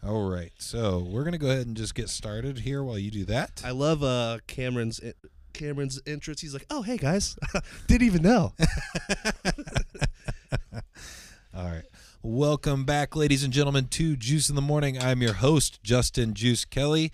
[0.01, 3.25] All right, so we're gonna go ahead and just get started here while you do
[3.25, 3.61] that.
[3.65, 5.01] I love uh Cameron's
[5.51, 6.39] Cameron's entrance.
[6.39, 7.37] He's like, "Oh, hey guys,
[7.87, 8.53] didn't even know."
[11.53, 11.83] All right,
[12.23, 14.97] welcome back, ladies and gentlemen, to Juice in the Morning.
[14.97, 17.11] I'm your host, Justin Juice Kelly.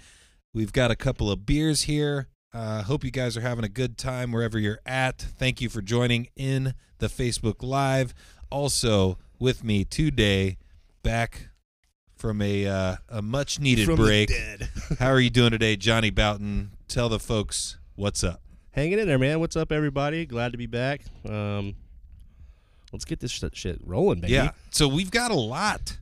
[0.53, 2.27] We've got a couple of beers here.
[2.53, 5.19] Uh, hope you guys are having a good time wherever you're at.
[5.19, 8.13] Thank you for joining in the Facebook Live.
[8.51, 10.59] Also, with me today,
[11.01, 11.49] back
[12.25, 14.31] from a uh, a much needed From break.
[14.99, 16.71] How are you doing today, Johnny Boughton?
[16.87, 18.41] Tell the folks what's up.
[18.71, 19.39] Hanging in there, man.
[19.39, 20.25] What's up, everybody?
[20.25, 21.01] Glad to be back.
[21.29, 21.75] Um,
[22.91, 24.33] let's get this sh- shit rolling, baby.
[24.33, 24.53] Yeah.
[24.71, 25.99] So we've got a lot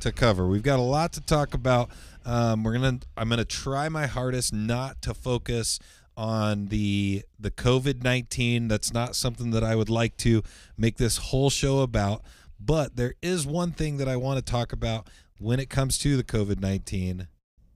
[0.00, 0.46] to cover.
[0.48, 1.90] We've got a lot to talk about.
[2.24, 3.00] Um, we're gonna.
[3.14, 5.78] I'm gonna try my hardest not to focus
[6.16, 8.68] on the the COVID nineteen.
[8.68, 10.42] That's not something that I would like to
[10.78, 12.22] make this whole show about.
[12.58, 16.16] But there is one thing that I want to talk about when it comes to
[16.16, 17.28] the COVID nineteen,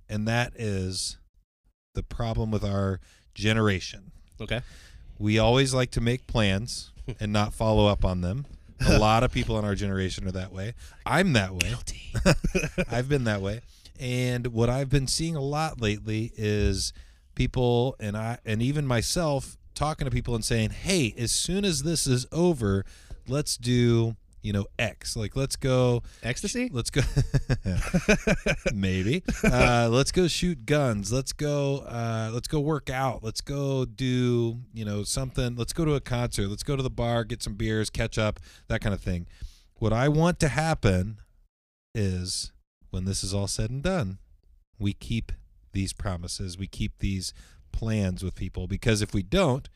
[0.08, 1.18] and that is
[1.94, 3.00] the problem with our
[3.34, 4.60] generation Okay.
[5.18, 8.46] we always like to make plans and not follow up on them.
[8.86, 10.74] A lot of people in our generation are that way.
[11.04, 11.74] I'm that way.
[12.90, 13.60] I've been that way.
[13.98, 16.92] And what I've been seeing a lot lately is
[17.34, 21.82] people and I and even myself talking to people and saying, "Hey, as soon as
[21.82, 22.84] this is over,
[23.28, 25.16] let's do, you know, X.
[25.16, 26.70] Like let's go Ecstasy.
[26.72, 27.02] Let's go.
[28.74, 29.22] Maybe.
[29.50, 31.12] Uh, let's go shoot guns.
[31.12, 31.78] Let's go.
[31.78, 33.24] Uh, let's go work out.
[33.24, 35.56] Let's go do you know something.
[35.56, 36.48] Let's go to a concert.
[36.48, 39.26] Let's go to the bar, get some beers, catch up, that kind of thing.
[39.76, 41.18] What I want to happen
[41.94, 42.52] is
[42.90, 44.18] when this is all said and done,
[44.78, 45.32] we keep
[45.72, 46.58] these promises.
[46.58, 47.32] We keep these
[47.72, 49.68] plans with people because if we don't,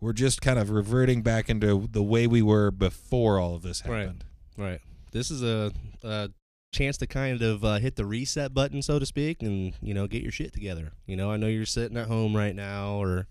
[0.00, 3.80] we're just kind of reverting back into the way we were before all of this
[3.80, 4.24] happened.
[4.56, 4.70] Right.
[4.70, 4.80] Right.
[5.12, 5.72] This is a,
[6.02, 6.30] a
[6.72, 10.06] chance to kind of uh, hit the reset button, so to speak, and you know
[10.06, 10.92] get your shit together.
[11.06, 13.26] You know, I know you're sitting at home right now, or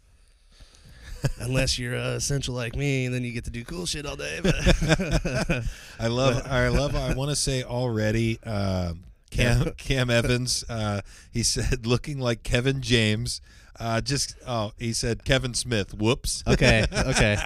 [1.40, 4.16] unless you're uh, essential like me, and then you get to do cool shit all
[4.16, 4.40] day.
[6.00, 6.46] I love.
[6.48, 6.96] I love.
[6.96, 8.42] I want to say already.
[8.44, 10.64] Um, Cam Cam Evans.
[10.70, 13.42] Uh, he said looking like Kevin James.
[13.80, 15.94] Uh, just oh, he said Kevin Smith.
[15.94, 16.44] Whoops.
[16.48, 17.38] okay, okay.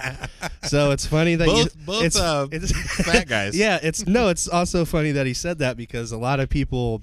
[0.64, 2.72] So it's funny that Both- you both, it's, uh, it's,
[3.04, 3.56] fat guys.
[3.56, 4.28] Yeah, it's no.
[4.28, 7.02] It's also funny that he said that because a lot of people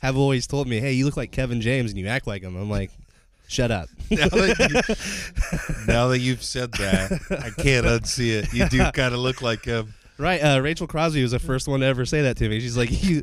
[0.00, 2.56] have always told me, "Hey, you look like Kevin James and you act like him."
[2.56, 2.90] I'm like,
[3.46, 4.94] "Shut up." now, that
[5.78, 8.52] you, now that you've said that, I can't unsee it.
[8.52, 9.94] You do kind of look like him.
[10.18, 12.58] Right, uh, Rachel Crosby was the first one to ever say that to me.
[12.58, 13.22] She's like, you,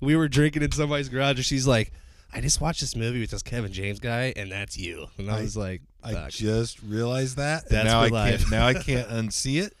[0.00, 1.92] "We were drinking in somebody's garage," and she's like,
[2.32, 5.38] "I just watched this movie with this Kevin James guy, and that's you." And I,
[5.38, 7.68] I- was like, I just realized that.
[7.68, 8.38] That's now I life.
[8.40, 8.50] can't.
[8.50, 9.74] Now I can't unsee it.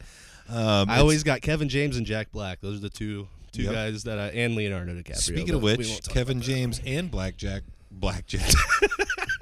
[0.48, 2.60] Um, I always got Kevin James and Jack Black.
[2.60, 3.72] Those are the two two Yep.
[3.72, 5.16] guys that I and Leonardo DiCaprio.
[5.16, 6.40] Speaking of which, Kevin.
[6.40, 8.90] James and Blackjack, Blackjack, Jack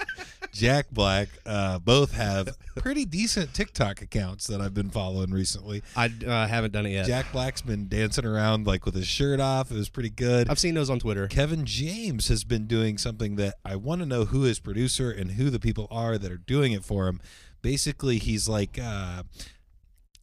[0.92, 5.82] Black, uh, both have pretty decent TikTok accounts that I've been following recently.
[5.96, 7.06] I uh, haven't done it yet.
[7.06, 9.70] Jack Black's been dancing around like with his shirt off.
[9.70, 10.48] It was pretty good.
[10.48, 11.26] I've seen those on Twitter.
[11.26, 15.32] Kevin James has been doing something that I want to know who his producer and
[15.32, 17.20] who the people are that are doing it for him.
[17.60, 19.24] Basically, he's like uh,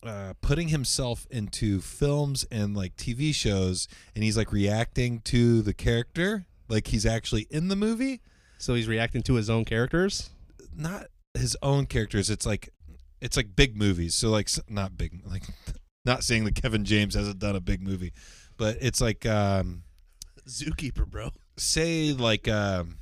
[0.04, 5.74] uh, putting himself into films and like TV shows, and he's like reacting to the
[5.74, 8.22] character, like he's actually in the movie,
[8.62, 10.30] So he's reacting to his own characters.
[10.76, 12.30] not his own characters.
[12.30, 12.70] It's like
[13.20, 14.14] it's like big movies.
[14.14, 15.44] So like not big, like
[16.06, 18.14] not saying that Kevin James hasn't done a big movie,
[18.58, 19.82] but it's like um,
[20.48, 21.32] Zookeeper, bro.
[21.58, 22.98] say like um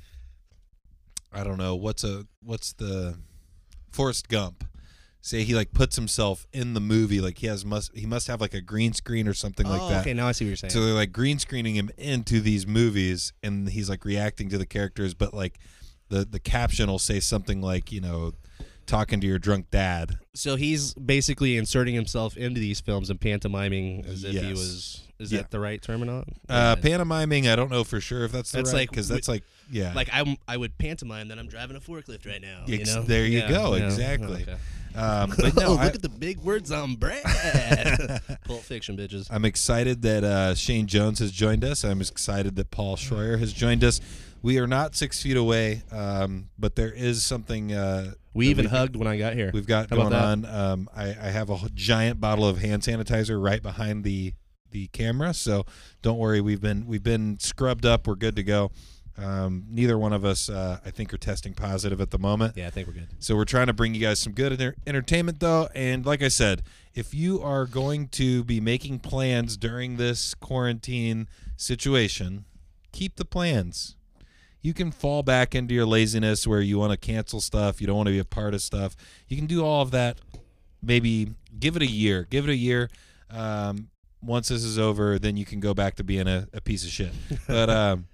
[1.30, 3.18] I don't know what's a what's the
[3.92, 4.64] Forrest Gump.
[5.20, 8.40] Say he like puts himself in the movie, like he has must he must have
[8.40, 10.00] like a green screen or something like oh, that.
[10.02, 10.70] okay, now I see what you're saying.
[10.70, 14.66] So they're like green screening him into these movies, and he's like reacting to the
[14.66, 15.58] characters, but like
[16.08, 18.32] the the caption will say something like you know,
[18.86, 20.18] talking to your drunk dad.
[20.34, 25.06] So he's basically inserting himself into these films and pantomiming as if he was.
[25.20, 25.42] Is Yeah.
[25.42, 26.32] that the right terminology?
[26.48, 29.28] Uh, pantomiming, I don't know for sure if that's the That's right like because that's
[29.28, 32.64] like yeah, like I I would pantomime that I'm driving a forklift right now.
[32.66, 33.02] You Ex- know?
[33.02, 33.84] there you Yeah, go, yeah.
[33.84, 34.42] exactly.
[34.42, 34.56] Okay.
[34.96, 37.22] um, but no, oh, I, look at the big words on Brad.
[38.44, 39.28] Pulp Fiction, bitches.
[39.30, 41.84] I'm excited that uh, Shane Jones has joined us.
[41.84, 44.00] I'm excited that Paul Schroyer has joined us.
[44.42, 48.74] We are not six feet away, um, but there is something uh, We even we've-
[48.76, 49.50] hugged when I got here.
[49.52, 50.44] We've got How going on.
[50.46, 54.32] Um, I, I have a giant bottle of hand sanitizer right behind the
[54.70, 55.66] the camera, so
[56.02, 56.40] don't worry.
[56.40, 58.06] We've been we've been scrubbed up.
[58.06, 58.70] We're good to go.
[59.20, 62.56] Um, neither one of us, uh, I think, are testing positive at the moment.
[62.56, 63.08] Yeah, I think we're good.
[63.18, 65.68] So we're trying to bring you guys some good enter- entertainment, though.
[65.74, 66.62] And like I said,
[66.94, 72.46] if you are going to be making plans during this quarantine situation,
[72.92, 73.96] keep the plans.
[74.62, 77.96] You can fall back into your laziness where you want to cancel stuff, you don't
[77.96, 78.96] want to be a part of stuff.
[79.28, 80.18] You can do all of that.
[80.82, 82.26] Maybe give it a year.
[82.30, 82.88] Give it a year.
[83.30, 83.89] Um,
[84.22, 86.90] once this is over, then you can go back to being a, a piece of
[86.90, 87.12] shit.
[87.46, 88.06] But um,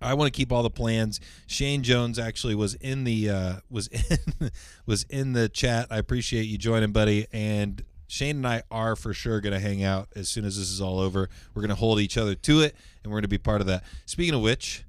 [0.00, 1.20] I want to keep all the plans.
[1.46, 3.86] Shane Jones actually was in the uh, was
[4.40, 4.50] in
[4.86, 5.88] was in the chat.
[5.90, 7.26] I appreciate you joining, buddy.
[7.32, 10.70] And Shane and I are for sure going to hang out as soon as this
[10.70, 11.28] is all over.
[11.54, 13.66] We're going to hold each other to it, and we're going to be part of
[13.66, 13.84] that.
[14.06, 14.84] Speaking of which,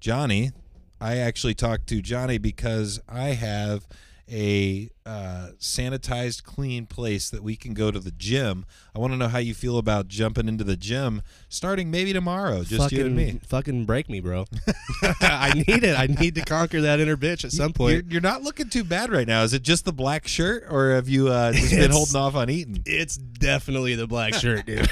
[0.00, 0.52] Johnny,
[1.00, 3.86] I actually talked to Johnny because I have
[4.30, 8.66] a uh, sanitized, clean place that we can go to the gym.
[8.94, 12.62] I want to know how you feel about jumping into the gym starting maybe tomorrow,
[12.62, 13.40] just fucking, you and me.
[13.46, 14.44] Fucking break me, bro.
[15.20, 15.98] I need it.
[15.98, 18.12] I need to conquer that inner bitch at some You're, point.
[18.12, 19.42] you're not looking too bad right now.
[19.42, 22.50] Is it just the black shirt, or have you uh, just been holding off on
[22.50, 22.82] eating?
[22.86, 24.88] It's definitely the black shirt, dude.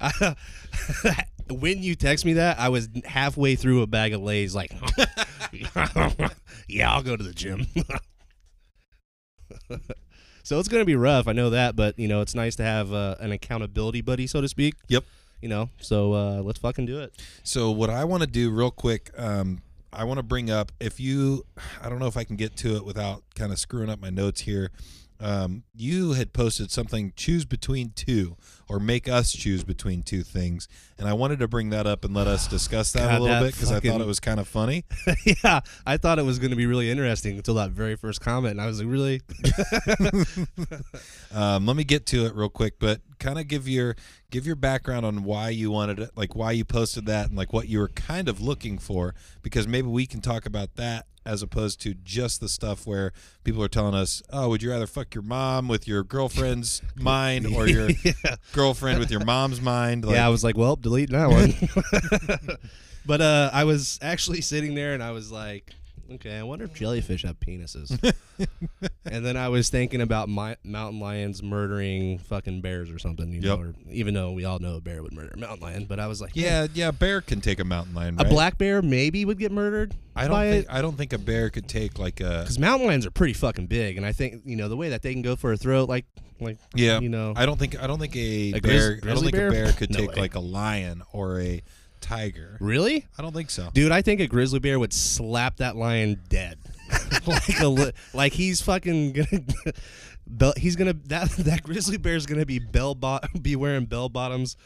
[0.00, 0.36] I-
[1.50, 4.72] when you text me that, I was halfway through a bag of Lay's, like,
[6.68, 7.66] yeah, I'll go to the gym.
[10.42, 11.28] so it's gonna be rough.
[11.28, 14.40] I know that, but you know, it's nice to have uh, an accountability buddy, so
[14.40, 14.74] to speak.
[14.88, 15.04] Yep.
[15.40, 17.14] You know, so uh, let's fucking do it.
[17.42, 19.62] So what I want to do real quick, um,
[19.92, 21.44] I want to bring up if you,
[21.82, 24.10] I don't know if I can get to it without kind of screwing up my
[24.10, 24.70] notes here.
[25.20, 28.36] Um, you had posted something choose between two
[28.68, 30.66] or make us choose between two things
[30.98, 33.36] and i wanted to bring that up and let us discuss that God, a little
[33.36, 34.84] that bit because i thought it was kind of funny
[35.44, 38.52] yeah, I thought it was going to be really interesting until that very first comment,
[38.52, 39.22] and I was like, really?
[41.34, 43.96] um, let me get to it real quick but kind of give your
[44.30, 47.52] give your background on why you wanted it like why you posted that and like
[47.52, 51.42] what you were kind of looking for because maybe we can talk about that as
[51.42, 53.12] opposed to just the stuff where
[53.44, 57.46] people are telling us oh would you rather fuck your mom with your girlfriend's mind
[57.46, 58.36] or your yeah.
[58.52, 62.48] girlfriend with your mom's mind like, yeah, I was like, well, delete that one.
[63.06, 65.74] but uh, I was actually sitting there and I was like,
[66.12, 67.90] okay, I wonder if jellyfish have penises.
[69.04, 73.40] and then I was thinking about my, mountain lions murdering fucking bears or something, you
[73.40, 73.58] Yep.
[73.58, 75.84] know, or even though we all know a bear would murder a mountain lion.
[75.86, 78.30] But I was like, yeah yeah a bear can take a mountain lion a right?
[78.30, 79.94] black bear maybe would get murdered.
[80.16, 83.06] i don't think i don't think a bear could take like a because mountain lions
[83.06, 85.36] are pretty fucking big, and I think you know the way that they can go
[85.36, 86.04] for a throat, like
[86.40, 88.62] like Yeah, you know, I don't think I don't think a, A bear.
[88.62, 89.48] grizz- I don't grizzly think bear?
[89.48, 90.20] a bear could No take way.
[90.22, 91.62] like a lion or a
[92.00, 92.56] tiger.
[92.60, 93.06] really.
[93.18, 93.68] I don't think so.
[93.72, 96.58] Dude, I think a grizzly bear would slap that lion dead.
[97.26, 99.44] like a li- like he's fucking gonna
[100.26, 104.56] bell, he's gonna that that grizzly bear's gonna be bell bot be wearing bell bottoms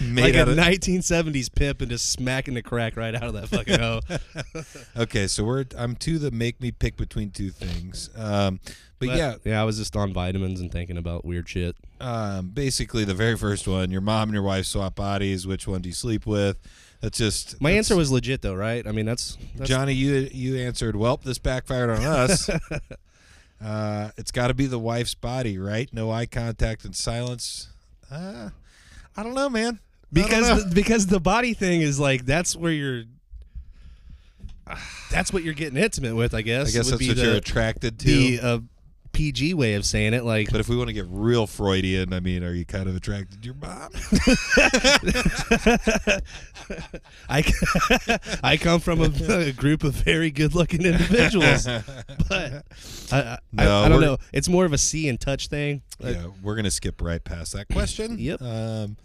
[0.00, 3.78] like a of- 1970s pimp and just smacking the crack right out of that fucking
[3.78, 5.02] hoe.
[5.02, 8.10] Okay, so we're I'm to the make me pick between two things.
[8.16, 8.60] Um,
[8.98, 11.76] but, But, yeah, yeah, I was just on vitamins and thinking about weird shit.
[12.00, 15.46] um, basically the very first one, your mom and your wife swap bodies.
[15.46, 16.58] Which one do you sleep with?
[17.00, 18.86] That's just My that's- answer was legit though, right?
[18.86, 19.92] I mean, that's, that's Johnny.
[19.92, 20.96] You you answered.
[20.96, 22.48] Well, this backfired on us.
[23.64, 25.92] uh, it's got to be the wife's body, right?
[25.92, 27.68] No eye contact and silence.
[28.10, 28.50] Uh,
[29.16, 29.74] I don't know, man.
[29.74, 30.22] Know.
[30.22, 33.04] because the, because the body thing is like that's where you're
[35.10, 36.68] that's what you're getting intimate with, I guess.
[36.68, 38.06] I guess that's what the, you're attracted to.
[38.06, 38.58] the uh,
[39.16, 40.24] PG way of saying it.
[40.24, 42.94] Like, But if we want to get real Freudian, I mean, are you kind of
[42.94, 43.88] attracted to your mom?
[47.28, 47.44] I,
[48.42, 51.66] I come from a, a group of very good-looking individuals,
[52.28, 52.64] but
[53.10, 54.18] I, I, No, I, I don't know.
[54.32, 55.82] It's more of a see and touch thing.
[55.98, 58.18] Like, yeah, we're gonna skip right past that question.
[58.26, 58.42] Yep.
[58.42, 58.96] Um,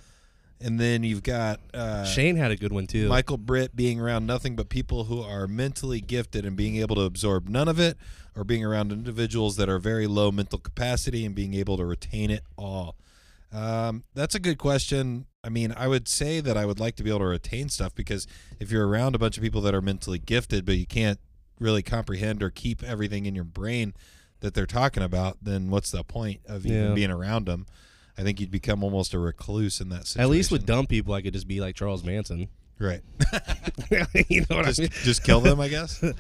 [0.60, 3.08] And then you've got uh, Shane had a good one too.
[3.08, 7.04] Michael Britt being around nothing but people who are mentally gifted and being able to
[7.04, 7.98] absorb none of it,
[8.36, 12.30] or being around individuals that are very low mental capacity and being able to retain
[12.32, 12.96] it all.
[13.54, 15.26] Um, that's a good question.
[15.44, 17.94] I mean, I would say that I would like to be able to retain stuff
[17.94, 18.28] because
[18.60, 21.20] if you're around a bunch of people that are mentally gifted, but you can't
[21.60, 23.94] really comprehend or keep everything in your brain
[24.40, 26.94] that they're talking about, then what's the point of even Yeah.
[26.94, 27.66] being around them?
[28.18, 30.22] I think you'd become almost a recluse in that situation.
[30.22, 32.48] At least with dumb people, I could just be like Charles Manson.
[32.80, 33.02] right?
[34.30, 34.92] you know what just I mean?
[35.04, 36.00] just kill them, I guess.
[36.02, 36.14] Be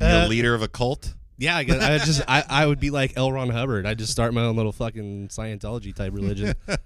[0.00, 1.14] Uh, a leader of a cult.
[1.36, 3.32] Yeah, I, guess, I just I, I would be like L.
[3.32, 3.86] Ron Hubbard.
[3.86, 6.54] I'd just start my own little fucking Scientology type religion.
[6.68, 6.76] All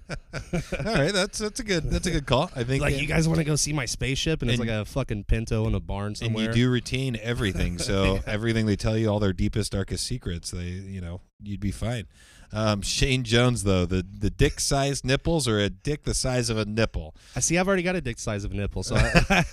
[0.85, 2.49] right, that's that's a good that's a good call.
[2.55, 4.69] I think like, uh, you guys want to go see my spaceship, and it's like
[4.69, 6.45] a fucking Pinto in a barn somewhere.
[6.47, 7.77] and you do retain everything.
[7.77, 11.71] So everything they tell you, all their deepest, darkest secrets, they you know you'd be
[11.71, 12.07] fine.
[12.51, 16.57] Um, Shane Jones though, the the dick sized nipples or a dick the size of
[16.57, 17.15] a nipple.
[17.35, 17.57] I see.
[17.57, 18.81] I've already got a dick size of a nipple.
[18.81, 19.45] So, I,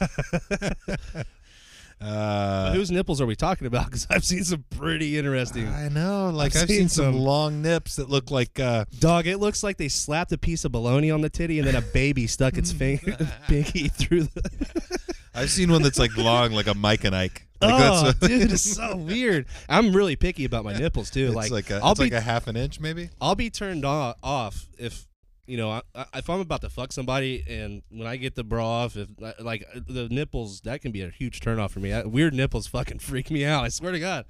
[2.00, 3.86] Uh, whose nipples are we talking about?
[3.86, 5.68] Because I've seen some pretty interesting.
[5.68, 8.84] I know, like I've I've, seen, seen some, some- long nips that look like uh,
[8.98, 11.76] Dog, it looks like they slapped a piece of bologna on the titty, and then
[11.76, 13.16] a baby stuck its finger,
[13.48, 15.00] pinky through the.
[15.34, 17.46] I've seen one that's like long, like a Mike and Ike.
[17.60, 19.46] Like oh, that's dude, it's so weird.
[19.68, 21.26] I'm really picky about my nipples too.
[21.26, 23.08] It's like, like, a, I'll it's be like a half an inch, maybe.
[23.20, 25.05] I'll be turned off if
[25.46, 28.44] you know I, I, if I'm about to fuck somebody and when I get the
[28.44, 29.08] bra off, if
[29.40, 31.92] like the nipples, that can be a huge turnoff for me.
[31.92, 33.64] I, weird nipples fucking freak me out.
[33.64, 34.24] I swear to God.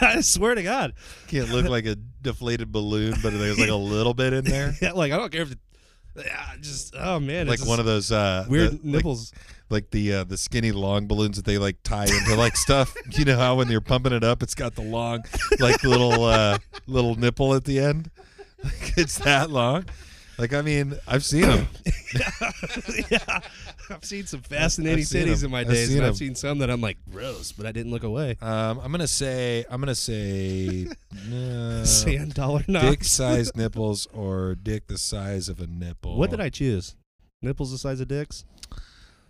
[0.01, 0.93] I swear to God.
[1.27, 4.91] Can't look like a deflated balloon, but there's like a little bit in there, Yeah,
[4.93, 5.55] like I don't care if.
[6.15, 9.31] Yeah, just oh man, like one of those uh, weird the- like- nipples.
[9.69, 12.95] like the uh, the skinny long balloons that they like tie into like stuff.
[13.11, 15.23] You know how when you're pumping it up, it's got the long
[15.59, 16.57] like little uh,
[16.87, 18.09] little nipple at the end.
[18.63, 19.85] Like, it's that long.
[20.39, 21.67] Like I mean, I've seen them.
[23.09, 23.39] yeah,
[23.89, 25.45] I've seen some fascinating I've seen titties 'em.
[25.45, 26.11] in my I've days, seen and 'em.
[26.11, 28.37] I've seen some that I'm like gross, but I didn't look away.
[28.41, 30.87] Um, I'm gonna say I'm gonna say
[31.83, 33.09] Sand dollar dick knocks.
[33.09, 36.17] sized nipples or dick the size of a nipple.
[36.17, 36.95] What did I choose?
[37.41, 38.45] Nipples the size of dicks?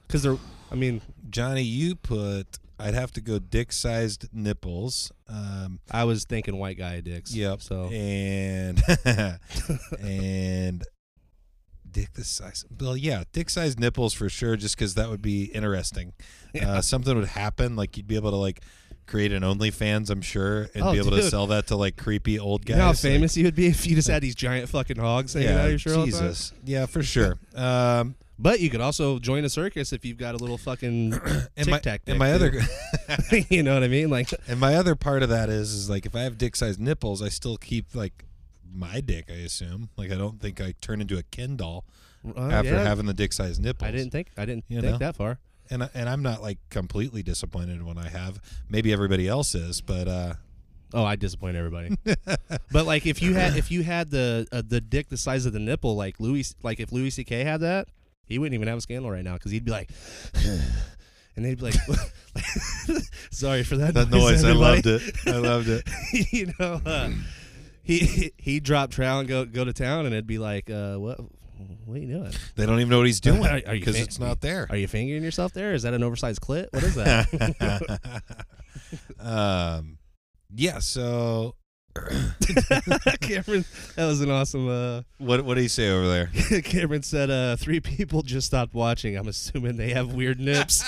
[0.07, 0.37] Because they're,
[0.71, 1.61] I mean, Johnny?
[1.63, 2.45] You put.
[2.79, 5.11] I'd have to go dick sized nipples.
[5.27, 7.33] Um, I was thinking white guy dicks.
[7.33, 7.61] Yep.
[7.61, 8.81] So And
[9.99, 10.83] and
[11.89, 12.65] dick the size.
[12.79, 14.55] Well, yeah, dick size nipples for sure.
[14.55, 16.13] Just because that would be interesting.
[16.59, 17.75] Uh, something would happen.
[17.75, 18.61] Like you'd be able to like
[19.05, 22.39] create an OnlyFans, I'm sure, and Oh, be able to sell that to like creepy
[22.39, 22.77] old you guys.
[22.77, 25.33] know how like- famous you would be if you just had these giant fucking hogs
[25.33, 26.21] hanging out of your shirt all the time?
[26.29, 26.53] Jesus.
[26.65, 27.37] Yeah, for sure.
[27.55, 31.13] Um, But you could also join a circus if you've got a little fucking
[31.57, 32.01] and my tic tac.
[32.07, 32.51] and my other
[33.49, 34.09] you know what I mean?
[34.09, 36.79] Like, and my other part of that is is like if I have dick sized
[36.79, 38.25] nipples, I still keep like
[38.71, 39.25] my dick.
[39.29, 39.89] I assume.
[39.97, 41.85] Like I don't think I turn into a Ken doll
[42.37, 43.87] uh, after yeah, having the dick sized nipples.
[43.87, 44.97] I didn't think I didn't You think know?
[44.99, 45.39] that far.
[45.71, 48.39] and I- and I'm not like completely disappointed when I have.
[48.69, 50.33] Maybe everybody else is, but uh,
[50.93, 51.97] Oh, I disappoint everybody.
[52.71, 55.53] but like, if you had if you had the uh, the dick the size of
[55.53, 57.43] the nipple, like Louis, like if Louis C.K.
[57.43, 57.89] had that,
[58.27, 59.89] he wouldn't even have a scandal right now because he'd be like,
[61.35, 61.75] and they'd be like,
[63.31, 65.01] sorry for that, that noise, I loved it.
[65.25, 65.87] I loved it.
[66.31, 67.09] you know, uh,
[67.83, 71.19] he he drop trowel and go go to town, and it'd be like, uh, what
[71.85, 72.31] what are you doing?
[72.55, 74.67] They don't even know what he's doing Are- are you because fa- it's not there.
[74.69, 75.73] Are you fingering yourself there?
[75.73, 76.67] Is that an oversized clit?
[76.71, 78.23] What is that?
[79.19, 79.97] um,
[80.53, 80.79] yeah.
[80.79, 81.55] So,
[83.21, 84.67] Cameron, that was an awesome.
[84.67, 86.61] Uh, what what do you say over there?
[86.61, 89.15] Cameron said, uh, three people just stopped watching.
[89.17, 90.83] I'm assuming they have weird nips.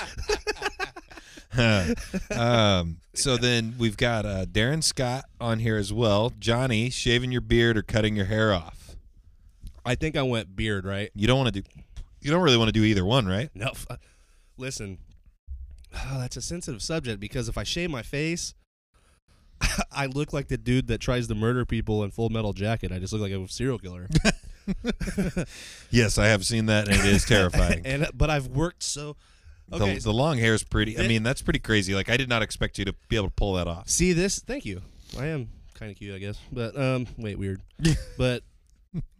[2.30, 6.32] um, so then we've got uh, Darren Scott on here as well.
[6.38, 8.96] Johnny, shaving your beard or cutting your hair off.
[9.84, 11.10] I think I went beard, right?
[11.14, 11.68] You don't want to do.
[12.20, 13.50] You don't really want to do either one, right?
[13.54, 13.86] No, f-
[14.56, 14.98] listen.
[15.94, 18.54] Oh, that's a sensitive subject because if I shave my face,
[19.92, 22.92] I look like the dude that tries to murder people in Full Metal Jacket.
[22.92, 24.08] I just look like a serial killer.
[25.90, 27.82] Yes, I have seen that, and it is terrifying.
[27.84, 29.16] and but I've worked so.
[29.72, 30.98] Okay, the, the long hair is pretty.
[30.98, 31.94] I mean, that's pretty crazy.
[31.94, 33.88] Like, I did not expect you to be able to pull that off.
[33.88, 34.40] See this?
[34.40, 34.82] Thank you.
[35.18, 36.38] I am kind of cute, I guess.
[36.52, 37.60] But um, wait, weird.
[38.18, 38.42] but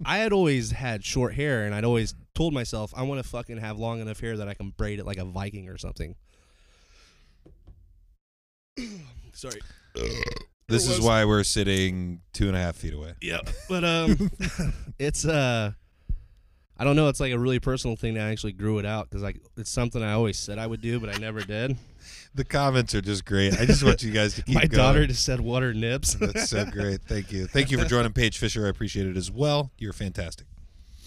[0.05, 3.59] I had always had short hair, and I'd always told myself I want to fucking
[3.59, 6.15] have long enough hair that I can braid it like a Viking or something.
[9.33, 9.61] Sorry.
[10.69, 13.15] This is why we're sitting two and a half feet away.
[13.21, 14.31] Yeah, but um,
[14.99, 15.73] it's uh,
[16.79, 17.09] I don't know.
[17.09, 19.71] It's like a really personal thing that I actually grew it out because like it's
[19.71, 21.77] something I always said I would do, but I never did.
[22.35, 23.59] The comments are just great.
[23.61, 24.71] I just want you guys to keep My going.
[24.79, 27.03] daughter just said, water are nips?" That's so great.
[27.03, 27.47] Thank you.
[27.49, 28.67] Thank you for joining Paige Fisher.
[28.67, 29.73] I appreciate it as well.
[29.79, 30.47] You're fantastic.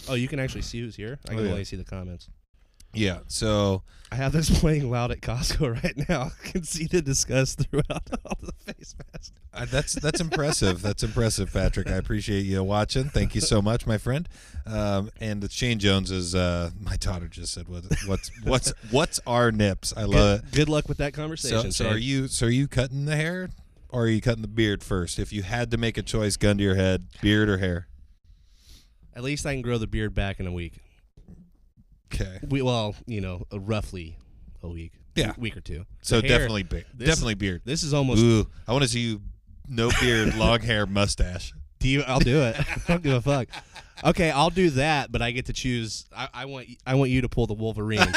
[0.09, 1.19] Oh, you can actually see who's here.
[1.29, 1.51] I Oh, can yeah.
[1.51, 2.27] only see the comments.
[2.93, 3.19] Yeah.
[3.27, 3.83] So
[4.13, 6.31] I have this playing loud at Costco right now.
[6.43, 9.31] I can see the disgust throughout all the face masks.
[9.53, 10.83] uh, that's that's impressive.
[10.83, 11.89] That's impressive, Patrick.
[11.89, 13.05] I appreciate you watching.
[13.05, 14.29] Thank you so much, my friend.
[14.67, 19.19] Um, and the Shane Jones is uh, my daughter just said what, what's what's what's
[19.25, 19.93] our nips?
[19.97, 20.45] I love it.
[20.45, 21.71] Good, good luck with that conversation.
[21.71, 23.49] So, so are you so are you cutting the hair
[23.89, 25.17] or are you cutting the beard first?
[25.17, 27.87] If you had to make a choice, gun to your head, beard or hair?
[29.15, 30.73] At least I can grow the beard back in a week.
[32.13, 32.39] Okay.
[32.47, 34.17] We well, you know, uh, roughly
[34.61, 34.93] a week.
[35.15, 35.33] Yeah.
[35.37, 35.85] week or two.
[36.01, 36.85] So hair- definitely beard.
[36.97, 37.61] Definitely beard.
[37.65, 38.21] This is almost.
[38.23, 39.21] Ooh, I want to see you
[39.67, 41.53] no beard, long hair, mustache.
[41.79, 42.01] Do you?
[42.03, 42.55] I'll do it.
[42.59, 43.47] I don't give a fuck.
[44.05, 46.05] Okay, I'll do that, but I get to choose.
[46.15, 46.67] I, I want.
[46.85, 47.99] I want you to pull the Wolverine.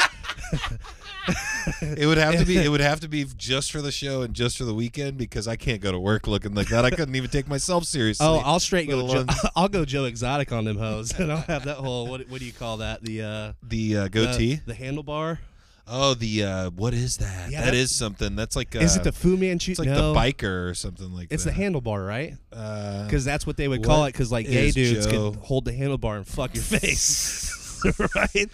[1.81, 2.57] It would have to be.
[2.57, 5.47] It would have to be just for the show and just for the weekend because
[5.47, 6.85] I can't go to work looking like that.
[6.85, 8.25] I couldn't even take myself seriously.
[8.25, 8.95] oh, I'll straight go.
[8.97, 12.07] Let Joe, alone- I'll go Joe Exotic on them hoes, and I'll have that whole.
[12.07, 13.03] What, what do you call that?
[13.03, 14.55] The uh, the uh, goatee.
[14.65, 15.39] The, the handlebar.
[15.87, 17.51] Oh, the uh, what is that?
[17.51, 18.35] Yeah, that is something.
[18.35, 19.71] That's like uh, is it the Fu Manchu?
[19.71, 21.49] It's like no, the biker or something like It's that.
[21.49, 22.33] It's the handlebar, right?
[22.51, 24.13] Uh, Because that's what they would call it.
[24.13, 27.81] Because like gay dudes Joe- can hold the handlebar and fuck your face,
[28.15, 28.49] right?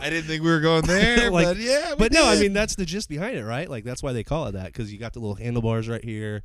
[0.00, 1.94] I didn't think we were going there, Like- but yeah.
[1.96, 3.68] But no, I mean that's the gist behind it, right?
[3.68, 6.42] Like that's why they call it that because you got the little handlebars right here.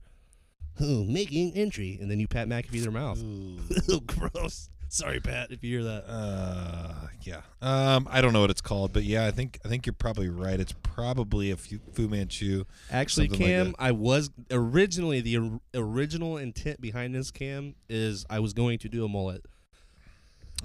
[0.82, 3.22] Ooh, making entry, and then you pat McAfee their mouth.
[3.22, 4.70] Ooh, gross.
[4.91, 6.05] Sorry, Pat, if you hear that.
[6.08, 7.41] Uh, yeah.
[7.62, 10.29] Um, I don't know what it's called, but yeah, I think I think you're probably
[10.29, 10.60] right.
[10.60, 12.65] It's probably a Fu, Fu Manchu.
[12.89, 13.75] Actually, something like Cam.
[13.77, 18.89] I was originally the or- original intent behind this Cam is I was going to
[18.89, 19.46] do a mullet.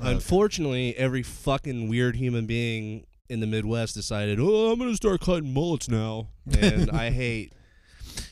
[0.01, 5.21] Unfortunately, every fucking weird human being in the Midwest decided, "Oh, I'm going to start
[5.21, 6.29] cutting mullets now,"
[6.61, 7.53] and I hate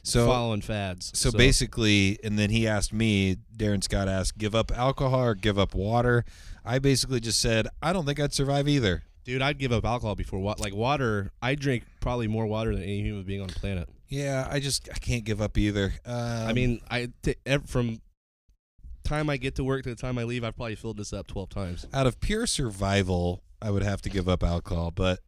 [0.02, 1.12] So following fads.
[1.14, 5.58] So, basically, and then he asked me, Darren Scott asked, give up alcohol or give
[5.58, 6.24] up water.
[6.64, 9.02] I basically just said, I don't think I'd survive either.
[9.24, 10.60] dude, I'd give up alcohol before what?
[10.60, 13.88] Like water, I drink probably more water than any human being on the planet.
[14.08, 15.94] Yeah, I just I can't give up either.
[16.04, 17.36] Um, I mean, I t-
[17.66, 18.00] from
[19.04, 21.26] time I get to work to the time I leave, I've probably filled this up
[21.26, 21.86] twelve times.
[21.94, 25.20] out of pure survival, I would have to give up alcohol, but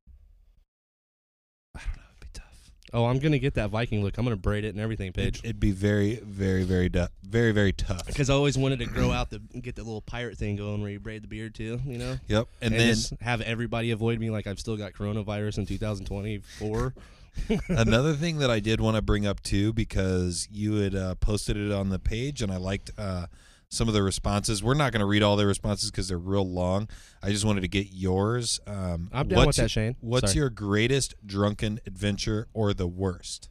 [1.74, 2.70] I don't know, it'd be tough.
[2.94, 4.16] Oh, I'm gonna get that Viking look.
[4.16, 5.40] I'm gonna braid it and everything, It'd, Paige.
[5.42, 8.06] it'd be very, very, very, du- very, very tough.
[8.06, 10.90] Because I always wanted to grow out the get the little pirate thing going where
[10.92, 14.20] you braid the beard too, you know, Yep, and, and, then just have everybody avoid
[14.20, 16.94] me like I've still got coronavirus in 2024.
[17.68, 21.56] Another thing that I did want to bring up too, because you had uh, posted
[21.56, 23.26] it on the page, and I liked uh,
[23.74, 24.62] some of the responses.
[24.62, 26.88] We're not going to read all their responses because they're real long.
[27.22, 28.60] I just wanted to get yours.
[28.66, 29.96] Um, I'm down with what's that, Shane.
[30.00, 30.40] What's Sorry.
[30.40, 33.48] your greatest drunken adventure or the worst?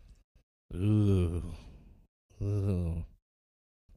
[0.74, 1.44] Ooh.
[2.42, 3.06] Ooh.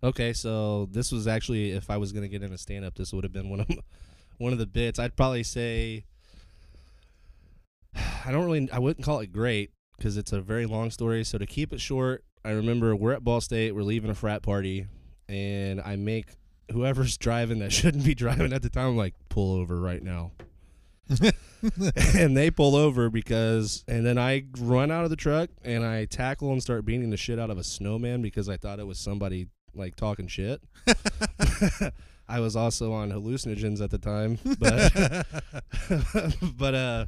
[0.02, 3.24] Okay, so this was actually if I was gonna get into stand up, this would
[3.24, 3.68] have been one of
[4.38, 4.98] one of the bits.
[4.98, 6.04] I'd probably say
[8.24, 11.24] I don't really I wouldn't call it great because it's a very long story.
[11.24, 14.42] So to keep it short, I remember we're at Ball State, we're leaving a frat
[14.42, 14.86] party,
[15.28, 16.26] and I make
[16.72, 20.32] whoever's driving that shouldn't be driving at the time I'm like pull over right now.
[22.14, 26.04] and they pull over because and then I run out of the truck and I
[26.06, 28.98] tackle and start beating the shit out of a snowman because I thought it was
[28.98, 30.60] somebody like talking shit.
[32.28, 35.26] I was also on hallucinogens at the time, but
[36.56, 37.06] but uh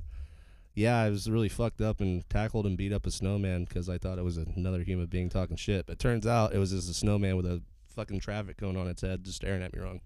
[0.78, 3.98] yeah, I was really fucked up and tackled and beat up a snowman because I
[3.98, 5.87] thought it was another human being talking shit.
[5.87, 7.62] But turns out it was just a snowman with a
[7.98, 10.00] fucking traffic cone on its head, just staring at me wrong.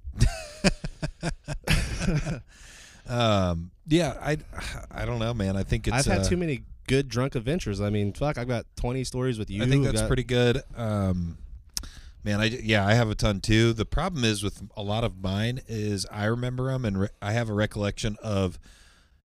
[3.08, 4.38] Um, yeah, I,
[4.92, 5.56] I don't know, man.
[5.56, 5.96] I think it's.
[5.96, 7.80] I've had uh, too many good drunk adventures.
[7.80, 9.60] I mean, fuck, I've got 20 stories with you.
[9.62, 10.62] I think that's got- pretty good.
[10.76, 11.36] Um,
[12.22, 13.72] man, I yeah, I have a ton too.
[13.72, 17.32] The problem is with a lot of mine is I remember them and re- I
[17.32, 18.58] have a recollection of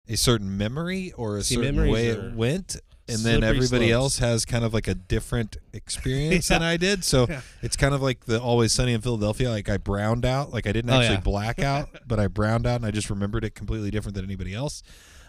[0.07, 2.77] a certain memory or a See, certain way are it went.
[3.07, 3.91] And then everybody slopes.
[3.91, 7.03] else has kind of like a different experience than I did.
[7.03, 7.41] So Yeah.
[7.61, 9.49] it's kind of like the Always Sunny in Philadelphia.
[9.51, 10.51] Like I browned out.
[10.51, 11.21] Like I didn't Oh, actually yeah.
[11.21, 14.53] black out, but I browned out and I just remembered it completely different than anybody
[14.55, 14.81] else.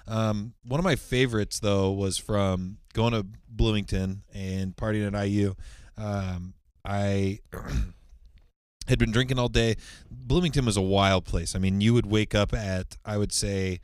[0.09, 5.55] Um, one of my favorites though was from going to Bloomington and partying at IU.
[5.99, 7.41] Um, I
[8.89, 9.77] had been drinking all day.
[10.11, 11.55] Bloomington was a wild place.
[11.57, 13.81] I mean, you would wake up at I would say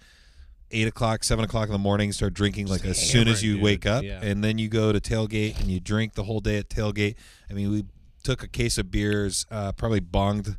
[0.73, 3.63] eight o'clock, seven o'clock in the morning, start drinking like as soon as you dude.
[3.63, 4.21] wake up, Yeah.
[4.23, 7.15] and then you go to tailgate and you drink the whole day at tailgate.
[7.51, 7.85] I mean, we
[8.23, 10.57] took a case of beers, uh, probably bonged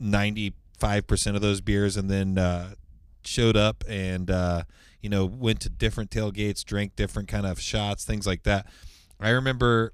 [0.00, 2.74] ninety five percent of those beers, and then uh,
[3.24, 4.64] showed up and uh,
[5.00, 8.66] you know went to different tailgates, drank different kind of shots, things like that.
[9.20, 9.92] I remember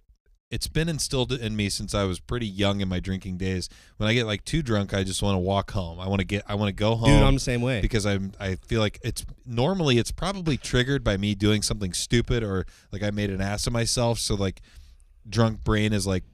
[0.50, 3.68] it's been instilled in me since I was pretty young in my drinking days.
[3.98, 6.00] When I get like too drunk, I just want to walk home.
[6.00, 7.08] I want to get I want to go home.
[7.08, 7.80] Dude, I'm the same way.
[7.80, 12.42] because I'm I feel like it's normally it's probably triggered by me doing something stupid
[12.42, 14.18] or like I made an ass of myself.
[14.18, 14.60] So like
[15.28, 16.24] drunk brain is like,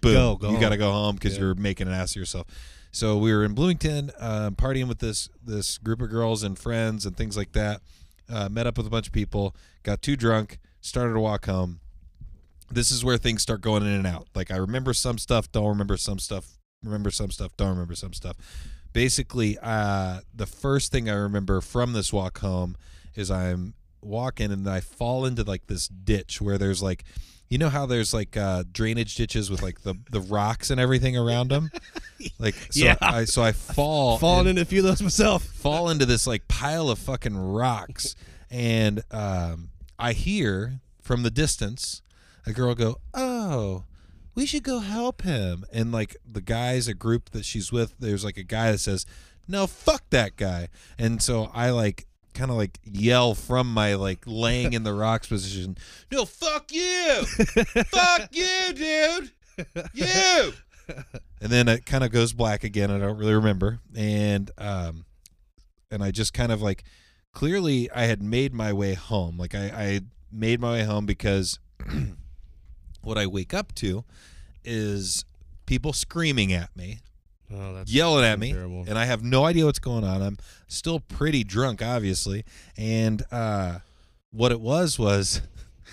[0.00, 1.42] boom, Go, go you got to go home because Yeah.
[1.42, 2.48] you're making an ass of yourself.
[2.90, 7.06] So we were in Bloomington, um, partying with this this group of girls and friends
[7.06, 7.80] and things like that.
[8.28, 11.78] Uh, met up with a bunch of people, got too drunk, started to walk home.
[12.74, 14.28] This is where things start going in and out.
[14.34, 16.46] Like I remember some stuff, don't remember some stuff,
[16.82, 18.36] remember some stuff, don't remember some stuff.
[18.92, 22.76] Basically, uh, the first thing I remember from this walk home
[23.14, 27.04] is I'm walking and I fall into like this ditch where there's like,
[27.48, 31.16] you know how there's like uh, drainage ditches with like the the rocks and everything
[31.16, 31.70] around them.
[32.38, 32.94] Like so, Yeah.
[33.00, 35.42] I so I fall Falling into a few of those myself.
[35.54, 38.14] fall into this like pile of fucking rocks
[38.48, 42.00] and um, i hear from the distance
[42.46, 43.84] a girl go oh
[44.34, 45.64] we should go help him.
[45.72, 49.04] And like the guys a group that she's with there's like a guy that says
[49.46, 50.68] no fuck that guy.
[50.98, 55.26] And so i like kind of like yell from my like laying in the rocks
[55.26, 55.76] position
[56.10, 57.24] no fuck you!
[57.26, 59.32] Fuck you dude!
[59.92, 60.52] You!
[61.42, 63.80] And then it kind of goes black again i don't really remember.
[63.94, 65.04] And um
[65.90, 66.84] and I just kind of like
[67.32, 69.38] clearly I had made my way home.
[69.38, 70.00] Like I, I
[70.32, 71.60] made my way home because
[73.02, 74.04] what I wake up to
[74.64, 75.24] is
[75.66, 76.98] people screaming at me,
[77.54, 78.84] Oh, that's yelling at me, terrible.
[78.88, 80.22] and I have no idea what's going on.
[80.22, 80.38] I'm
[80.68, 82.44] still pretty drunk, obviously,
[82.78, 83.80] and uh,
[84.30, 85.42] what it was was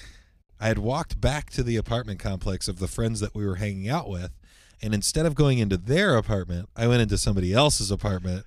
[0.60, 3.90] I had walked back to the apartment complex of the friends that we were hanging
[3.90, 4.32] out with,
[4.82, 8.46] and instead of going into their apartment, I went into somebody else's apartment,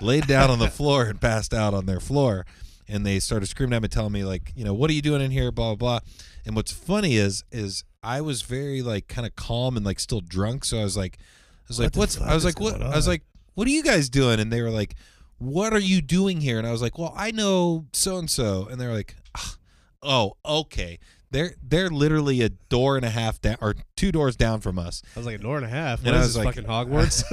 [0.00, 2.46] laid down on the floor, and passed out on their floor.
[2.86, 5.22] And they started screaming at me, telling me like, you know, what are you doing
[5.22, 6.00] in here, blah blah.
[6.00, 6.08] blah.
[6.46, 10.20] And what's funny is, is I was very like kind of calm and like still
[10.20, 12.20] drunk, so I was like, I was like, what's?
[12.20, 12.80] I was like, what?
[12.82, 13.22] I was like,
[13.54, 14.38] what are you guys doing?
[14.40, 14.94] And they were like,
[15.38, 16.58] what are you doing here?
[16.58, 18.66] And I was like, well, I know so and so.
[18.70, 19.56] And they were like, "Ah,
[20.02, 20.98] oh, okay.
[21.30, 25.02] They're they're literally a door and a half down or two doors down from us.
[25.16, 25.98] I was like a door and a half.
[25.98, 27.24] And What I was this like- fucking Hogwarts?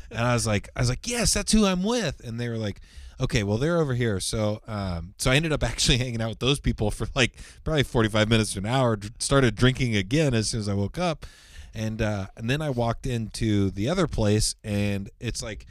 [0.10, 2.20] and I was like, I was like, yes, that's who I'm with.
[2.24, 2.80] And they were like,
[3.20, 4.20] okay, well, they're over here.
[4.20, 7.82] So, um, so I ended up actually hanging out with those people for like probably
[7.82, 8.98] 45 minutes to an hour.
[9.18, 11.26] Started drinking again as soon as I woke up,
[11.74, 15.66] and uh, and then I walked into the other place, and it's like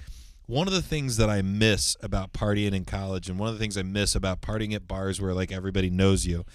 [0.46, 3.60] one of the things that I miss about partying in college, and one of the
[3.60, 6.46] things I miss about partying at bars where like everybody knows you.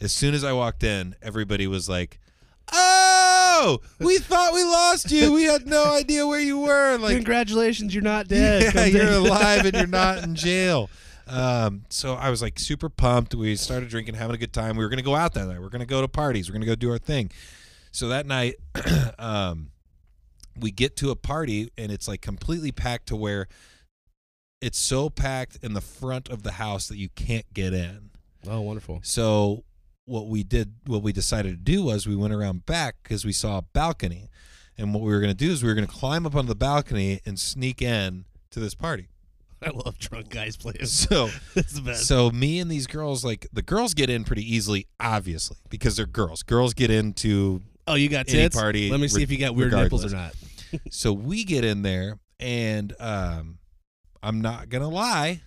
[0.00, 2.20] As soon as I walked in, everybody was like.
[3.98, 5.32] We thought we lost you.
[5.32, 6.96] We had no idea where you were.
[6.98, 8.74] Like, Congratulations, you're not dead.
[8.74, 10.88] yeah, you're alive and you're not in jail.
[11.28, 13.34] Um, so I was like super pumped.
[13.34, 14.76] We started drinking, having a good time.
[14.76, 15.58] We were gonna go out that night.
[15.58, 16.48] We are gonna go to parties.
[16.48, 17.30] We are gonna go do our thing.
[17.90, 18.56] So that night,
[19.18, 19.70] um,
[20.58, 23.48] we get to a party and it's like completely packed to where
[24.60, 28.10] it's so packed in the front of the house that you can't get in.
[28.48, 29.00] Oh, wonderful.
[29.02, 29.64] So
[30.06, 33.32] what we did, what we decided to do was we went around back because we
[33.32, 34.30] saw a balcony,
[34.78, 36.46] and what we were going to do is we were going to climb up on
[36.46, 39.08] the balcony and sneak in to this party.
[39.62, 40.78] I love drunk guys playing.
[40.86, 42.06] So, It's the best.
[42.06, 46.06] so me and these girls, like the girls get in pretty easily, obviously, because they're
[46.06, 46.42] girls.
[46.42, 47.62] Girls get into.
[47.86, 48.56] oh, you got any tits?
[48.56, 50.34] party, Let me see re- if you got weird nipples or not.
[50.90, 53.58] So we get in there, and um,
[54.22, 55.40] I'm not gonna lie,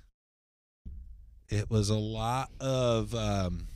[1.50, 3.68] it was a lot of um,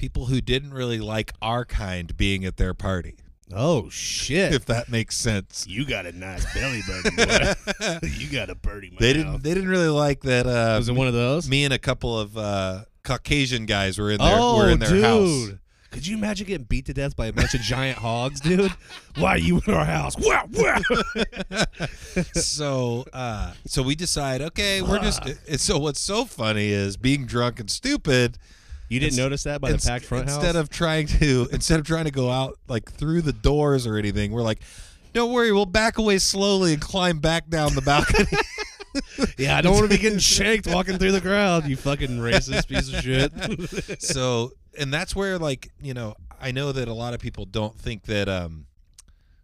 [0.00, 3.16] people who didn't really like our kind being at their party,
[3.52, 4.54] Oh shit!
[4.54, 5.66] if that makes sense.
[5.68, 7.98] you got a nice belly button, boy.
[8.16, 8.96] you got a birdie.
[8.98, 9.42] They didn't.
[9.42, 10.46] They didn't really like that.
[10.46, 11.48] Uh, Was it one of those?
[11.50, 14.88] me and a couple of uh, Caucasian guys were in their oh, were in their
[14.88, 15.04] dude.
[15.04, 15.50] house.
[15.90, 18.72] Could you imagine getting beat to death by a bunch of giant hogs, dude?
[19.18, 20.16] Why are you in our house?
[20.16, 20.78] Wow, wow.
[22.32, 25.22] so uh so we decide okay we're just
[25.60, 28.38] so what's so funny is being drunk and stupid
[28.90, 30.64] You didn't notice that by the packed front instead house?
[30.64, 34.32] of trying to instead of trying to go out like through the doors or anything
[34.32, 34.60] we're like
[35.14, 38.26] don't worry we'll back away slowly and climb back down the balcony
[39.38, 41.64] yeah, I don't want to be getting shanked walking through the crowd.
[41.66, 44.02] You fucking racist piece of shit.
[44.02, 47.76] so and that's where like you know i know that a lot of people don't
[47.78, 48.66] think that um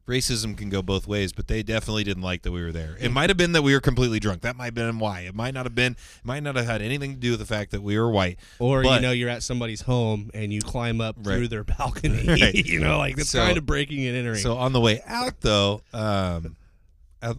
[0.07, 3.11] racism can go both ways but they definitely didn't like that we were there it
[3.11, 5.53] might have been that we were completely drunk that might have been why it might
[5.53, 7.83] not have been it might not have had anything to do with the fact that
[7.83, 11.17] we were white Or But- you know, you're at somebody's home and you climb up
[11.25, 12.27] through their balcony.
[12.27, 12.55] Right.
[12.67, 14.39] you know, like that's So- kind of breaking and entering.
[14.39, 16.57] So on the way out, though, um,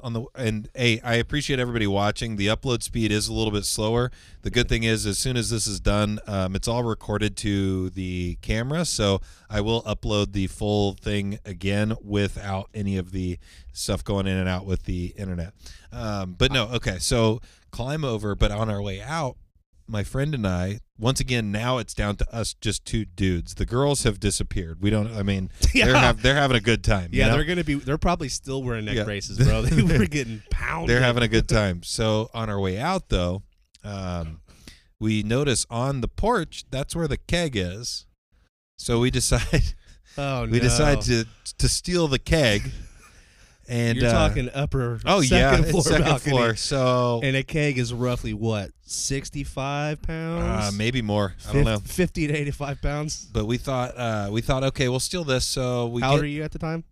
[0.01, 2.35] on the and hey, I appreciate everybody watching.
[2.35, 4.11] The upload speed is a little bit slower.
[4.41, 7.89] The good thing is, as soon as this is done, um, it's all recorded to
[7.91, 13.39] the camera, so I will upload the full thing again without any of the
[13.71, 15.53] stuff going in and out with the internet.
[15.91, 19.37] Um, but no, okay, so climb over, but on our way out,
[19.87, 23.55] my friend and I, once again, now it's down to us, just two dudes.
[23.55, 24.81] The girls have disappeared.
[24.81, 25.11] We don't.
[25.13, 27.09] I mean, they're have, they're having a good time.
[27.13, 27.35] you Yeah, know?
[27.35, 27.75] they're gonna be.
[27.75, 29.03] They're probably still wearing neck Yeah.
[29.03, 29.61] braces, bro.
[29.67, 30.89] They were getting pounded.
[30.89, 31.83] they're having a good time.
[31.83, 33.43] So on our way out, though,
[33.83, 34.41] um,
[34.99, 38.05] we notice on the porch that's where the keg is.
[38.77, 39.73] So we decide
[40.17, 40.51] Oh no.
[40.51, 41.25] we decide to
[41.59, 42.71] to steal the keg,
[43.67, 44.99] and You're uh, talking upper.
[45.05, 46.31] oh second yeah, floor second balcony.
[46.31, 46.55] floor.
[46.55, 50.77] So And a keg is roughly what, sixty-five uh, pounds?
[50.77, 51.33] maybe more.
[51.49, 51.79] I don't know.
[51.79, 53.25] Fif- Fifty to eighty-five pounds.
[53.31, 55.45] But we thought uh, we thought okay, we'll steal this.
[55.45, 56.83] So we How old get are you at the time?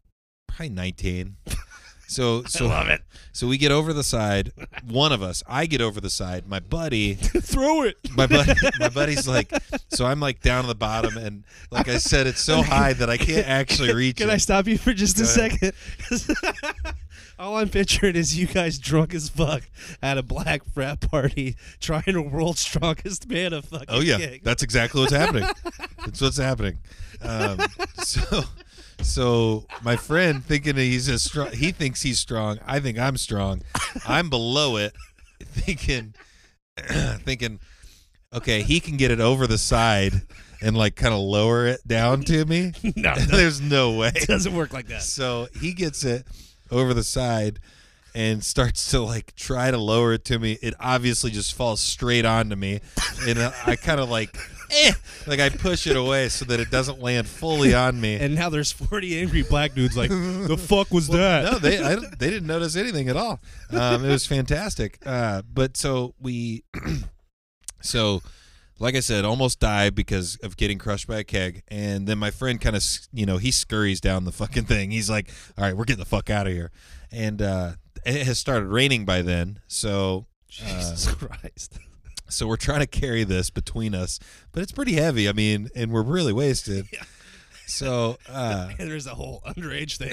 [0.47, 1.37] probably nineteen.
[2.15, 3.01] So so love it.
[3.33, 4.53] so we get over the side.
[4.87, 6.47] One of us, I get over the side.
[6.47, 7.97] My buddy Throw it.
[8.15, 9.51] my buddy, my buddy's like,
[9.89, 13.09] so I'm like down at the bottom, and like I said, it's so high that
[13.09, 14.33] I can't actually reach Can it.
[14.33, 15.73] I stop you for just Go a second?
[17.37, 19.63] All I'm picturing is you guys drunk as fuck
[20.01, 24.63] at a black frat party trying to world's strongest man a fucking oh yeah, that's
[24.63, 25.49] exactly what's happening.
[26.05, 26.77] That's what's happening.
[27.21, 27.59] Um,
[27.97, 28.43] so,
[29.01, 32.59] so my friend thinking that he's as strong, he thinks he's strong.
[32.65, 33.61] I think I'm strong.
[34.07, 34.93] I'm below it,
[35.41, 36.13] thinking,
[37.23, 37.59] thinking,
[38.33, 40.21] okay, he can get it over the side
[40.61, 42.73] and like kind of lower it down to me.
[42.95, 44.11] no, no, There's no way.
[44.15, 45.01] it doesn't work like that.
[45.01, 46.25] So he gets it
[46.71, 47.59] over the side
[48.15, 50.57] and starts to like try to lower it to me.
[50.61, 52.79] It obviously just falls straight onto me,
[53.27, 54.35] and I kind of like,
[54.71, 54.91] eh,
[55.27, 58.15] like I push it away so that it doesn't land fully on me.
[58.15, 61.51] And now there's 40 angry black dudes like, the fuck was that?
[61.51, 63.39] no, they I, they didn't notice anything at all.
[63.71, 64.99] Um, it was fantastic.
[65.05, 66.63] Uh, but so we,
[67.81, 68.21] so
[68.79, 71.63] like I said, almost died because of getting crushed by a keg.
[71.67, 74.91] And then my friend kind of, you know, he scurries down the fucking thing.
[74.91, 76.71] He's like, "All right, we're getting the fuck out of here."
[77.11, 77.73] And uh,
[78.05, 81.79] it has started raining by then, so Jesus Christ.
[82.29, 84.19] So we're trying to carry this between us,
[84.51, 85.27] but it's pretty heavy.
[85.29, 86.87] I mean, and we're really wasted.
[87.67, 88.17] So.
[88.29, 90.11] Uh, there's a whole underage thing.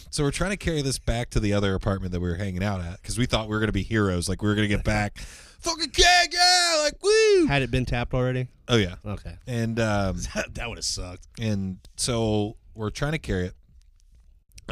[0.10, 2.64] So we're trying to carry this back to the other apartment that we were hanging
[2.64, 4.26] out at because we thought we were going to be heroes.
[4.26, 7.46] Like we were going to get back, fucking keg, yeah, like woo.
[7.46, 8.48] Had it been tapped already?
[8.68, 9.36] Oh yeah, Okay.
[9.46, 11.26] and um, That, that would have sucked.
[11.38, 13.54] and so we're trying to carry it,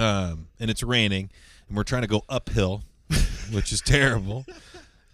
[0.02, 1.28] um, and it's raining,
[1.68, 2.82] and we're trying to go uphill,
[3.52, 4.46] which is terrible.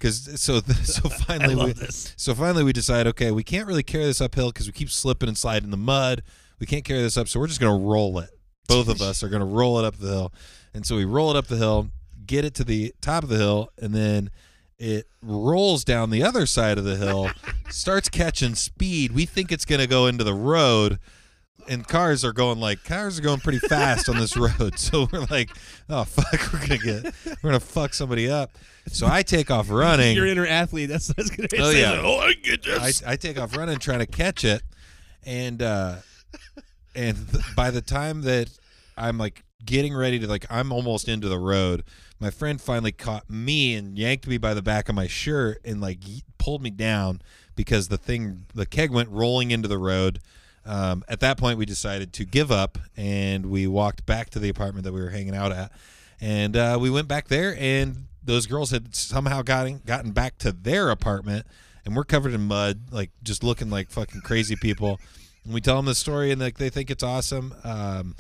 [0.03, 2.12] Because so so finally we this.
[2.17, 5.29] so finally we decide okay we can't really carry this uphill because we keep slipping
[5.29, 6.25] and sliding in the mud.
[6.59, 8.31] We can't carry this up, so we're just gonna roll it.
[8.67, 10.33] Both of us are gonna roll it up the hill,
[10.75, 11.91] and so we roll it up the hill,
[12.27, 14.31] get it to the top of the hill, and then
[14.77, 17.31] it rolls down the other side of the hill,
[17.71, 19.12] starts catching speed.
[19.12, 20.99] We think it's gonna go into the road,
[21.68, 24.75] and cars are going like cars are going pretty fast on this road.
[24.79, 25.51] So we're like,
[25.88, 28.51] oh fuck, we're gonna get we're gonna fuck somebody up.
[28.88, 30.16] So I take off running.
[30.16, 30.88] Your inner athlete.
[30.88, 31.81] That's what I was going to Oh, say.
[31.81, 31.90] yeah.
[31.92, 33.03] Like, oh, I get this.
[33.05, 34.62] I, I take off running trying to catch it,
[35.25, 35.96] and uh,
[36.94, 38.51] and th- by the time that
[38.96, 41.85] I'm like getting ready to like I'm almost into the road,
[42.20, 45.81] my friend finally caught me and yanked me by the back of my shirt and
[45.81, 45.98] like
[46.38, 47.22] pulled me down
[47.55, 50.20] because the thing the keg went rolling into the road.
[50.64, 54.48] Um, at that point, we decided to give up and we walked back to the
[54.48, 55.72] apartment that we were hanging out at,
[56.20, 60.53] and uh, we went back there and those girls had somehow gotten gotten back to
[60.53, 61.44] their apartment
[61.85, 65.01] and we're covered in mud, like just looking like fucking crazy people.
[65.44, 67.55] And we tell them the story, and like they think it's awesome.
[67.64, 68.14] Um,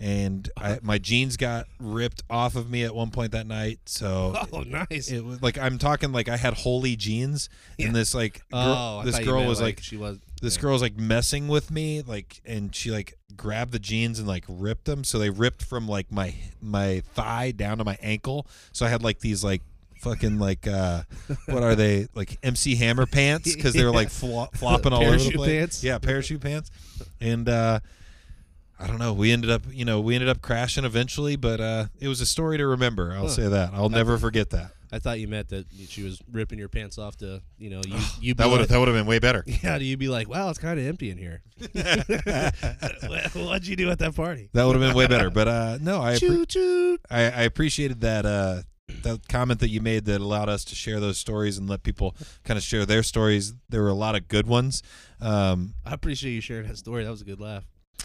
[0.00, 4.34] and I, my jeans got ripped off of me at one point that night, so
[4.52, 5.08] oh, nice.
[5.08, 9.18] it was like I'm talking like I had holy jeans, and this like oh, this
[9.20, 10.18] girl was like, she was.
[10.40, 10.62] this yeah.
[10.62, 14.44] girl was like messing with me, like, and she like grabbed the jeans and like
[14.48, 18.86] ripped them, so they ripped from like my my thigh down to my ankle, so
[18.86, 19.62] I had like these like
[20.00, 21.02] fucking like uh
[21.46, 25.18] what are they like MC Hammer pants because they were like flo- flopping all over
[25.18, 25.50] the place.
[25.50, 25.84] pants?
[25.84, 26.70] Yeah, parachute pants,
[27.20, 27.80] and uh
[28.80, 29.12] I don't know.
[29.12, 32.26] We ended up, you know, we ended up crashing eventually, but uh it was a
[32.26, 33.12] story to remember.
[33.12, 33.28] I'll Huh.
[33.28, 33.70] say that.
[33.74, 34.72] I'll never forget that.
[34.92, 37.96] I thought you meant that she was ripping your pants off to, you know, you
[38.20, 39.44] you That would have that would have been way better.
[39.62, 41.42] Yeah, do you be like, wow, it's kind of empty in here?
[43.34, 44.48] What'd you do at that party?
[44.52, 45.30] That would have been way better.
[45.30, 46.98] But uh no, I appre-.
[47.10, 48.62] I, I appreciated that uh,
[49.02, 52.16] that comment that you made that allowed us to share those stories and let people
[52.44, 53.52] kind of share their stories.
[53.68, 54.82] There were a lot of good ones.
[55.20, 57.04] Um, I appreciate you sharing that story.
[57.04, 57.64] That was a good laugh.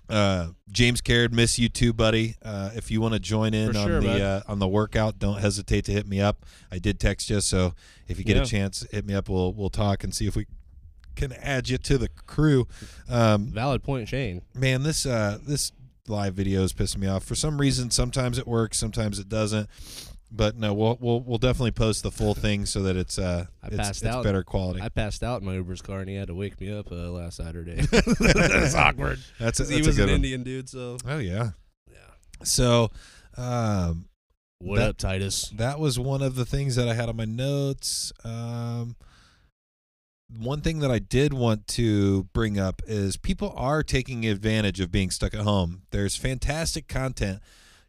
[0.09, 2.35] Uh, James Caird, miss you too, buddy.
[2.43, 5.19] Uh, if you want to join in For on sure, the uh, on the workout,
[5.19, 6.45] don't hesitate to hit me up.
[6.71, 7.73] I did text you, so
[8.07, 8.43] if you get Yeah.
[8.43, 9.29] a chance, hit me up.
[9.29, 10.45] We'll we'll talk and see if we
[11.15, 12.67] can add you to the crew.
[13.09, 14.41] Um, Valid point, Shane.
[14.53, 15.71] man, this uh, this
[16.07, 17.23] live video is pissing me off.
[17.23, 19.69] For some reason, sometimes it works, sometimes it doesn't.
[20.35, 23.67] But no, we'll we'll, we'll definitely post the full thing so that it's uh I
[23.67, 24.23] it's, passed it's out.
[24.23, 24.81] better quality.
[24.81, 26.95] I passed out in my Uber's car, and he had to wake me up uh,
[27.11, 27.75] last Saturday.
[28.19, 29.19] That's awkward.
[29.39, 30.15] that's a, that's he was good an one.
[30.15, 31.51] Indian dude, so Oh yeah.
[31.89, 31.97] yeah.
[32.43, 32.91] So,
[33.37, 34.05] um,
[34.59, 35.49] What That- up, Titus?
[35.55, 38.11] that was one of the things that I had on my notes.
[38.23, 38.95] Um,
[40.37, 44.91] one thing that I did want to bring up is people are taking advantage of
[44.91, 45.83] being stuck at home.
[45.91, 47.39] There's fantastic content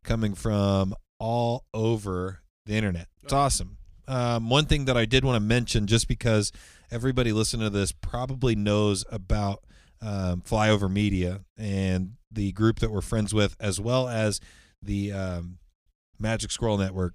[0.05, 3.09] coming from all over the internet.
[3.23, 3.79] It's awesome.
[4.09, 6.53] Um, one thing that I did want to mention, just because
[6.91, 9.65] everybody listening to this probably knows about
[10.01, 14.41] um, Flyover Media and the group that we're friends with, as well as
[14.83, 15.59] the um,
[16.19, 17.15] Magic Scroll Network.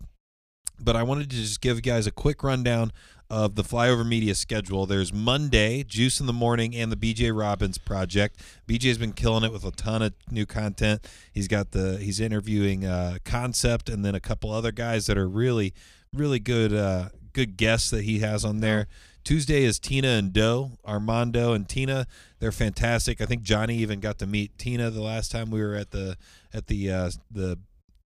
[0.83, 2.91] But I wanted to just give you guys a quick rundown
[3.29, 4.85] of the Flyover Media schedule.
[4.85, 8.41] There's Monday, Juice in the Morning, and the BJ Robbins Project.
[8.67, 11.07] BJ's been killing it with a ton of new content.
[11.31, 15.29] He's got the he's interviewing uh, Concept and then a couple other guys that are
[15.29, 15.73] really,
[16.13, 18.87] really good uh, good guests that he has on there.
[19.23, 22.07] Tuesday is Tina and Doe, Armando and Tina.
[22.39, 23.21] They're fantastic.
[23.21, 26.17] I think Johnny even got to meet Tina the last time we were at the
[26.53, 27.59] at the uh, the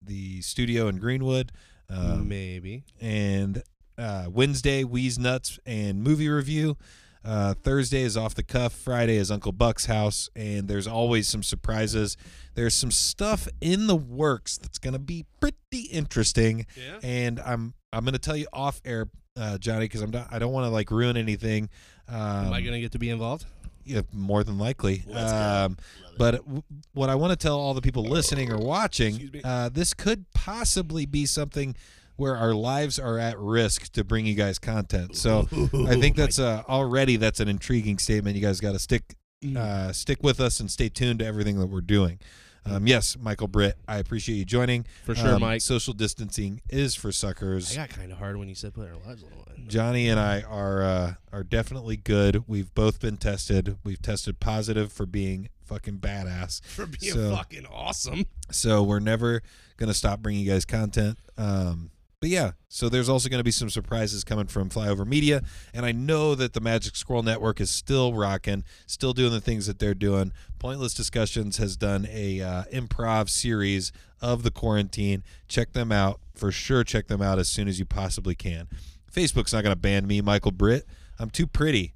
[0.01, 1.51] the studio in Greenwood.
[1.89, 2.83] Um, Maybe.
[3.01, 3.61] and
[3.97, 6.77] uh, Wednesday, Wheeze Nuts and movie review.
[7.25, 8.73] Uh, Thursday is off the cuff.
[8.73, 12.17] Friday is Uncle Buck's house, and there's always some surprises.
[12.55, 16.99] There's some stuff in the works that's gonna be pretty interesting, Yeah.
[17.01, 20.51] and I'm I'm gonna tell you off air, uh, Johnny, because I'm not I don't
[20.51, 21.69] want to like ruin anything.
[22.09, 23.45] Um, Am I gonna get to be involved?
[23.85, 25.03] Yeah, more than likely.
[25.13, 25.77] Um,
[26.17, 29.93] but w- what I want to tell all the people listening or watching, uh, this
[29.93, 31.75] could possibly be something
[32.15, 35.15] where our lives are at risk to bring you guys content.
[35.15, 35.47] So
[35.87, 38.35] I think that's uh, already that's an intriguing statement.
[38.35, 39.15] You guys got to stick
[39.57, 42.19] uh, stick with us and stay tuned to everything that we're doing.
[42.65, 44.85] Um, yes, Michael Britt, I appreciate you joining.
[45.03, 45.61] For sure, Um, Mike.
[45.61, 47.71] Social distancing is for suckers.
[47.71, 47.87] I suckers.
[47.95, 49.67] got kind of hard when you said put our lives on the line.
[49.67, 52.43] Johnny and I are uh, are definitely good.
[52.47, 53.77] We've both been tested.
[53.83, 56.63] We've tested positive for being fucking badass.
[56.65, 58.25] For being So- fucking awesome.
[58.51, 59.41] So we're never
[59.77, 61.17] gonna stop bringing you guys content.
[61.37, 61.89] Um,
[62.23, 65.41] but yeah, so there's also going to be some surprises coming from Flyover Media,
[65.73, 69.67] and I know that the Magic Scroll Network is still rocking, still doing the things
[69.67, 70.31] that they're doing.
[70.57, 75.21] Pointless Discussions has done a uh, improv series of the quarantine.
[75.49, 76.85] Check them out for sure.
[76.85, 78.69] Check them out as soon as you possibly can.
[79.13, 80.85] Facebook's not going to ban me, Michael Britt.
[81.19, 81.93] I'm too pretty.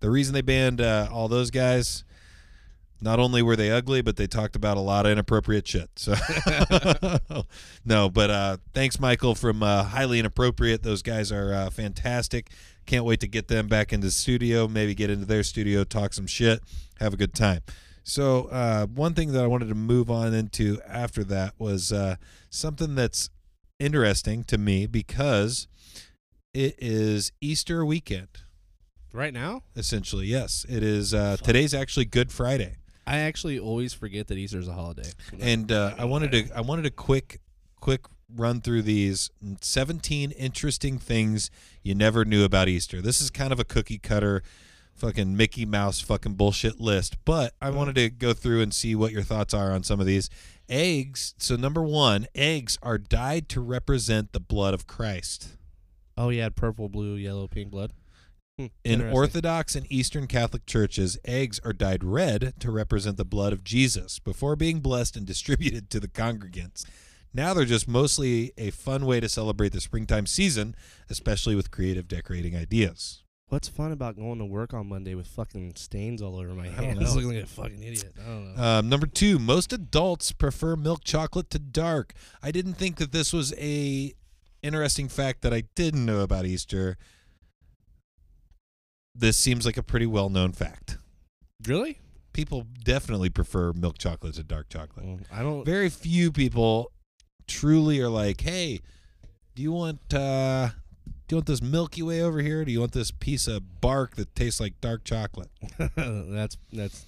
[0.00, 2.02] The reason they banned uh, all those guys
[3.00, 5.90] not only were they ugly, but they talked about a lot of inappropriate shit.
[5.96, 6.14] So,
[7.84, 10.82] no, but uh, thanks, Michael, from uh, Highly Inappropriate.
[10.82, 12.50] Those guys are uh, fantastic.
[12.86, 16.12] Can't wait to get them back into the studio, maybe get into their studio, talk
[16.14, 16.60] some shit,
[16.98, 17.60] have a good time.
[18.02, 22.16] So, uh, one thing that I wanted to move on into after that was uh,
[22.48, 23.28] something that's
[23.78, 25.68] interesting to me because
[26.54, 28.28] it is Easter weekend.
[29.12, 31.14] Right now, Essentially, yes, it is.
[31.14, 32.77] Uh, today's actually Good Friday.
[33.08, 35.08] I actually always forget that Easter is a holiday.
[35.40, 37.40] and uh, I wanted to I wanted a quick
[37.80, 39.30] quick run through these
[39.62, 41.50] 17 interesting things
[41.82, 43.00] you never knew about Easter.
[43.00, 44.42] This is kind of a cookie cutter
[44.94, 49.12] fucking Mickey Mouse fucking bullshit list, but I wanted to go through and see what
[49.12, 50.28] your thoughts are on some of these.
[50.68, 55.56] Eggs, so number 1, eggs are dyed to represent the blood of Christ.
[56.16, 57.92] Oh, yeah, purple, blue, yellow, pink blood.
[58.58, 59.02] Hmm, In.
[59.02, 64.18] Orthodox and Eastern Catholic churches, eggs are dyed red to represent the blood of Jesus
[64.18, 66.84] before being blessed and distributed to the congregants.
[67.32, 70.74] Now they're just mostly a fun way to celebrate the springtime season,
[71.08, 73.22] especially with creative decorating ideas.
[73.50, 76.74] What's fun about going to work on Monday with fucking stains all over my don't
[76.84, 77.00] hands?
[77.00, 77.14] know.
[77.14, 78.12] Looking like a fucking idiot.
[78.20, 78.62] I don't know.
[78.62, 82.12] Um, number two, most adults prefer milk chocolate to dark.
[82.42, 84.12] I didn't think that this was a
[84.62, 86.98] interesting fact that I didn't know about Easter.
[89.18, 90.98] This seems like a pretty well known fact.
[91.66, 91.98] really?
[92.32, 95.04] People definitely prefer milk chocolate to dark chocolate.
[95.04, 95.64] Well, I don't.
[95.64, 96.92] very few people
[97.48, 98.80] truly are like, "Hey,
[99.56, 100.68] do you want uh
[101.26, 102.64] do you want this Milky Way over here?
[102.64, 105.50] Do you want this piece of bark that tastes like dark chocolate?"
[105.96, 107.06] that's that's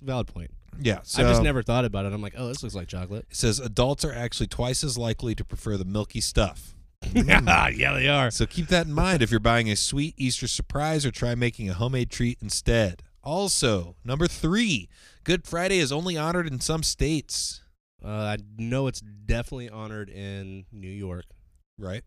[0.00, 0.50] valid point.
[0.80, 2.12] Yeah, so I just never thought about it.
[2.12, 3.26] I'm like, oh, this looks like chocolate.
[3.30, 6.73] it says adults are actually twice as likely to prefer the milky stuff.
[7.14, 8.30] yeah, they are.
[8.30, 11.68] So keep that in mind if you're buying a sweet Easter surprise or try making
[11.68, 13.02] a homemade treat instead.
[13.22, 14.88] Also, number three,
[15.24, 17.62] Good Friday is only honored in some states.
[18.04, 21.24] Uh, I know it's definitely honored in New York.
[21.78, 22.02] Right.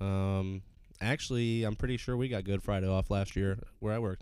[0.00, 0.62] Um,
[1.00, 4.20] actually, I'm pretty sure we got Good Friday off last year where I work.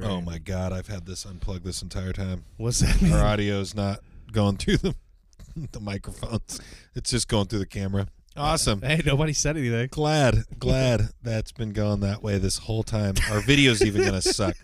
[0.00, 2.44] Oh my God, I've had this unplugged this entire time.
[2.56, 3.12] What's that mean?
[3.12, 4.94] Our audio's not going through the
[5.72, 6.60] the microphones.
[6.94, 8.06] It's just going through the camera.
[8.38, 8.82] Awesome.
[8.82, 9.88] Hey, nobody said anything.
[9.90, 13.14] Glad, glad that's been going that way this whole time.
[13.30, 14.56] Our video's even gonna suck.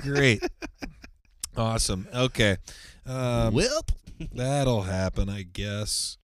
[0.00, 0.42] Great.
[1.56, 2.08] Awesome.
[2.12, 2.56] Okay.
[3.06, 3.92] Um, Whip.
[4.32, 6.18] that'll happen, I guess.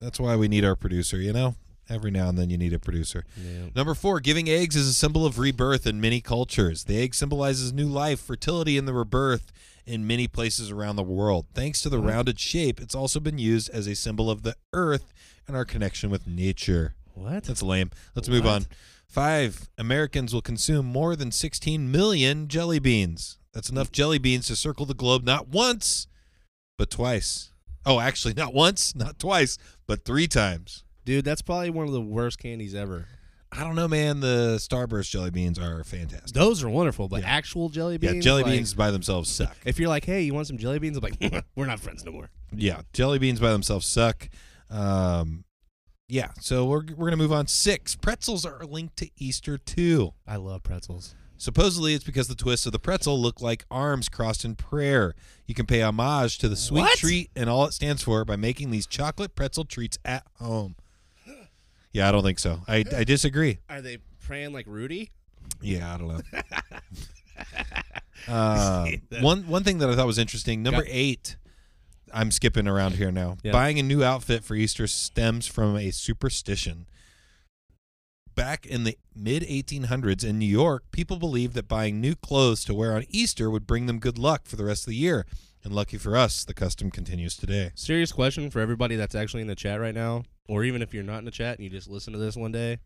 [0.00, 1.54] That's why we need our producer, you know?
[1.90, 3.24] Every now and then you need a producer.
[3.36, 3.66] Yeah.
[3.74, 6.84] Number four, giving eggs is a symbol of rebirth in many cultures.
[6.84, 9.52] The egg symbolizes new life, fertility, and the rebirth
[9.84, 11.46] in many places around the world.
[11.52, 12.08] Thanks to the mm-hmm.
[12.08, 15.12] rounded shape, it's also been used as a symbol of the earth
[15.48, 16.94] and our connection with nature.
[17.14, 17.44] What?
[17.44, 17.90] That's lame.
[18.14, 18.66] Let's move on.
[19.08, 23.38] Five, Americans will consume more than 16 million jelly beans.
[23.52, 26.06] That's enough jelly beans to circle the globe not once,
[26.78, 27.50] but twice.
[27.84, 30.84] Oh, actually, not once, not twice, but three times.
[31.10, 33.08] Dude, that's probably one of the worst candies ever.
[33.50, 34.20] I don't know, man.
[34.20, 36.30] The Starburst jelly beans are fantastic.
[36.34, 37.30] Those are wonderful, but Yeah.
[37.30, 38.14] actual jelly beans.
[38.14, 39.56] Yeah, jelly like, beans by themselves suck.
[39.64, 40.96] If you're like, hey, you want some jelly beans?
[40.96, 42.30] I'm like, we're not friends no more.
[42.54, 44.28] Yeah, jelly beans by themselves suck.
[44.70, 45.42] Um,
[46.06, 47.48] yeah, so we're we're gonna move on.
[47.48, 50.14] Six pretzels are linked to Easter too.
[50.28, 51.16] I love pretzels.
[51.38, 55.16] Supposedly, it's because the twists of the pretzel look like arms crossed in prayer.
[55.48, 56.98] You can pay homage to the sweet What?
[56.98, 60.76] treat and all it stands for by making these chocolate pretzel treats at home.
[61.92, 62.60] Yeah, I don't think so.
[62.68, 63.58] I, I disagree.
[63.68, 65.10] Are they praying like Rudy?
[65.60, 66.40] Yeah, I don't know.
[68.32, 68.88] uh,
[69.20, 70.62] one one thing that I thought was interesting.
[70.62, 71.36] Number Got- eight.
[72.12, 73.36] I'm skipping around here now.
[73.42, 73.52] Yeah.
[73.52, 76.86] Buying a new outfit for Easter stems from a superstition.
[78.34, 82.74] Back in the mid 1800s in New York, people believed that buying new clothes to
[82.74, 85.24] wear on Easter would bring them good luck for the rest of the year.
[85.62, 87.72] And lucky for us, the custom continues today.
[87.74, 91.02] Serious question for everybody that's actually in the chat right now, or even if you're
[91.02, 92.78] not in the chat and you just listen to this one day.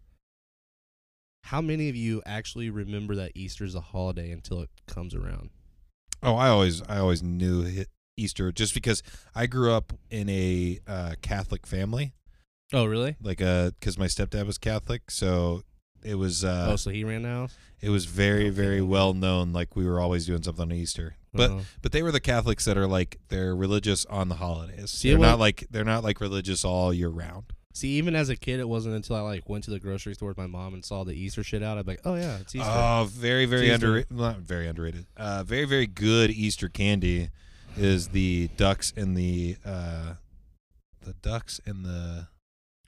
[1.44, 5.50] How many of you actually remember that Easter's a holiday until it comes around?
[6.22, 7.84] Oh, I always I always knew
[8.16, 9.02] Easter just because
[9.34, 12.14] I grew up in a uh, Catholic family.
[12.72, 13.16] Oh, really?
[13.20, 15.62] like uh because my stepdad was catholic so
[16.02, 17.54] it was uh oh, so he ran the house?
[17.80, 21.50] it was very very well known like we were always doing something on easter but
[21.50, 21.60] Uh-huh.
[21.82, 25.18] but they were the catholics that are like they're religious on the holidays See, they're
[25.18, 27.44] not like they're not like religious all year round
[27.76, 30.28] See, even as a kid, it wasn't until I like went to the grocery store
[30.28, 31.76] with my mom and saw the Easter shit out.
[31.76, 35.42] I'd be like, "Oh yeah, it's Easter." oh very very underrated not very underrated uh
[35.42, 37.30] very very good easter candy
[37.76, 40.14] is the ducks and the uh
[41.02, 42.28] the ducks and the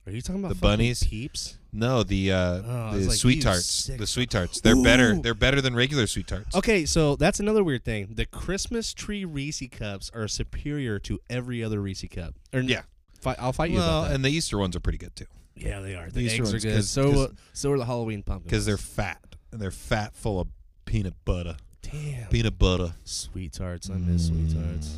[0.07, 1.02] Are you talking about the bunnies?
[1.02, 1.59] Peeps?
[1.72, 5.61] no the uh Oh, the like, sweet tarts the sweet tarts they're better they're better
[5.61, 8.09] than regular sweet tarts Okay, so that's another weird thing.
[8.14, 12.34] The Christmas tree Reese cups are superior to every other Reese cup.
[12.54, 12.82] Or Yeah.
[13.20, 14.14] fi- I'll fight you well about that.
[14.14, 16.07] and the easter ones are pretty good too yeah, they are.
[16.07, 16.62] the The Easter eggs are good.
[16.68, 16.74] good.
[16.76, 18.50] 'cause- so 'cause- so are the Halloween pumpkins.
[18.50, 20.48] because they're fat and they're fat full of
[20.84, 23.88] peanut butter damn peanut butter sweet tarts.
[23.90, 24.96] I miss sweet tarts.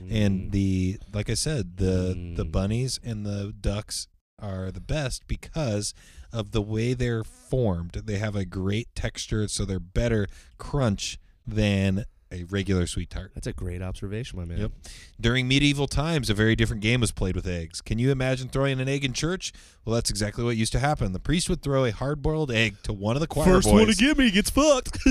[0.00, 0.10] Mm.
[0.10, 0.50] and Mm.
[0.52, 2.52] the like i said the the Mm.
[2.52, 4.06] bunnies and the ducks
[4.38, 5.94] are the best because
[6.32, 10.26] of the way they're formed they have a great texture so they're better
[10.58, 14.58] crunch than a regular sweet tart that's a great observation, my man.
[14.58, 14.72] Yep.
[15.20, 17.80] During medieval times, a very different game was played with eggs.
[17.80, 19.52] Can you imagine throwing an egg in church?
[19.84, 21.12] Well, that's exactly what used to happen.
[21.12, 23.54] The priest would throw a hard-boiled egg to one of the choir boys.
[23.64, 24.98] First one to give me gets fucked.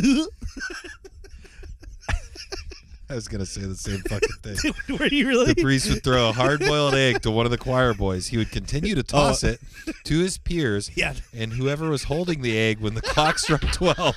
[3.10, 4.74] I was gonna say the same fucking thing.
[5.00, 5.54] Were you really?
[5.54, 8.28] the priest would throw a hard-boiled egg to one of the choir boys.
[8.28, 9.04] He would continue to oh.
[9.04, 9.50] toss Oh.
[9.50, 9.62] it
[10.06, 11.14] to his peers, yeah.
[11.34, 14.16] and whoever was holding the egg when the clock struck twelve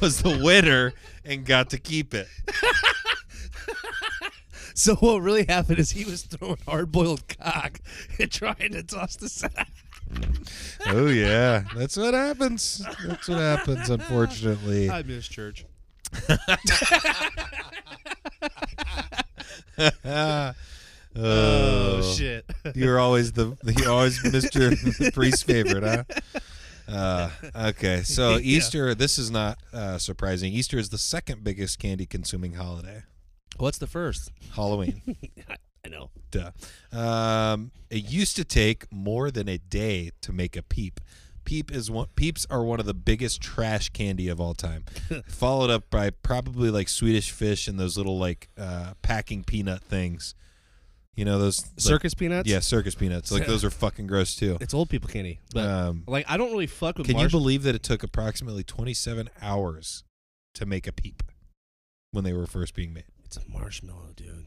[0.00, 0.92] was the winner
[1.24, 2.28] and got to keep it.
[4.78, 7.80] So what really happened is he was throwing hard boiled cock
[8.20, 9.68] and trying to toss the sack.
[10.86, 12.86] Oh yeah, that's what happens.
[13.04, 13.90] That's what happens.
[13.90, 14.88] Unfortunately.
[14.88, 15.66] I miss church.
[19.78, 20.52] oh,
[21.16, 22.44] Oh, shit.
[22.74, 24.70] You're always the you're always Mr.
[24.98, 26.04] the priest's favorite, huh?
[26.86, 27.30] Uh,
[27.68, 28.38] okay, so Yeah.
[28.56, 28.94] Easter.
[28.94, 30.52] This is not uh, surprising.
[30.52, 33.02] Easter is the second biggest candy consuming holiday.
[33.56, 34.30] What's the first?
[34.54, 35.02] Halloween.
[35.84, 36.10] I know.
[36.30, 36.50] Duh.
[36.92, 41.00] Um, it used to take more than a day to make a peep.
[41.48, 42.08] Peep is one.
[42.14, 44.84] Peeps are one of the biggest trash candy of all time.
[45.28, 50.34] Followed up by probably like Swedish fish and those little like uh, packing peanut things.
[51.16, 52.46] You know those like- Circus peanuts?
[52.50, 53.32] Yeah, circus peanuts.
[53.32, 54.58] Like those are fucking gross too.
[54.60, 55.40] It's old people candy.
[55.54, 58.62] But Um, like I don't really fuck with can you believe that it took approximately
[58.62, 60.04] 27 hours
[60.54, 61.22] to make a peep?
[62.10, 63.04] when they were first being made.
[63.24, 64.46] It's a marshmallow, dude.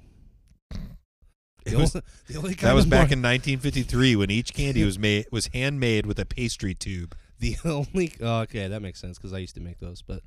[1.66, 5.26] The was, only- the only that was back in 1953 when each candy was made
[5.32, 7.16] was handmade with a pastry tube.
[7.40, 8.14] the only.
[8.22, 10.02] Oh, okay, that makes sense because I used to make those.
[10.02, 10.22] But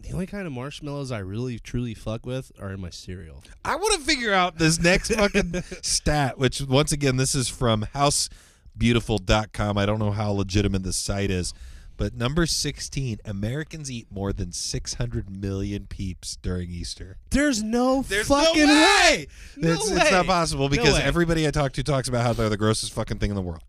[0.00, 3.42] the only kind of marshmallows I really truly fuck with are in my cereal.
[3.64, 7.84] I want to figure out this next fucking stat, which once again, this is from
[7.94, 9.76] housebeautiful.com.
[9.78, 11.52] I don't know how legitimate this site is,
[11.98, 17.18] but number 16, Americans eat more than 600 million peeps during Easter.
[17.30, 19.26] There's no There's fucking no way.
[19.58, 21.02] No it's, it's not possible because way.
[21.02, 23.62] everybody I talk to talks about how they're the grossest fucking thing in the world.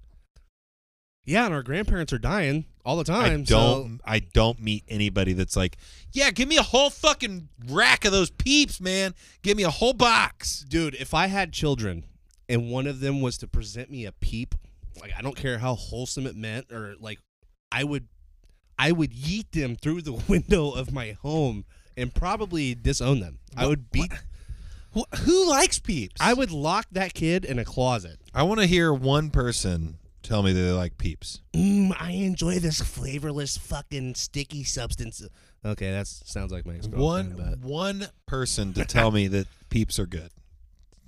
[1.25, 3.41] Yeah, and our grandparents are dying all the time.
[3.41, 5.77] I so- don't I don't meet anybody that's like,
[6.11, 9.13] yeah, give me a whole fucking rack of those peeps, man.
[9.41, 10.61] Give me a whole box.
[10.67, 12.05] dude, if I had children
[12.47, 14.55] and one of them was to present me a peep,
[15.01, 17.19] like I don't care how wholesome it meant, or like
[17.71, 18.07] I would,
[18.79, 21.65] I would yeet them through the window of my home
[21.97, 23.39] and probably disown them.
[23.57, 24.11] I would beat.
[24.95, 26.15] Wh- Who likes peeps?
[26.19, 28.19] I would lock that kid in a closet.
[28.33, 31.41] I want to hear one person tell me that they like peeps.
[31.53, 35.21] Mm, I enjoy this flavorless fucking sticky substance.
[35.65, 39.99] Okay, that sounds like my ex One But one person to tell me that peeps
[39.99, 40.29] are good.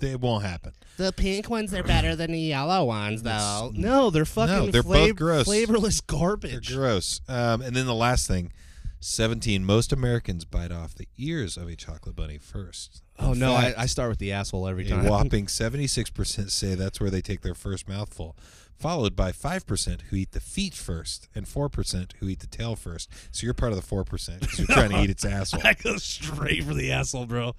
[0.03, 0.73] It won't happen.
[0.97, 3.71] the pink ones are better than the yellow ones, It's- though.
[3.73, 4.55] No, they're fucking.
[4.55, 5.45] No, they're both gross.
[5.45, 6.69] Flavorless garbage.
[6.69, 7.21] They're gross.
[7.27, 8.51] Um, and then the last thing,
[8.99, 9.65] seventeen.
[9.65, 13.01] Most Americans bite off the ears of a chocolate bunny first.
[13.19, 15.05] Oh In no, I, fact, I start with the asshole every A time.
[15.05, 18.35] whopping 76% say that's where they take their first mouthful,
[18.79, 23.09] followed by 5% who eat the feet first and 4% who eat the tail first.
[23.31, 25.61] So you're part of the 4% because you're trying to eat its asshole.
[25.65, 27.55] I go straight for the asshole, bro.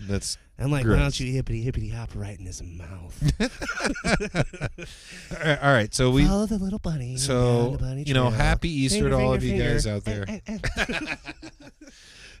[0.00, 0.96] That's I'm like, Gross.
[0.96, 3.22] why don't you hippity hippity hop right in his mouth?
[5.30, 5.62] all right.
[5.62, 7.16] All right, so we Follow the little bunny.
[7.18, 9.72] so you know happy Easter Finger, to all finger, of you finger.
[9.72, 10.24] guys out eh, there.
[10.28, 11.16] Eh, eh.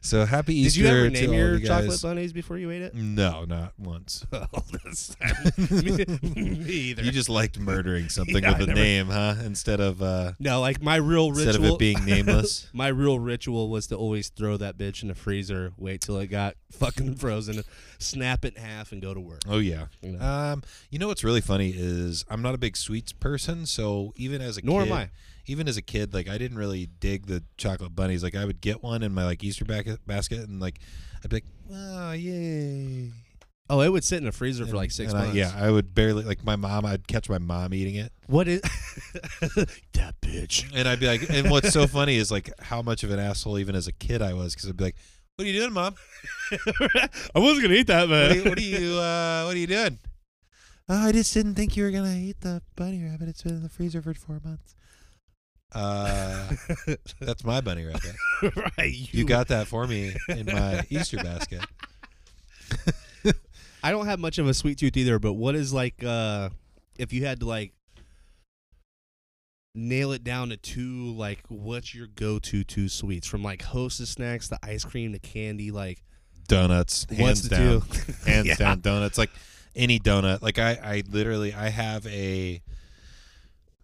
[0.06, 0.82] So happy Easter!
[0.82, 2.94] Did you ever name your you chocolate bunnies before you ate it?
[2.94, 4.24] No, not once.
[4.36, 5.16] Oh, that's
[5.58, 7.02] me, me either.
[7.02, 9.34] You just liked murdering something Yeah, with a never- name, huh?
[9.44, 11.48] Instead of uh, no, like my real ritual.
[11.48, 12.68] instead of it being nameless.
[12.72, 16.28] my real ritual was to always throw that bitch in the freezer, wait till it
[16.28, 17.62] got fucking frozen,
[17.98, 19.40] snap it in half, and go to work.
[19.48, 19.86] Oh yeah.
[20.02, 20.24] You know?
[20.24, 24.40] Um, you know what's really funny is I'm not a big sweets person, so even
[24.40, 25.10] as a Nor kid, am I.
[25.46, 28.22] even as a kid, like I didn't really dig the chocolate bunnies.
[28.22, 30.78] Like I would get one in my like Easter bac- basket, and like
[31.24, 33.10] I'd be like, oh yay.
[33.68, 35.36] Oh, it would sit in the freezer for like six and I- months.
[35.36, 36.86] yeah, I would barely like my mom.
[36.86, 38.60] I'd catch my mom eating it, What is
[39.40, 40.70] that bitch?
[40.74, 43.58] and I'd be like, and what's so funny is like how much of an asshole
[43.58, 44.96] even as a kid I was because I'd be like,
[45.36, 45.96] what are you doing, mom?
[46.52, 47.08] I
[47.40, 48.36] wasn't gonna eat that, What are man.
[48.36, 49.98] you, what are you, uh, what are you doing?
[50.88, 53.28] Oh, I just didn't think you were gonna eat the bunny rabbit.
[53.28, 54.75] It's been in the freezer for four months.
[55.72, 56.48] Uh,
[57.20, 58.14] that's my bunny rabbit.
[58.78, 61.64] right, You got that for me in my Easter basket.
[63.82, 66.48] I don't have much of a sweet tooth either, but what is like uh
[66.98, 67.72] if you had to like
[69.74, 74.48] nail it down to two like what's your go-to two sweets from like hostess snacks
[74.48, 76.02] to ice cream to candy like
[76.48, 77.80] Donuts, hands What's the down,
[78.26, 78.54] hands Yeah.
[78.54, 78.80] down.
[78.80, 79.30] Donuts, like
[79.74, 80.42] any donut.
[80.42, 82.62] Like I, I literally, I have a,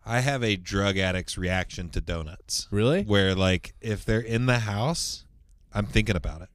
[0.04, 2.66] I have a drug addict's reaction to donuts.
[2.70, 5.24] really Where like if they're in the house,
[5.72, 6.48] I'm thinking about it.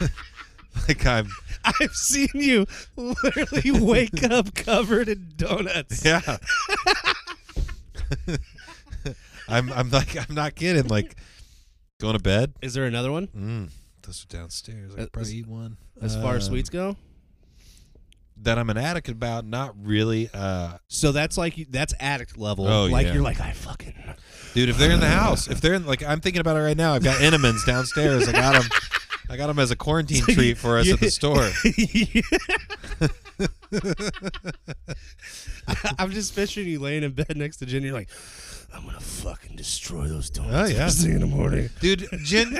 [0.88, 1.28] like I'm
[1.64, 2.66] I've seen you
[2.96, 6.04] literally wake up covered in donuts.
[6.04, 6.20] Yeah.
[9.48, 10.88] I'm I'm like I'm not kidding.
[10.88, 11.16] Like
[12.00, 12.54] going to bed.
[12.62, 13.70] Is there another one Mm,
[14.02, 14.92] those are downstairs.
[14.92, 15.76] I Uh, could probably as- eat one.
[16.00, 16.96] as far as Um, sweets go?
[18.42, 20.28] That I'm an addict about, not really.
[20.32, 22.66] Uh, So that's like that's addict level.
[22.66, 23.14] Oh, like yeah.
[23.14, 23.94] you're like I fucking
[24.54, 26.76] dude, if they're in the house, if they're in like I'm thinking about it right
[26.76, 26.94] now.
[26.94, 28.28] I've got Entenmann's downstairs.
[28.28, 28.70] I got them.
[29.32, 31.42] I got them as a quarantine treat for us at the store.
[35.98, 37.82] I'm just picturing you laying in bed next to Jen.
[37.82, 38.08] You're like,
[38.74, 40.84] I'm gonna fucking destroy those Oh, donuts yeah.
[40.84, 41.70] first thing in the morning.
[41.80, 42.56] Dude, Jen,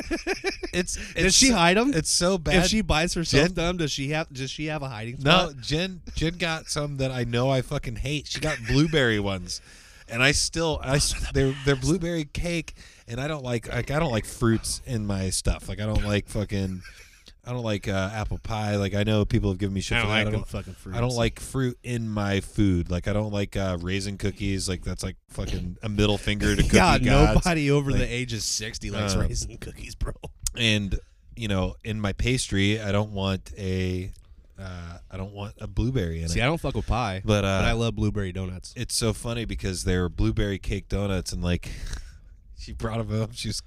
[0.72, 1.92] it's, it's Does she hide them?
[1.94, 2.56] It's so bad.
[2.64, 4.32] If she buys herself Jen- them, does she have?
[4.32, 5.60] Does she have a hiding No, spot?
[5.60, 8.26] Jen Jen got some that I know I fucking hate.
[8.28, 9.60] She got blueberry ones.
[10.12, 11.00] And I still I
[11.34, 12.74] they're they're blueberry cake
[13.08, 15.68] and I don't like like I don't like fruits in my stuff.
[15.68, 16.82] Like I don't like fucking
[17.44, 18.76] I don't like uh, apple pie.
[18.76, 20.24] Like I know people have given me shit I for don't that.
[20.24, 20.98] like I don't, fucking fruits.
[20.98, 22.88] I don't like fruit in my food.
[22.90, 24.68] Like I don't like uh, raisin cookies.
[24.68, 27.34] Like that's like fucking a middle finger to cookie Yeah, gods.
[27.34, 30.12] nobody over Like, the age of sixty likes uh, raisin cookies, bro.
[30.56, 30.98] and
[31.34, 34.12] you know, in my pastry, I don't want a
[34.58, 36.30] uh, I don't want a blueberry in it.
[36.30, 36.42] See, it.
[36.42, 38.72] I don't fuck with pie, But uh, but I love blueberry donuts.
[38.76, 41.70] it's so funny because they're blueberry cake donuts and like
[42.58, 43.30] she brought them up.
[43.32, 43.62] She was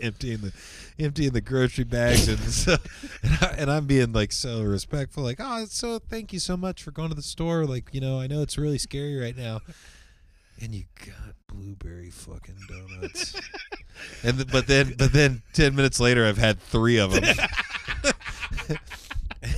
[0.00, 0.52] emptying the
[0.98, 2.76] emptying the grocery bags, and so
[3.22, 6.82] and, I, and I'm being like so respectful, like, oh, so thank you so much
[6.82, 7.66] for going to the store.
[7.66, 9.60] Like, you know, I know it's really scary right now,
[10.62, 13.34] and you got blueberry fucking donuts.
[14.22, 17.24] and th- but then but then ten minutes later, I've had three of them,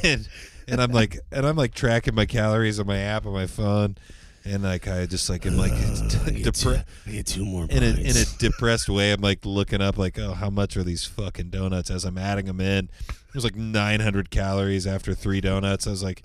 [0.03, 0.29] and
[0.71, 3.97] and I'm like and I'm like tracking my calories on my app on my phone.
[4.43, 8.17] And like I just like am like depre- I get two more in a in
[8.17, 9.13] a depressed way.
[9.13, 11.91] I'm like looking up like, oh, how much are these fucking donuts?
[11.91, 15.87] As I'm adding them in, it was like 900 calories after three donuts.
[15.87, 16.23] I was like,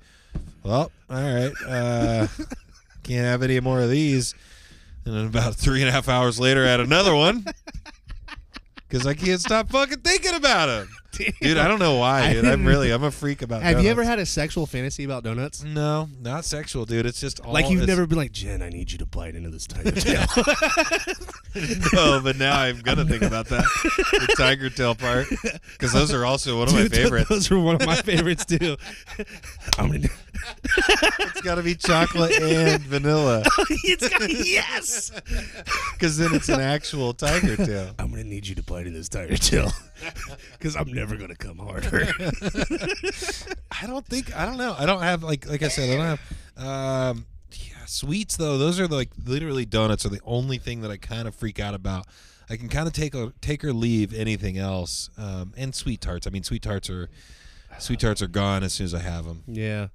[0.64, 2.28] well, all right, uh,
[3.04, 4.34] can't have any more of these.
[5.04, 7.46] And then about three and a half hours later, I had another one
[8.88, 10.90] because I can't stop fucking thinking about them.
[11.42, 12.34] Dude, I don't know why.
[12.34, 12.46] Dude.
[12.46, 13.62] I'm really I'm a freak about.
[13.62, 15.64] Have you ever had a sexual fantasy about donuts?
[15.64, 17.06] No, not sexual, dude.
[17.06, 19.50] It's just all, like you've never been like Jen, I need you to bite into
[19.50, 20.26] this tiger tail.
[21.94, 23.64] no, but now I'm gonna think about that
[24.12, 25.28] the tiger tail part
[25.74, 27.30] because those are also one of my Dude, th- favorites.
[27.30, 28.78] Those are one of my favorites too.
[29.78, 30.08] I'm gonna.
[30.78, 35.12] It's got to be chocolate and vanilla it's got, yes.
[35.94, 37.92] because then it's an actual tiger tail.
[38.00, 39.72] I'm gonna need you to bite in this tiger tail
[40.58, 42.08] because I'm never gonna come harder.
[43.72, 44.76] I don't think I don't know.
[44.78, 45.90] I don't have like like I said.
[45.90, 48.58] I don't have um yeah sweets though.
[48.58, 51.74] Those are like literally donuts are the only thing that I kind of freak out
[51.74, 52.06] about.
[52.50, 55.10] I can kind of take a take or leave anything else.
[55.18, 56.28] Um, and sweet tarts.
[56.28, 57.10] I mean, sweet tarts are
[57.80, 59.44] sweet tarts are gone as soon as I have them.
[59.48, 59.88] yeah,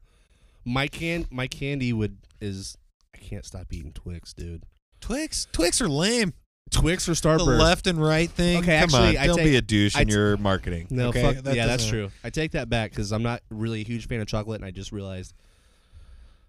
[0.70, 2.76] my can my candy would is
[3.14, 4.64] I can't stop eating Twix, dude.
[5.00, 6.32] Twix Twix are lame.
[6.70, 7.58] Twix or The Starburst?
[7.58, 8.58] left and right thing.
[8.58, 10.86] Okay, Come actually, on, I don't take- be a douche I in t- your marketing.
[10.90, 11.22] No, okay?
[11.34, 11.44] fuck.
[11.44, 12.10] That yeah, that's true.
[12.22, 14.70] I take that back because I'm not really a huge fan of chocolate, and I
[14.70, 15.34] just realized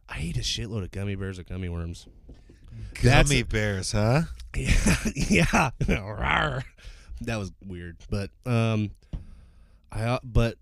[0.07, 2.05] I eat a shitload of gummy bears and gummy worms.
[3.01, 4.23] That's- Gummy bears, huh?
[4.55, 6.59] Yeah, yeah.
[7.21, 8.91] That was weird, but um,
[9.91, 10.55] I uh, but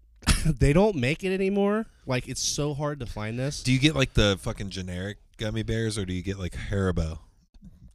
[0.59, 1.85] they don't make it anymore.
[2.05, 3.63] Like it's so hard to find this.
[3.63, 7.19] Do you get like the fucking generic gummy bears, or do you get like Haribo?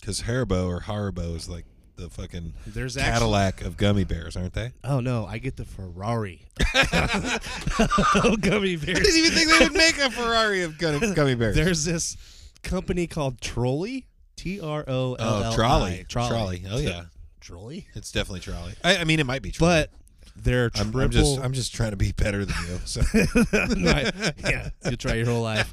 [0.00, 1.64] Because Haribo or Haribo is like
[1.96, 4.72] the fucking There's actually Cadillac of gummy bears, aren't they?
[4.82, 6.42] oh no, I get the Ferrari
[8.40, 8.98] gummy bears.
[8.98, 11.54] I didn't even think they would make a Ferrari of gummy, bears.
[11.54, 12.16] There's this
[12.62, 14.04] company called Trolli.
[14.36, 15.54] T R O L L oh, I.
[15.54, 16.06] trolley.
[16.08, 16.66] Trolli.
[16.68, 17.04] Oh yeah,
[17.40, 17.84] Trolli.
[17.94, 18.74] it's definitely trolley.
[18.82, 19.86] I, I mean, it might be trolley.
[19.86, 19.90] But
[20.36, 21.00] they're I'm, triple.
[21.00, 22.78] I'm just I'm just trying to be better than you.
[22.84, 23.00] So
[23.52, 24.12] Right.
[24.44, 25.70] yeah, you try your whole life.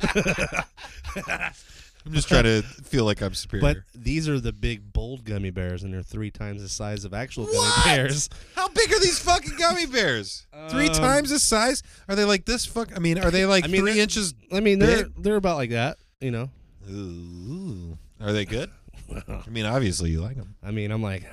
[2.04, 3.62] I'm just trying to feel like I'm superior.
[3.62, 7.14] but these are the big, bold gummy bears, and they're three times the size of
[7.14, 7.86] actual gummy What?
[7.86, 8.28] bears.
[8.56, 10.48] How big are these fucking gummy bears?
[10.70, 11.84] Three Um, times the size?
[12.10, 12.66] Are they like this?
[12.66, 12.96] Fuck.
[12.96, 14.34] I mean, are they like I mean, 3 inches?
[14.52, 15.14] I mean, they're Big?
[15.24, 15.98] they're about like that.
[16.20, 16.50] You know.
[16.90, 17.98] Ooh.
[18.20, 18.72] Are they good?
[19.28, 20.56] I mean, obviously you like them.
[20.64, 21.24] I mean, I'm like,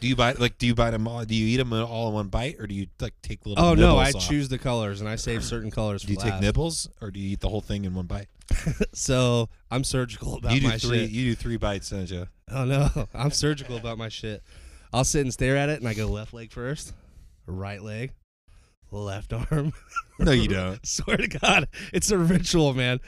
[0.00, 1.24] Do you buy like do you buy them all?
[1.24, 3.64] Do you eat them all in one bite, or do you like take little?
[3.64, 4.28] oh no, I off?
[4.28, 6.02] choose the colors and I save certain colors.
[6.02, 6.42] Do you for take last.
[6.42, 8.28] nibbles, or do you eat the whole thing in one bite?
[8.92, 11.00] So I'm surgical about you do my three.
[11.00, 11.10] shit.
[11.10, 12.26] You do three bites, don't you?
[12.50, 14.42] Oh no, I'm surgical about my shit.
[14.92, 16.94] I'll sit and stare at it, and I go left leg first,
[17.46, 18.12] right leg,
[18.90, 19.72] left arm.
[20.20, 20.84] No, you don't.
[20.84, 22.98] Swear to God, it's a ritual, man.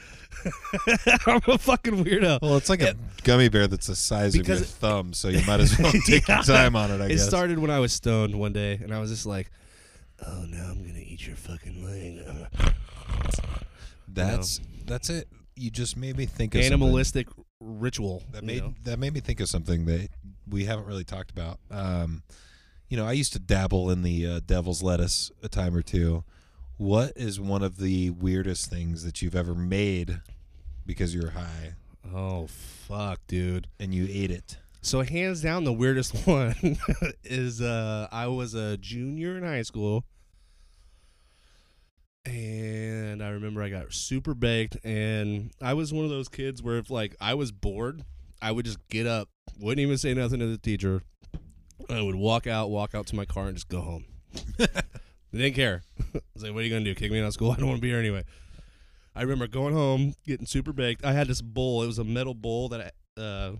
[1.27, 2.41] I'm a fucking weirdo.
[2.41, 5.59] Well, it's like a gummy bear that's the size of your thumb, so you might
[5.59, 6.35] as well take Yeah.
[6.37, 6.95] your time on it.
[6.95, 7.05] I guess.
[7.07, 7.27] it guess.
[7.27, 9.51] started when I was stoned one day, and I was just like,
[10.25, 12.23] "Oh no, I'm gonna eat your fucking leg."
[14.07, 15.27] that's that's it.
[15.55, 16.81] You just made me think of something.
[16.81, 17.27] Animalistic
[17.59, 18.23] ritual.
[18.31, 18.73] That you made know?
[18.85, 20.09] that made me think of something that
[20.49, 21.59] we haven't really talked about.
[21.69, 22.23] Um,
[22.91, 26.25] you know, I used to dabble in the uh, devil's lettuce a time or two.
[26.75, 30.19] What is one of the weirdest things that you've ever made
[30.85, 31.75] because you're high
[32.13, 33.67] Oh fuck, dude.
[33.79, 34.57] and you ate it?
[34.81, 36.77] So hands down, the weirdest one
[37.23, 40.03] is uh, I was a junior in high school,
[42.25, 46.77] and I remember I got super baked, and I was one of those kids where
[46.77, 48.03] if like I was bored,
[48.41, 49.29] I would just get up,
[49.59, 51.03] wouldn't even say nothing to the teacher,
[51.89, 54.05] I would walk out, walk out to my car, and just go home.
[54.59, 54.67] I
[55.37, 55.83] didn't care.
[56.15, 56.95] I was like, "What are you gonna do?
[56.95, 57.51] Kick me out of school?
[57.53, 58.23] I don't want to be here anyway."
[59.15, 61.03] I remember going home, getting super baked.
[61.03, 61.83] I had this bowl.
[61.83, 63.51] It was a metal bowl that, I, uh,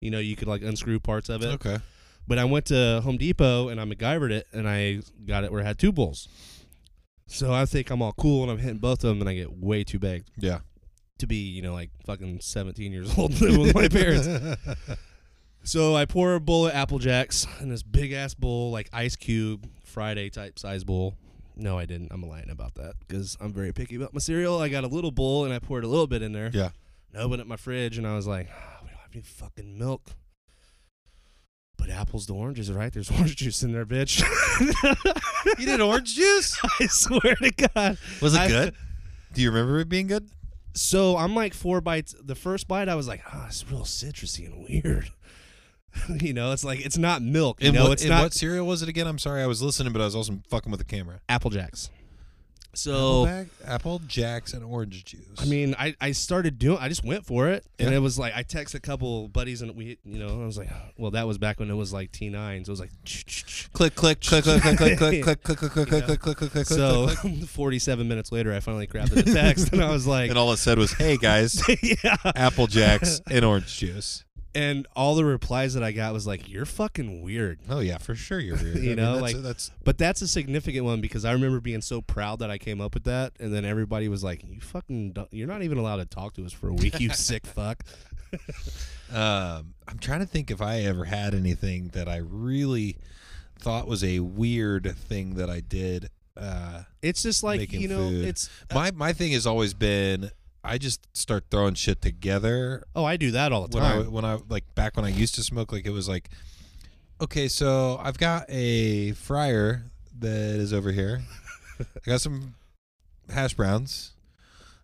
[0.00, 1.48] you know, you could like unscrew parts of it.
[1.48, 1.78] Okay.
[2.26, 5.60] But I went to Home Depot and I MacGyvered it and I got it where
[5.60, 6.28] it had two bowls.
[7.26, 9.52] So I think I'm all cool and I'm hitting both of them and I get
[9.52, 10.60] way too baked Yeah.
[11.18, 14.26] to be, you know, like fucking 17 years old living with my parents.
[15.66, 19.16] So I pour a bowl of Apple Jacks in this big ass bowl, like ice
[19.16, 21.16] cube Friday type size bowl.
[21.56, 22.12] No, I didn't.
[22.12, 24.60] I'm lying about that because I'm very picky about my cereal.
[24.60, 26.52] I got a little bowl and I poured a little bit in there.
[26.54, 26.68] Yeah.
[27.12, 29.22] And I opened up my fridge and I was like, "Ah, we don't have any
[29.22, 30.02] fucking milk.
[31.76, 32.92] But apples to oranges, right?
[32.92, 34.22] There's orange juice in there, bitch.
[35.58, 36.56] You did orange juice?
[36.80, 37.98] I swear to God.
[38.22, 38.74] Was it I- good?
[39.32, 40.30] Do you remember it being good?
[40.74, 42.14] So I'm like four bites.
[42.22, 45.10] The first bite, I was like, oh, it's real citrusy and weird.
[46.20, 47.60] You know, it's like it's not milk.
[47.62, 49.06] You And know, what, it's and not what cereal was it again?
[49.06, 51.20] I'm sorry, I was listening, but I was also fucking with the camera.
[51.28, 51.90] Apple Jacks.
[52.74, 55.22] So Apple, Apple Jacks and orange juice.
[55.38, 56.76] I mean, I, I started doing.
[56.78, 57.96] I just went for it, and Yeah.
[57.96, 60.68] it was like I texted a couple buddies, and we, you know, I was like,
[60.98, 62.90] well, that was back when it was like T nine, so it was like.
[63.72, 66.52] click, click, click, click, click, click, click, click, click, click, click, click, click, click, click,
[66.52, 67.44] click, So, click, click.
[67.48, 70.58] 47 minutes later, I finally grabbed the text, and I was like, and all it
[70.58, 71.62] said was, "Hey guys.
[72.34, 74.22] Apple Jacks and orange juice."
[74.56, 78.14] And all the replies that I got was like, "You're fucking weird." Oh yeah, for
[78.14, 78.76] sure you're weird.
[78.78, 81.60] You I mean, know, that's, like- that's But that's a significant one because I remember
[81.60, 84.60] being so proud that I came up with that, and then everybody was like, "You
[84.60, 87.46] fucking, don't, you're not even allowed to talk to us for a week, you sick
[87.46, 87.82] fuck."
[89.12, 92.96] Um, I'm trying to think if I ever had anything that I really
[93.58, 96.10] thought was a weird thing that I did.
[96.36, 98.24] Uh, It's just like you know, food.
[98.26, 100.30] it's my my thing has always been
[100.66, 104.12] I just start throwing shit together oh, I do that all the when I time.
[104.12, 105.72] when I like back when I used to smoke.
[105.72, 106.28] Like it was like,
[107.20, 111.22] okay, so I've got a fryer that is over here.
[111.80, 112.54] I got some
[113.30, 114.12] hash browns.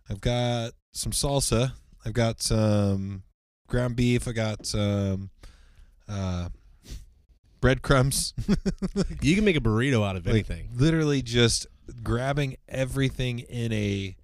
[0.09, 1.73] I've got some salsa.
[2.05, 3.23] I've got some
[3.67, 4.27] ground beef.
[4.27, 5.29] I got some
[6.07, 6.49] uh,
[7.61, 8.33] breadcrumbs.
[9.21, 10.69] you can make a burrito out of Like, anything.
[10.75, 11.67] literally just
[12.03, 14.15] grabbing everything in a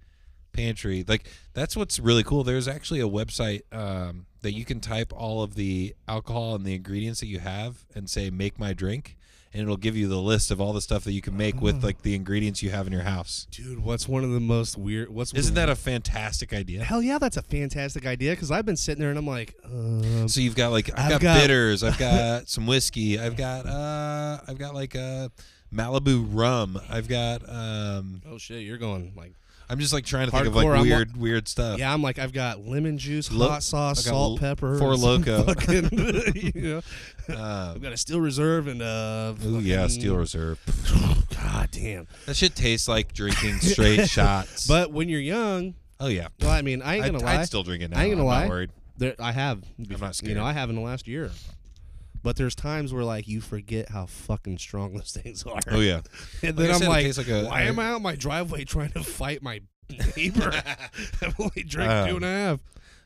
[0.52, 1.04] pantry.
[1.06, 2.44] Like that's what's really cool.
[2.44, 6.74] There's actually a website um, that you can type all of the alcohol and the
[6.74, 9.16] ingredients that you have and say "make my drink,"
[9.52, 11.82] and it'll give you the list of all the stuff that you can make with
[11.84, 13.46] like the ingredients you have in your house.
[13.50, 15.10] Dude, what's one of the most weird?
[15.10, 16.84] What's Isn't that a fantastic idea?
[16.84, 17.18] hell yeah?
[17.18, 20.54] That's a fantastic idea because I've been sitting there and I'm like, um, So you've
[20.56, 24.58] got like I've, I've got, got- bitters, I've got some whiskey, I've got uh I've
[24.58, 25.28] got like uh
[25.72, 29.34] Malibu rum, I've got um oh shit, you're going like,
[29.70, 31.78] I'm just like trying to think of like Hardcore, I'm weird weird stuff.
[31.78, 34.78] yeah, I'm like, I've got lemon juice, Lo- hot sauce, I got salt, l- pepper,
[34.78, 35.46] Four some Loko.
[36.34, 36.82] fucking, you know,
[37.74, 40.58] I've got a steel reserve and uh, ooh, yeah, fucking- Steel Reserve.
[41.36, 42.06] God damn.
[42.26, 44.66] That shit tastes like drinking straight shots.
[44.66, 47.36] But when you're young, oh yeah, well, I mean, I ain't I'd, gonna lie.
[47.36, 48.00] I'd still drink it now.
[48.00, 48.40] I ain't gonna I'm lie.
[48.42, 48.70] Not worried.
[48.98, 49.62] There, I have.
[49.78, 50.36] I'm not You scared.
[50.36, 51.30] know, I have in the last year.
[52.22, 55.60] But there's times where like you forget how fucking strong those things are.
[55.70, 56.00] Oh yeah,
[56.42, 59.02] And then I I'm like, like a- why am I out my driveway trying to
[59.02, 59.60] fight my
[60.16, 60.52] neighbor?
[61.22, 62.60] I've only drank Um, two and a half.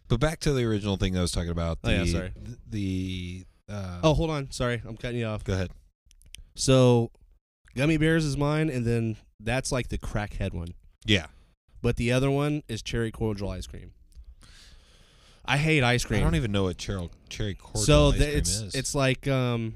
[0.09, 1.79] but back to the original thing I was talking about.
[1.85, 2.33] Oh, The, yeah, sorry.
[2.37, 4.51] The, the uh, Oh, hold on.
[4.51, 5.45] Sorry, I'm cutting you off.
[5.45, 5.71] go ahead.
[6.57, 7.11] So,
[7.75, 10.75] gummy bears is mine, and then that's like the crackhead one.
[11.07, 11.27] Yeah,
[11.83, 13.93] But the other one is cherry cordial ice cream.
[15.45, 16.21] I hate ice cream.
[16.21, 18.75] I don't even know what cherry cherry cordial so ice the, cream it's is.
[18.75, 19.75] it's like um,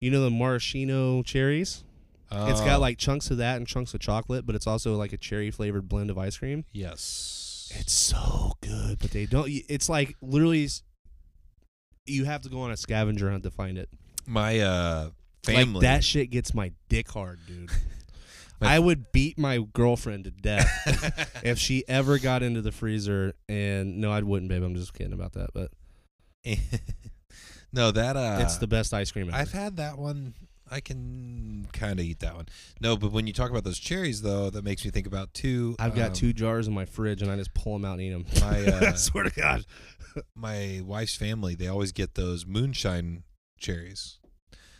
[0.00, 1.82] you know the maraschino cherries.
[2.30, 5.12] It's got Oh, like chunks of that and chunks of chocolate, but it's also like
[5.12, 6.64] a cherry flavored blend of ice cream.
[6.72, 7.42] yes.
[7.74, 9.48] It's so good, but they don't.
[9.48, 10.68] It's like literally,
[12.04, 13.88] you have to go on a scavenger hunt to find it.
[14.24, 15.10] my uh
[15.44, 15.74] family.
[15.74, 17.70] Like that shit gets my dick hard, dude.
[18.60, 23.34] I would beat my girlfriend to death if she ever got into the freezer.
[23.48, 24.62] And no, I wouldn't, babe.
[24.62, 25.50] I'm just kidding about that.
[25.52, 25.70] But
[27.72, 29.36] no, that uh, it's the best ice cream ever.
[29.36, 30.34] I've had that one.
[30.68, 32.46] I can kind of eat that one.
[32.80, 35.76] No, but when you talk about those cherries, though, that makes me think about two.
[35.78, 38.02] I've got um, two jars in my fridge, and I just pull them out and
[38.02, 38.26] eat them.
[38.40, 39.64] My uh, I swear to God.
[40.34, 43.22] my wife's family, they always get those moonshine
[43.60, 44.18] cherries.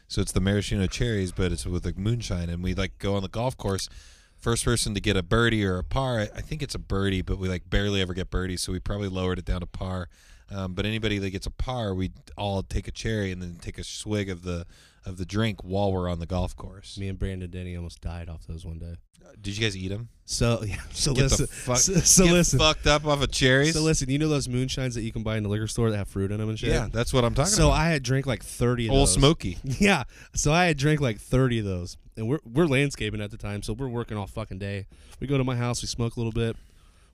[0.09, 3.23] So it's the maraschino cherries, but it's with like moonshine, and we like go on
[3.23, 3.89] the golf course.
[4.37, 7.39] First person to get a birdie or a par, I think it's a birdie, but
[7.39, 10.09] we like barely ever get birdies, so we probably lowered it down to par.
[10.51, 13.79] Um, but anybody that gets a par, we all take a cherry and then take
[13.79, 14.67] a swig of the
[15.07, 16.99] of the drink while we're on the golf course.
[16.99, 18.97] Me and Brandon Denny almost died off those one day.
[19.25, 20.09] Uh, did you guys eat them?
[20.25, 20.77] So yeah.
[20.93, 21.47] So Get listen.
[21.47, 22.59] the fuck, so, so get listen.
[22.59, 23.75] fucked up off of cherries.
[23.75, 24.11] So listen.
[24.11, 26.31] You know those moonshines that you can buy in the liquor store that have fruit
[26.33, 26.71] in them and shit.
[26.71, 27.57] yeah, that's what I'm talking about.
[27.57, 27.81] So about.
[27.81, 29.15] I had drank like thirty of Old those.
[29.15, 29.59] Smoky.
[29.79, 30.05] Yeah.
[30.35, 31.97] So I had drank like 30 of those.
[32.17, 34.87] And we're we're landscaping at the time, so we're working all fucking day.
[35.21, 36.57] We go to my house, we smoke a little bit.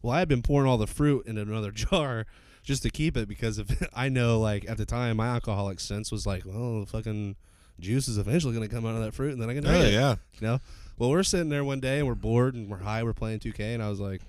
[0.00, 2.26] Well, I had been pouring all the fruit in another jar
[2.62, 6.12] just to keep it because if I know like at the time my alcoholic sense
[6.12, 7.34] was like, well, fucking
[7.80, 9.70] juice is eventually going to come out of that fruit and then I can oh,
[9.70, 9.92] drink Oh it.
[9.92, 10.14] yeah.
[10.40, 10.60] You know?
[10.98, 13.74] Well, we're sitting there one day and we're bored and we're high, we're playing 2K
[13.74, 14.22] and I was like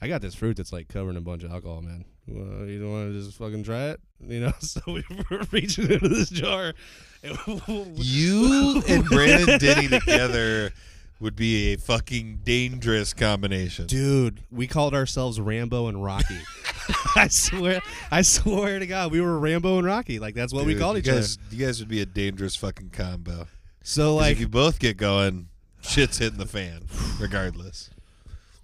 [0.00, 2.04] I got this fruit that's like covered in a bunch of alcohol, man.
[2.26, 4.52] Well, you don't want to just fucking try it, you know?
[4.60, 6.74] So we were reaching into this jar.
[7.22, 10.72] You and Brandon Denny together
[11.24, 13.86] would be a fucking dangerous combination.
[13.86, 16.38] Dude, we called ourselves Rambo and Rocky.
[17.16, 20.18] I swear, I swear to God, we were Rambo and Rocky.
[20.18, 21.56] Like that's what we called each guys, other.
[21.56, 23.46] You guys would be a dangerous fucking combo.
[23.82, 25.48] So like, if you both get going,
[25.80, 26.82] shit's hitting the fan,
[27.18, 27.88] regardless.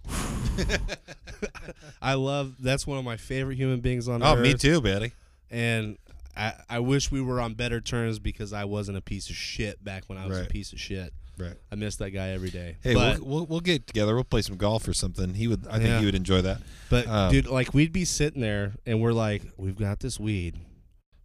[2.02, 2.56] I love.
[2.60, 4.38] That's one of my favorite human beings on Oh, earth.
[4.38, 5.12] Oh, me too, Betty.
[5.50, 5.96] And
[6.36, 9.82] I, I wish we were on better terms because I wasn't a piece of shit
[9.82, 10.46] back when I was Right.
[10.46, 11.12] a piece of shit.
[11.40, 11.56] Right.
[11.72, 12.76] I miss that guy every day.
[12.82, 14.14] Hey, but we'll, we'll we'll get together.
[14.14, 15.34] We'll play some golf or something.
[15.34, 15.66] He would.
[15.68, 15.98] I think Yeah.
[16.00, 16.60] he would enjoy that.
[16.90, 20.58] but um, dude, like we'd be sitting there and we're like, we've got this weed,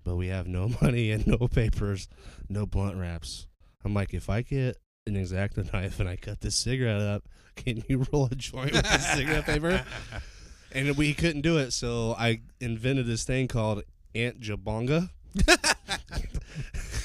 [0.04, 2.08] but we have no money and no papers,
[2.50, 3.48] no blunt wraps.
[3.84, 7.24] I'm like, if I get an X-Acto knife and I cut this cigarette up,
[7.56, 9.84] can you roll a joint with the cigarette paper?
[10.72, 13.84] And we couldn't do it, so I invented this thing called
[14.16, 15.10] Aunt Jabonga.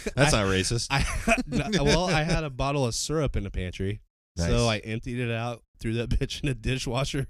[0.16, 0.86] That's I- not racist.
[0.90, 1.04] I
[1.46, 4.00] no, well, I had a bottle of syrup in the pantry,
[4.36, 4.48] Nice.
[4.48, 7.26] so I emptied it out, threw that bitch in a dishwasher,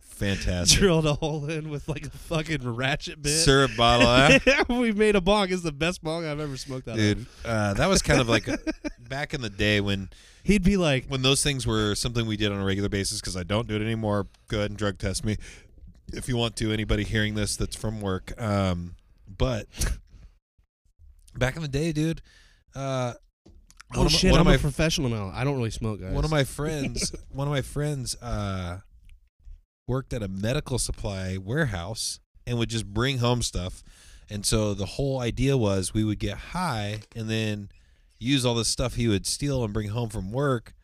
[0.00, 0.78] Fantastic.
[0.78, 3.30] drilled a hole in with like a fucking ratchet bit.
[3.38, 4.64] Syrup bottle, huh?
[4.68, 5.52] we made a bong.
[5.52, 7.00] It's the best bong I've ever smoked out of.
[7.00, 7.26] dude.
[7.44, 8.58] Uh, that was kind of like a,
[9.08, 10.08] back in the day when
[10.46, 13.20] He'd be like, when those things were something we did on a regular basis.
[13.20, 14.28] Because I don't do it anymore.
[14.46, 15.38] Go ahead and drug test me
[16.12, 16.70] if you want to.
[16.72, 18.32] Anybody hearing this that's from work.
[18.40, 18.94] Um,
[19.36, 19.66] but
[21.38, 22.22] back in the day, dude.
[22.74, 23.14] Uh,
[23.94, 25.30] "Oh one of shit, one I'm of a my professional now.
[25.34, 28.78] I don't really smoke, guys." one of my friends one of my friends uh
[29.88, 33.82] worked at a medical supply warehouse and would just bring home stuff
[34.28, 37.68] and so the whole idea was we would get high and then
[38.18, 40.74] use all this stuff he would steal and bring home from work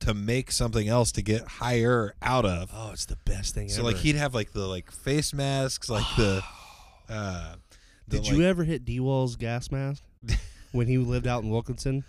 [0.00, 3.72] to make something else to get higher out of oh, it's the best thing ever.
[3.72, 3.88] so ever.
[3.92, 6.42] like he'd have like the like face masks like the
[7.08, 7.67] uh the,
[8.08, 10.02] Did like- you ever hit D Wall's gas mask
[10.72, 12.04] when he lived out in Wilkinson?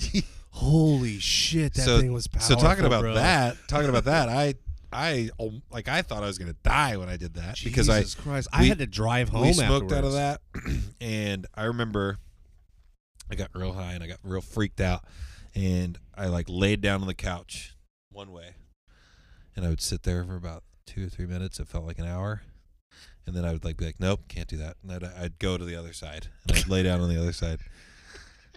[0.50, 2.56] Holy shit, that so, thing was powerful.
[2.56, 3.14] So talking about bro.
[3.14, 4.54] that, talking about that, I,
[4.92, 8.00] I oh, like I thought I was gonna die when I did that because I
[8.00, 9.42] Jesus Christ, I had to drive home.
[9.42, 10.40] we smoked out of that,
[11.00, 12.18] and I remember
[13.30, 15.04] I got real high and I got real freaked out,
[15.54, 17.74] and I like laid down on the couch
[18.10, 18.56] one way,
[19.56, 21.60] and I would sit there for about two or three minutes.
[21.60, 22.42] It felt like an hour.
[23.26, 24.76] And then I would like be like, nope, can't do that.
[24.82, 27.32] And I'd, I'd go to the other side, and I'd lay down on the other
[27.32, 27.60] side,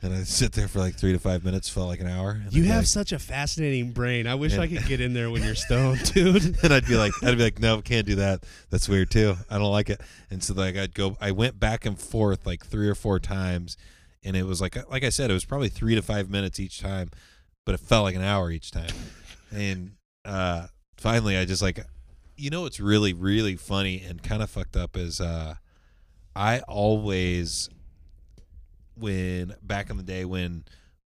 [0.01, 1.69] and I'd sit there for like three to five minutes.
[1.69, 2.41] Felt like an hour.
[2.49, 4.25] You have like- such a fascinating brain.
[4.27, 6.57] I wish And- I could get in there when you're stoned, dude.
[6.63, 8.43] and I'd be like, I'd be like, no, can't do that.
[8.71, 9.35] That's weird too.
[9.49, 10.01] I don't like it.
[10.31, 13.77] And so like I'd go, I went back and forth like three or four times,
[14.23, 16.79] and it was like, like I said, it was probably three to five minutes each
[16.79, 17.11] time,
[17.67, 18.89] but it felt like an hour each time.
[19.51, 19.91] And
[20.25, 21.79] uh, finally, I just like,
[22.37, 25.55] you know, what's really really funny and kind of fucked up is uh,
[26.35, 27.69] I always,
[28.95, 30.65] when back in the day when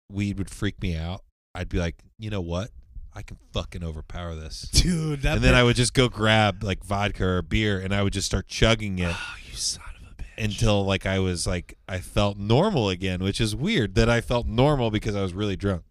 [0.09, 1.23] weed would freak me out,
[1.55, 2.69] I'd be like, you know what?
[3.13, 7.25] I can fucking overpower this Dude, and then I would just go grab like vodka
[7.27, 10.43] or beer and I would just start chugging it Oh, you son of a bitch.
[10.45, 14.47] until like I was like I felt normal again, which is weird that I felt
[14.47, 15.83] normal because I was really drunk.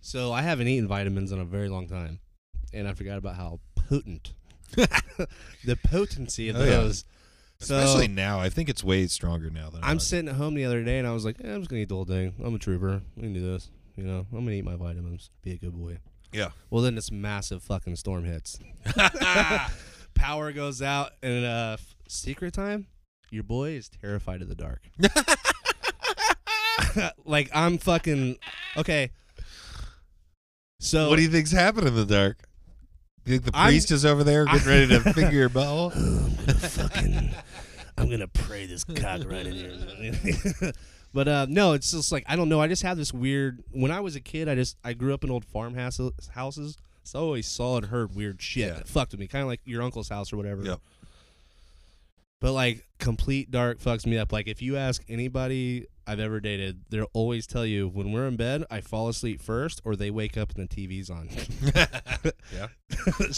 [0.00, 2.18] So I haven't eaten vitamins in a very long time,
[2.72, 4.34] and I forgot about how potent
[5.64, 6.70] the potency of Oh, yeah.
[6.70, 7.04] those.
[7.60, 10.64] So Especially now, I think it's way stronger now than I'm sitting at home the
[10.64, 12.34] other day, and I was like, eh, I'm just gonna eat the whole thing.
[12.44, 13.00] I'm a trooper.
[13.16, 13.70] I can do this.
[13.96, 15.30] You know, I'm gonna eat my vitamins.
[15.42, 15.98] Be a good boy.
[16.32, 16.50] Yeah.
[16.70, 18.58] Well, then this massive fucking storm hits.
[20.14, 21.76] Power goes out, and uh,
[22.08, 22.88] secret time.
[23.30, 24.82] Your boy is terrified of the dark.
[27.24, 28.36] like I'm fucking
[28.76, 29.10] okay.
[30.80, 32.38] So What do you think's happening in the dark?
[33.26, 35.92] You think the I'm- priest is over there getting ready to finger your butthole?
[36.58, 37.30] fucking
[37.96, 40.72] I'm gonna pray this cock right in here.
[41.14, 42.60] but uh, no, it's just like I don't know.
[42.60, 43.62] I just have this weird.
[43.70, 46.00] When I was a kid, I just I grew up in old farmhouse
[46.34, 48.74] houses, so I always saw and heard weird shit Yeah.
[48.74, 50.62] that fucked with me, kind of like your uncle's house or whatever.
[50.62, 50.80] Yep.
[52.40, 54.32] But like complete dark fucks me up.
[54.32, 58.36] Like if you ask anybody I've ever dated, they'll always tell you when we're in
[58.36, 61.28] bed, I fall asleep first, or they wake up and the TV's on.
[62.52, 62.68] yeah.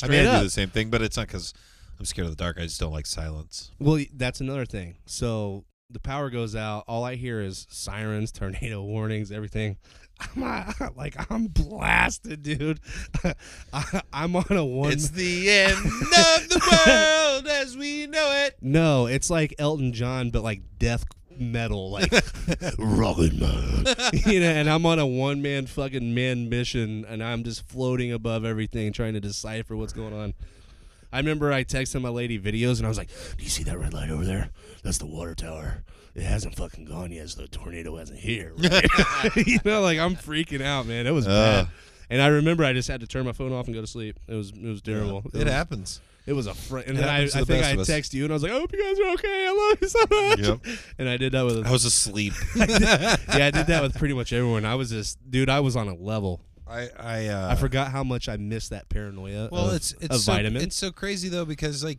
[0.02, 0.38] I mean, I up.
[0.40, 1.54] do the same thing, but it's not because
[1.98, 2.58] I'm scared of the dark.
[2.58, 3.70] I just don't like silence.
[3.78, 4.96] Well, that's another thing.
[5.06, 6.84] So the power goes out.
[6.88, 9.76] All I hear is sirens, tornado warnings, everything.
[10.18, 12.80] I'm like I'm blasted, dude.
[13.72, 14.92] I, I'm on a one.
[14.92, 18.56] It's the end of the world as we know it.
[18.62, 21.04] no, it's like Elton John, but like death
[21.40, 22.12] metal, like
[22.78, 23.84] rockin' man.
[24.26, 28.12] you know, and I'm on a one man fucking man mission, and I'm just floating
[28.12, 30.34] above everything, trying to decipher what's going on.
[31.12, 33.78] I remember I texted my lady videos, and I was like, "Do you see that
[33.78, 34.50] red light over there?
[34.82, 35.82] That's the water tower.
[36.14, 37.28] It hasn't fucking gone yet.
[37.30, 38.52] So the tornado hasn't here.
[38.58, 41.06] right?" you know, like I'm freaking out, man.
[41.06, 41.64] It was Uh.
[41.64, 41.68] bad.
[42.10, 44.18] and I remember I just had to turn my phone off and go to sleep.
[44.28, 45.22] It was it was terrible.
[45.32, 46.00] It was, happens.
[46.26, 47.74] It was a friend, and It then I, I happens to the think best I
[47.74, 47.88] of us.
[47.88, 49.46] texted you and I was like, I hope you guys are okay.
[49.48, 50.66] I love you so much.
[50.66, 50.78] Yep.
[50.98, 52.32] And I did that with I was asleep.
[52.56, 54.64] yeah, I did that with pretty much everyone.
[54.64, 56.40] I was just dude, I was on a level.
[56.68, 59.48] I I uh, I forgot how much I missed that paranoia.
[59.52, 60.62] Well, of, it's it's of so, vitamin.
[60.62, 61.98] It's so crazy though because like,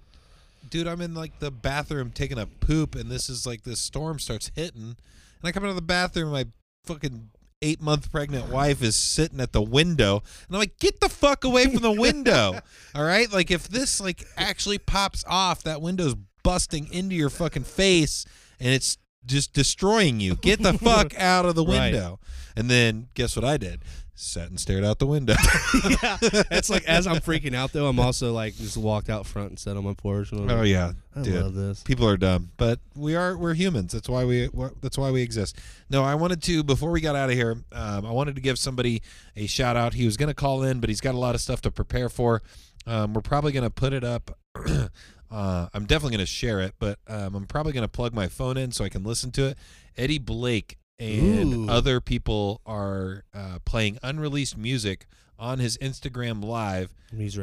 [0.69, 4.19] dude, I'm in like the bathroom taking a poop, and this is like this storm
[4.19, 4.97] starts hitting, and
[5.43, 6.47] I come out of the bathroom, my
[6.85, 7.29] fucking
[7.61, 11.43] eight month pregnant wife is sitting at the window, and I'm like, get the fuck
[11.43, 12.59] away from the window,
[12.95, 13.31] all right?
[13.31, 18.25] Like if this like actually pops off, that window's busting into your fucking face,
[18.59, 18.97] and it's
[19.27, 20.35] just destroying you.
[20.35, 21.91] Get the fuck out of the Right.
[21.93, 22.19] window.
[22.55, 23.81] And then guess what I did?
[24.19, 25.35] Sat and stared out the window.
[26.01, 26.17] yeah,
[26.49, 29.59] it's like as I'm freaking out though, I'm also like just walked out front and
[29.59, 30.31] sat on my porch.
[30.31, 31.35] And Oh like, yeah, I dude.
[31.43, 31.83] love this.
[31.83, 33.91] People are dumb, but we are we're humans.
[33.93, 34.49] That's why we
[34.81, 35.59] that's why we exist.
[35.91, 37.57] No, I wanted to before we got out of here.
[37.71, 39.03] Um, I wanted to give somebody
[39.35, 39.93] a shout out.
[39.93, 42.09] He was going to call in, but he's got a lot of stuff to prepare
[42.09, 42.41] for.
[42.87, 44.35] Um, we're probably going to put it up.
[45.31, 48.27] uh, I'm definitely going to share it, but um, I'm probably going to plug my
[48.27, 49.57] phone in so I can listen to it.
[49.97, 51.69] Eddie Blake and Ooh.
[51.69, 55.05] other people are uh, playing unreleased music
[55.39, 56.93] on his Instagram live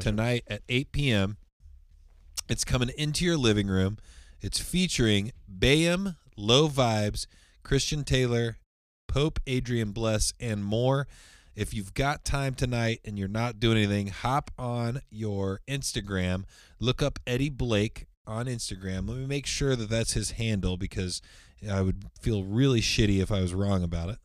[0.00, 1.36] tonight at 8 p.m.
[2.48, 3.98] It's coming into your living room.
[4.40, 7.26] It's featuring Bayam, Low Vibes,
[7.62, 8.58] Christian Taylor,
[9.08, 11.06] Pope Adrian Bless, and more.
[11.56, 16.44] If you've got time tonight and you're not doing anything, hop on your Instagram,
[16.80, 19.08] look up Eddie Blake on Instagram.
[19.08, 21.22] Let me make sure that that's his handle because
[21.70, 24.18] I would feel really shitty if I was wrong about it.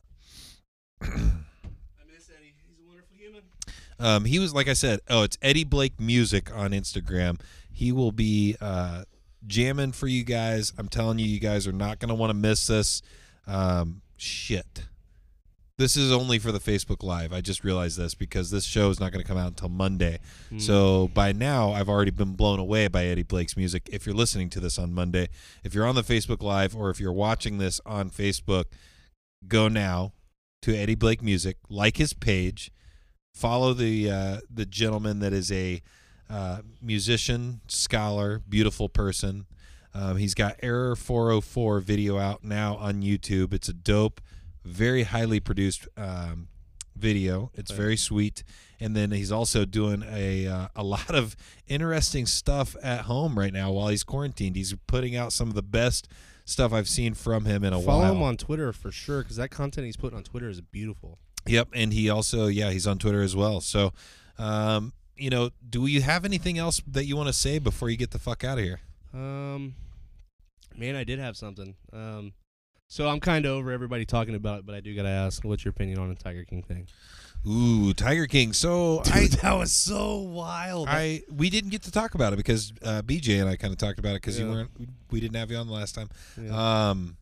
[1.02, 1.06] I
[2.12, 2.54] miss Eddie.
[2.66, 3.42] He's a wonderful human.
[3.98, 5.00] Um, he was like I said.
[5.08, 7.40] Oh, it's Eddie Blake Music on Instagram.
[7.72, 9.04] He will be uh,
[9.46, 10.72] jamming for you guys.
[10.76, 13.02] I'm telling you, you guys are not gonna want to miss this.
[13.46, 14.82] Um, shit.
[15.80, 17.32] This is only for the Facebook Live.
[17.32, 20.18] I just realized this because this show is not going to come out until Monday.
[20.58, 23.88] So by now, I've already been blown away by Eddie Blake's music.
[23.90, 25.30] If you're listening to this on Monday,
[25.64, 28.64] if you're on the Facebook Live, or if you're watching this on Facebook,
[29.48, 30.12] go now
[30.60, 32.70] to Eddie Blake Music, like his page,
[33.32, 35.80] follow the uh, the gentleman that is a
[36.28, 39.46] uh, musician, scholar, beautiful person.
[39.94, 43.54] Um, he's got Error 404 video out now on YouTube.
[43.54, 44.20] It's a dope,
[44.64, 46.48] very highly produced um,
[46.96, 47.50] video.
[47.54, 48.44] It's very sweet.
[48.78, 51.36] And then he's also doing a uh, a lot of
[51.66, 54.56] interesting stuff at home right now while he's quarantined.
[54.56, 56.08] He's putting out some of the best
[56.44, 58.00] stuff I've seen from him in a Follow while.
[58.08, 61.18] Follow him on Twitter for sure because that content he's putting on Twitter is beautiful.
[61.46, 63.60] Yep, and he also yeah he's on Twitter as well.
[63.60, 63.92] So,
[64.38, 67.96] um, you know, do you have anything else that you want to say before you
[67.96, 68.80] get the fuck out of here?
[69.12, 69.74] Um,
[70.76, 71.74] man, I did have something.
[71.92, 72.32] Um,
[72.90, 75.64] so I'm kind of over everybody talking about it, but I do gotta ask, what's
[75.64, 76.86] your opinion on the Tiger King thing?
[77.48, 78.52] Ooh, Tiger King.
[78.52, 80.88] So I that was so wild.
[80.90, 83.78] I we didn't get to talk about it because uh, BJ and I kind of
[83.78, 84.70] talked about it because you weren't
[85.10, 86.10] we didn't have you on the last time.
[86.38, 87.16] yeah, Um,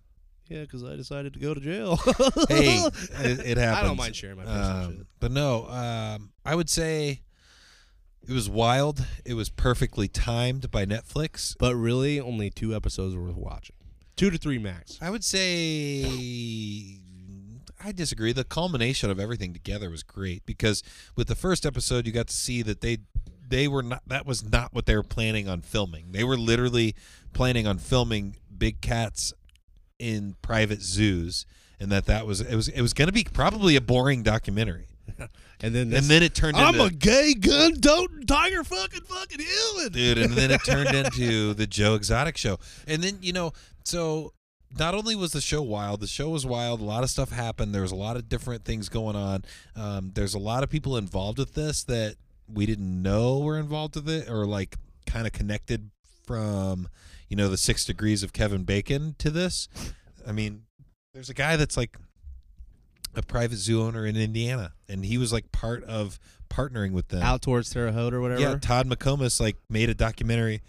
[0.48, 1.96] because I decided to go to jail.
[2.48, 2.78] hey,
[3.20, 3.78] it, it happens.
[3.78, 5.06] I don't mind sharing my personal Um, shit.
[5.20, 7.20] but no, um, I would say
[8.26, 9.04] it was wild.
[9.26, 11.54] It was perfectly timed by Netflix.
[11.58, 13.76] But really, only two episodes were worth watching.
[14.18, 14.98] Two to three max.
[15.00, 16.04] I would say
[17.82, 18.32] I disagree.
[18.32, 20.82] The culmination of everything together was great because
[21.16, 22.98] with the first episode you got to see that they
[23.46, 26.10] they were not that was not what they were planning on filming.
[26.10, 26.96] They were literally
[27.32, 29.32] planning on filming big cats
[30.00, 31.46] in private zoos
[31.78, 34.88] and that that was it was it was going to be probably a boring documentary.
[35.60, 39.00] And then And then it turned into I'm into a gay gun toting tiger fucking
[39.00, 39.92] fucking human.
[39.92, 43.52] dude and then it turned into the joe exotic show and then you know
[43.88, 44.32] so
[44.78, 47.74] not only was the show wild the show was wild a lot of stuff happened
[47.74, 49.44] there was a lot of different things going on.
[49.74, 52.16] Um, there's a lot of people involved with this that
[52.46, 54.76] we didn't know were involved with it or like
[55.06, 55.90] kind of connected
[56.26, 56.88] from
[57.28, 59.68] you know the six degrees of kevin bacon to this.
[60.26, 60.64] I mean
[61.14, 61.96] there's a guy that's like
[63.14, 66.18] a private zoo owner in indiana and he was like part of
[66.50, 67.22] partnering with them.
[67.22, 68.40] Out towards Terre Haute or whatever.
[68.40, 70.62] yeah, Todd McComas like made a documentary,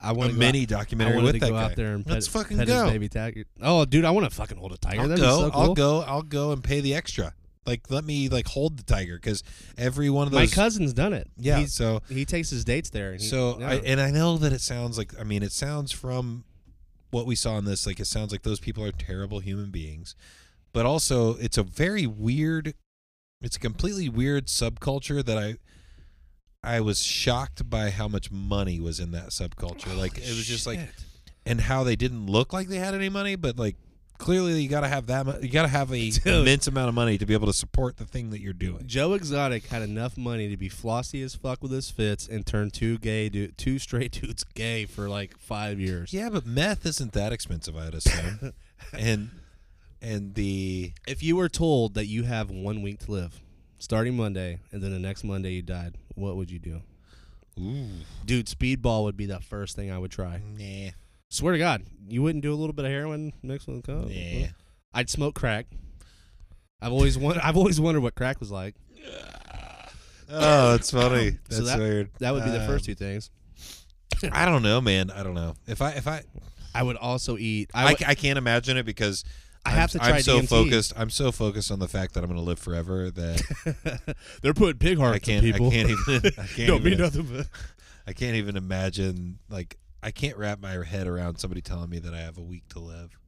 [0.00, 1.64] I a want to mini I documentary wanted with to that go guy.
[1.64, 2.84] out there and pet, Let's fucking pet go.
[2.84, 3.44] his baby tiger.
[3.60, 5.00] Oh, dude, I want to fucking hold a tiger.
[5.02, 5.36] I'll That'd go.
[5.38, 5.60] be so cool.
[5.60, 6.00] I'll go.
[6.02, 7.34] I'll go and pay the extra.
[7.66, 9.42] Like, let me like hold the tiger because
[9.76, 10.40] every one of those.
[10.40, 11.28] My cousin's done it.
[11.36, 11.58] yeah.
[11.58, 13.12] He's- so he takes his dates there.
[13.12, 13.68] And he, so yeah.
[13.70, 16.44] I and I know that it sounds like I mean it sounds from
[17.10, 20.14] what we saw in this like it sounds like those people are terrible human beings,
[20.72, 22.74] but also it's a very weird.
[23.42, 25.56] It's a completely weird subculture that I.
[26.62, 29.96] I was shocked by how much money was in that subculture.
[29.96, 30.90] Like it was just like Shit.
[31.46, 33.76] and how they didn't look like they had any money, but like
[34.18, 35.24] clearly you got to have that.
[35.24, 36.26] mu- You got to have a Dude.
[36.26, 38.82] immense amount of money to be able to support the thing that you're doing.
[38.86, 42.70] Joe Exotic had enough money to be flossy as fuck with his fits and turn
[42.70, 46.12] two gay du- two straight dudes gay for like five years.
[46.12, 48.52] Yeah, but meth isn't that expensive, I'd assume.
[48.92, 49.30] and
[50.02, 53.40] and the If you were told that you have one week to live,
[53.78, 56.80] starting Monday, and then the next Monday you died, what would you do?
[57.58, 57.88] ooh,
[58.24, 60.40] Dude, speedball would be the first thing I would try.
[60.56, 60.90] nah,
[61.30, 64.08] Swear to God, you wouldn't do a little bit of heroin mixed with coke?
[64.10, 64.46] nah.
[64.94, 65.66] I'd smoke crack.
[66.80, 68.74] I've always won- I've always wondered what crack was like.
[70.30, 71.30] Oh, that's funny.
[71.48, 72.10] That's So that- weird.
[72.18, 73.30] That would be the first Um, two things.
[74.32, 75.10] I don't know, man.
[75.10, 75.54] I don't know.
[75.66, 76.22] If I if I
[76.74, 77.70] I would also eat.
[77.72, 79.24] I, I, would- ca- I can't imagine it because
[79.66, 80.48] I have to try I'm so DMT.
[80.48, 80.92] focused.
[80.96, 84.78] I'm so focused on the fact that I'm going to live forever that They're putting
[84.78, 85.44] pig hearts I can't.
[85.44, 85.68] in people.
[85.68, 86.32] I can't even.
[86.38, 87.46] I can't Don't even, nothing but.
[88.06, 89.38] I can't even imagine.
[89.50, 92.68] Like I can't wrap my head around somebody telling me that I have a week
[92.70, 93.18] to live.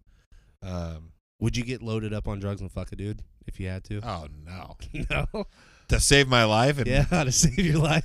[0.63, 1.13] Um.
[1.41, 4.01] Would you get loaded up on drugs and fuck a dude if you had to?
[4.07, 4.77] Oh no.
[5.11, 5.47] no.
[5.89, 6.77] To save my life.
[6.79, 8.05] And, Yeah, to save your life.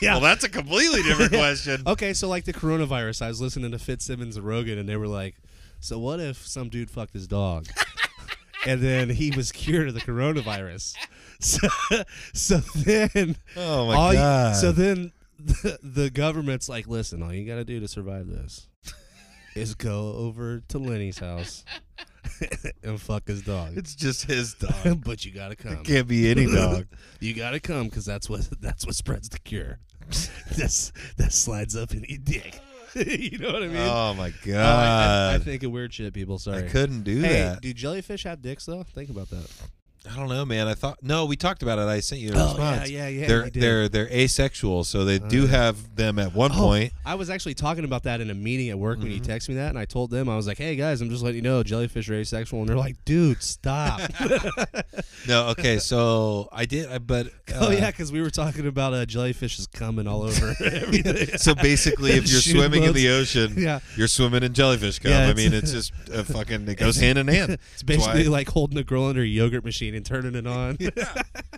[0.00, 0.12] yeah.
[0.12, 1.82] Well, that's a completely different question.
[1.86, 5.08] Okay, so like the coronavirus, I was listening to Fitzsimmons and Rogan, and they were
[5.08, 5.34] like,
[5.82, 7.66] "So what if some dude fucked his dog,
[8.66, 10.94] and then he was cured of the coronavirus?
[11.44, 11.66] So,
[12.32, 14.54] so then, Oh my all you- god.
[14.54, 15.10] so then
[15.40, 18.68] the, the government's like, listen, all you got to do to survive this
[19.56, 21.64] is go over to Lenny's house
[22.84, 25.02] and fuck his dog, it's just his dog.
[25.04, 25.72] but you got to come.
[25.72, 26.86] It can't be any dog.
[27.18, 29.80] You gotta come because that's what that's what spreads the cure.
[30.56, 32.60] that's that slides up in your dick.
[33.06, 33.76] you know what I mean?
[33.78, 36.38] Oh my Oh, I, I, I think of weird shit, people.
[36.38, 36.64] Sorry.
[36.64, 37.60] I couldn't do hey, that.
[37.60, 38.82] do jellyfish have dicks though?
[38.82, 39.48] Think about that.
[40.10, 40.66] I don't know, man.
[40.66, 41.82] I thought no, we talked about it.
[41.82, 42.90] I sent you a Oh, response.
[42.90, 45.46] yeah, yeah, yeah, They're they're they're asexual, so they do Uh.
[45.48, 46.92] have them at one Oh, point.
[47.06, 49.26] I was actually talking about that in a meeting at work when you Mhm.
[49.26, 51.36] texted me that, and I told them I was like, "Hey guys, I'm just letting
[51.36, 54.00] you know jellyfish are asexual," and they're like, "Dude, stop."
[55.28, 58.92] No, okay, so I did, I- but oh uh, yeah, because we were talking about
[58.94, 61.38] uh, jellyfishes coming all over everything.
[61.38, 63.78] So basically, if you're swimming in the ocean, Yeah.
[63.96, 65.12] you're swimming in jellyfish cum.
[65.12, 66.66] Yeah, I mean, it's just a fucking.
[66.68, 67.58] It goes hand in hand.
[67.74, 70.78] It's basically like holding a girl under a yogurt machine and turning it on.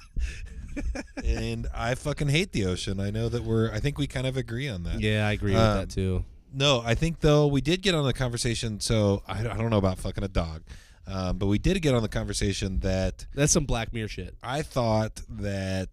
[1.25, 3.01] and I fucking hate the ocean.
[3.01, 3.71] I know that we're.
[3.73, 5.01] I think we kind of agree on that.
[5.01, 6.25] Yeah, I agree Um, with that too.
[6.53, 8.81] No, I think though we did get on the conversation.
[8.81, 10.63] So I, I don't know about fucking a dog,
[11.07, 14.37] um, but we did get on the conversation that That's some Black Mirror shit.
[14.43, 15.89] I thought that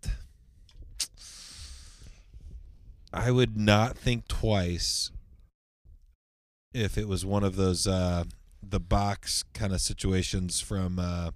[3.13, 5.11] I would not think twice
[6.73, 8.23] if it was one of those uh,
[8.63, 11.31] the box kind of situations from uh,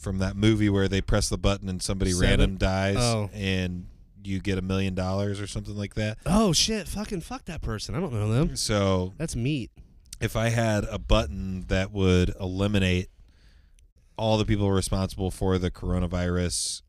[0.00, 3.28] from that movie where they press the button and somebody random dies Oh.
[3.32, 3.86] and
[4.24, 6.18] you get a million dollars or something like that.
[6.26, 6.86] Oh shit!
[6.88, 7.94] Fucking fuck that person.
[7.94, 8.56] I don't know them.
[8.56, 9.70] So That's meat.
[10.20, 13.08] if I had a button that would eliminate
[14.16, 16.82] all the people responsible for the coronavirus,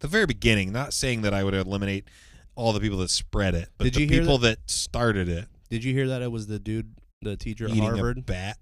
[0.00, 2.06] the very beginning, not saying that I would eliminate
[2.54, 4.58] all the people that spread it, but Did the you hear people that?
[4.66, 6.92] started it Did you hear that it was the dude,
[7.22, 8.26] the teacher at Harvard?
[8.26, 8.58] bat.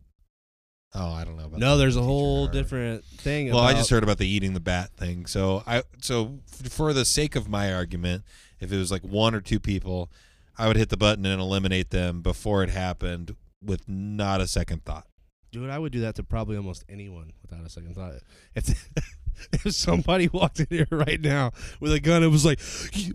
[0.94, 3.50] Oh, I don't know about No, that there's a whole different thing.
[3.50, 5.26] Well, I about- just heard about the eating the bat thing.
[5.26, 8.24] So I so f- for the sake of my argument,
[8.60, 10.10] if it was like one or two people,
[10.56, 14.84] I would hit the button and eliminate them before it happened with not a second
[14.84, 15.06] thought.
[15.52, 15.68] dude.
[15.70, 18.14] I would do that to probably almost anyone without a second thought.
[18.54, 18.66] If
[19.52, 22.60] if somebody walked in here right now with a gun and was like,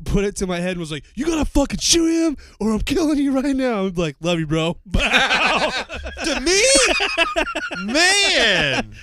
[0.05, 2.79] put it to my head and was like, "You gotta fucking shoot him, or I'm
[2.81, 6.61] killing you right now," I'm like, "Love you, bro." to me,
[7.91, 8.93] man.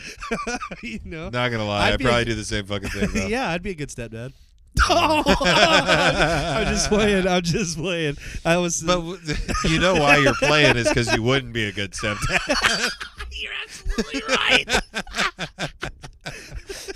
[0.83, 1.29] you know?
[1.31, 3.09] Not gonna lie, I'd I'd probably a- do the same fucking thing.
[3.13, 3.27] Though.
[3.27, 4.33] yeah, I'd be a good stepdad.
[4.89, 5.25] Oh.
[5.41, 7.27] I'm just playing.
[7.27, 8.17] I'm just playing.
[8.45, 8.81] I was.
[8.83, 9.19] But w-
[9.65, 12.91] you know why you're playing is because you wouldn't be a good stepdad.
[13.33, 14.81] you're absolutely right.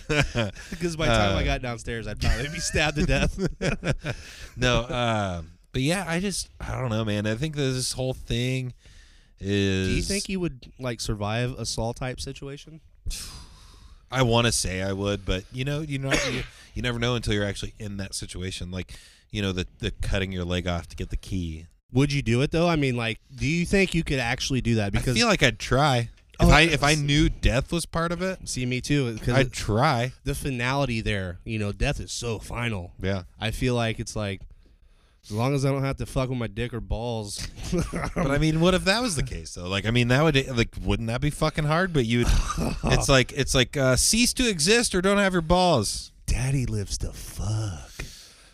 [0.70, 3.38] Because by the time I Uh, got downstairs, I'd probably be stabbed to death.
[4.56, 7.26] no, um, but yeah, I just I don't know, man.
[7.26, 8.74] I think this whole thing
[9.40, 9.88] is.
[9.88, 12.80] Do you think you would like survive a Saw type situation?
[14.10, 16.42] I want to say I would, but you know, you know, you,
[16.74, 18.70] you never know until you're actually in that situation.
[18.70, 18.92] Like,
[19.30, 21.66] you know, the the cutting your leg off to get the key.
[21.92, 22.68] Would you do it though?
[22.68, 24.92] I mean, like, do you think you could actually do that?
[24.92, 26.10] Because I feel like I'd try.
[26.40, 29.12] If Oh, I if I knew death was part of it, see me too.
[29.14, 30.12] Because I'd try.
[30.24, 32.92] the finality there, you know, death is so final.
[33.00, 33.24] Yeah.
[33.38, 34.40] I feel like it's like,
[35.24, 37.46] as long as I don't have to fuck with my dick or balls.
[38.14, 39.68] But I mean, what if that was the case though?
[39.68, 41.92] Like, I mean, that would like, wouldn't that be fucking hard?
[41.92, 42.26] But you'd,
[42.84, 46.12] it's like, it's like, uh, cease to exist or don't have your balls.
[46.26, 48.04] Daddy lives to fuck.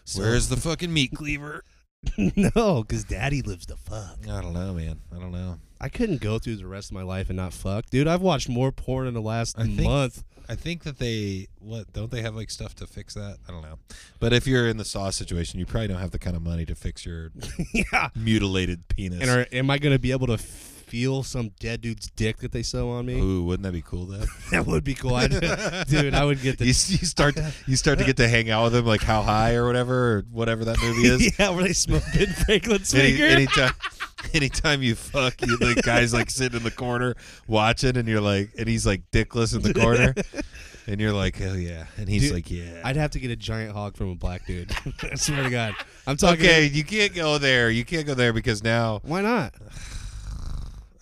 [0.04, 1.64] So- Where's the fucking meat cleaver?
[2.16, 4.18] no, because daddy lives to fuck.
[4.28, 5.00] I don't know, man.
[5.14, 5.58] I don't know.
[5.80, 8.08] I couldn't go through the rest of my life and not fuck, dude.
[8.08, 10.24] I've watched more porn in the last I think- month.
[10.50, 13.36] I think that they what don't they have like stuff to fix that?
[13.46, 13.78] I don't know.
[14.18, 16.64] But if you're in the saw situation, you probably don't have the kind of money
[16.64, 17.32] to fix your
[17.74, 18.08] yeah.
[18.16, 19.20] mutilated penis.
[19.20, 22.62] And are, am I gonna be able to feel some dead dude's dick that they
[22.62, 23.20] sew on me?
[23.20, 24.24] Ooh, wouldn't that be cool though?
[24.50, 25.32] That would be cool, I'd,
[25.88, 26.14] dude.
[26.14, 28.72] I would get you, the you start you start to get to hang out with
[28.72, 31.38] them like how high or whatever or whatever that movie is.
[31.38, 33.74] yeah, where they smoke Ben Franklin Any, anytime,
[34.34, 37.14] anytime you fuck, you, the guy's like sitting in the corner
[37.46, 40.14] watching, and you're like, and he's like dickless in the corner,
[40.86, 42.80] and you're like, hell yeah, and he's Dude, like, yeah.
[42.84, 44.70] I'd have to get a giant hog from a black dude.
[45.02, 45.74] I swear to God.
[46.06, 46.40] I'm talking.
[46.44, 47.70] okay, you can't go there.
[47.70, 49.54] You can't go there because now Why not?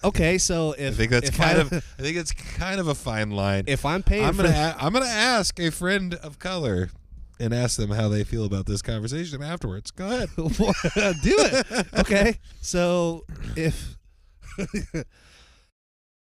[0.05, 2.95] Okay, so if I think that's kind I, of I think it's kind of a
[2.95, 3.65] fine line.
[3.67, 6.91] if I'm paying I'm for gonna a- I'm gonna ask a friend of color
[7.39, 9.91] and ask them how they feel about this conversation afterwards.
[9.91, 10.29] Go ahead.
[10.37, 11.87] do it.
[11.99, 13.25] Okay, so
[13.57, 13.97] if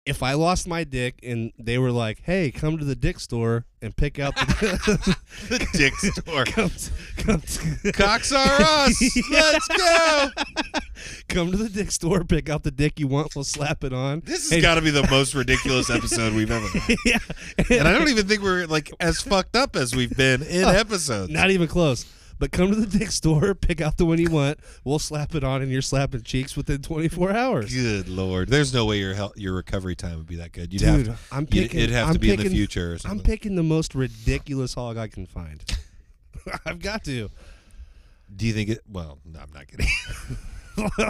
[0.04, 3.66] if I lost my dick and they were like, "Hey, come to the dick store
[3.80, 5.16] and pick out the,
[5.48, 6.44] the dick store.
[6.44, 6.70] come,
[7.18, 9.16] come, to, Cocks are us.
[9.30, 9.40] Yeah.
[9.52, 10.28] Let's go.
[11.28, 14.22] come to the dick store, pick out the dick you want, we'll slap it on."
[14.24, 16.96] This has got to be the most ridiculous episode we've ever had.
[17.04, 17.18] yeah,
[17.70, 20.70] And I don't even think we're like as fucked up as we've been in oh,
[20.70, 21.30] episodes.
[21.30, 22.06] Not even close.
[22.42, 24.58] But come to the dick store, pick out the one you want.
[24.82, 27.72] We'll slap it on, and you're slapping cheeks within 24 hours.
[27.72, 30.72] Good lord, there's no way your hel- your recovery time would be that good.
[30.72, 31.78] You'd Dude, have to, I'm picking.
[31.78, 34.96] it'd have I'm to be in picking- the future I'm picking the most ridiculous hog
[34.96, 35.62] I can find.
[36.66, 37.30] I've got to.
[38.34, 38.80] Do you think it?
[38.90, 39.86] Well, no, I'm not kidding.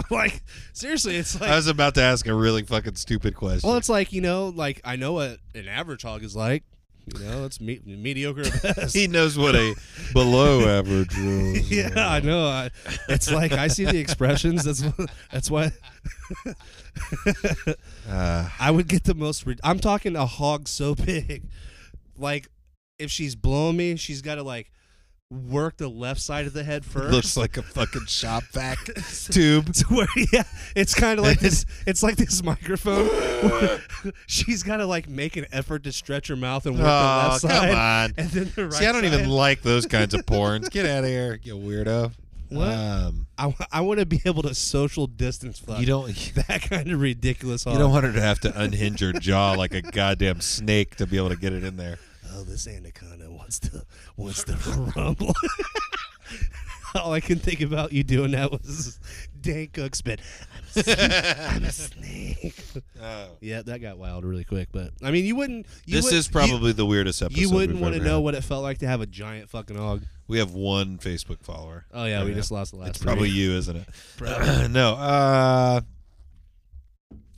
[0.11, 0.39] like
[0.73, 1.49] seriously, it's like.
[1.49, 3.67] I was about to ask a really fucking stupid question.
[3.67, 6.63] well, it's like you know, like I know what an average hog is like.
[7.05, 8.95] You know, it's me- mediocre at best.
[8.95, 9.75] he knows what a
[10.13, 11.69] below average is.
[11.69, 12.47] yeah, I know.
[12.47, 12.69] I,
[13.09, 14.63] it's like I see the expressions.
[14.63, 14.83] That's
[15.31, 15.71] that's why
[18.07, 19.45] Uh, I would get the most.
[19.45, 21.43] Rid- I'm talking a hog so big,
[22.17, 22.47] like
[22.99, 24.71] if she's blowing me, she's got to like
[25.33, 27.11] work the left side of the head first.
[27.11, 28.77] looks like a fucking shop vac
[29.31, 29.73] tube.
[29.73, 30.43] to where yeah,
[30.75, 31.65] it's kind of like this.
[31.87, 33.09] It's like this microphone.
[34.27, 37.27] she's got to like make an effort to stretch her mouth and work the Oh,
[37.29, 38.13] left come side, on.
[38.17, 38.73] and then the right.
[38.73, 39.13] See, I don't side.
[39.13, 40.69] even like those kinds of porns.
[40.69, 42.11] Get out of here, you weirdo.
[42.49, 42.67] What?
[42.67, 43.25] Um,
[43.71, 45.79] I, want to be able to social distance fuck.
[45.79, 46.07] you don't.
[46.47, 47.63] that kind of ridiculous.
[47.63, 47.73] Hog.
[47.73, 51.07] You don't want her to have to unhinge her jaw like a goddamn snake to
[51.07, 51.97] be able to get it in there.
[52.31, 53.12] Oh, this anaconda
[53.53, 53.85] wants to
[54.17, 55.33] wants to rumble.
[56.95, 58.99] All I can think about you doing that was
[59.41, 60.21] Dane Cook spit.
[60.75, 61.43] I'm a snake.
[61.55, 62.63] I'm a snake.
[63.41, 64.69] yeah, that got wild really quick.
[64.71, 65.65] But I mean, you wouldn't.
[65.85, 67.39] You this would- is probably the weirdest episode.
[67.41, 68.23] you wouldn't want to know had.
[68.23, 70.03] what it felt like to have a giant fucking hog.
[70.27, 71.85] We have one Facebook follower.
[71.91, 72.89] Oh yeah, we just lost the last.
[72.89, 73.87] It's probably you, isn't it?
[74.71, 74.93] No.
[74.93, 75.81] Uh,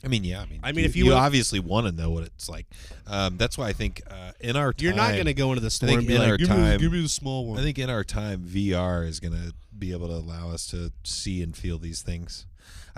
[0.04, 0.40] I mean, yeah.
[0.42, 2.66] I mean, I mean, if you you would- obviously want to know what it's like,
[3.06, 5.62] um, that's why I think uh, in our time, You're not going to go into
[5.62, 7.58] the store and be in like, our give, me, give me the small one.
[7.58, 10.92] I think in our time, VR is going to be able to allow us to
[11.02, 12.46] see and feel these things.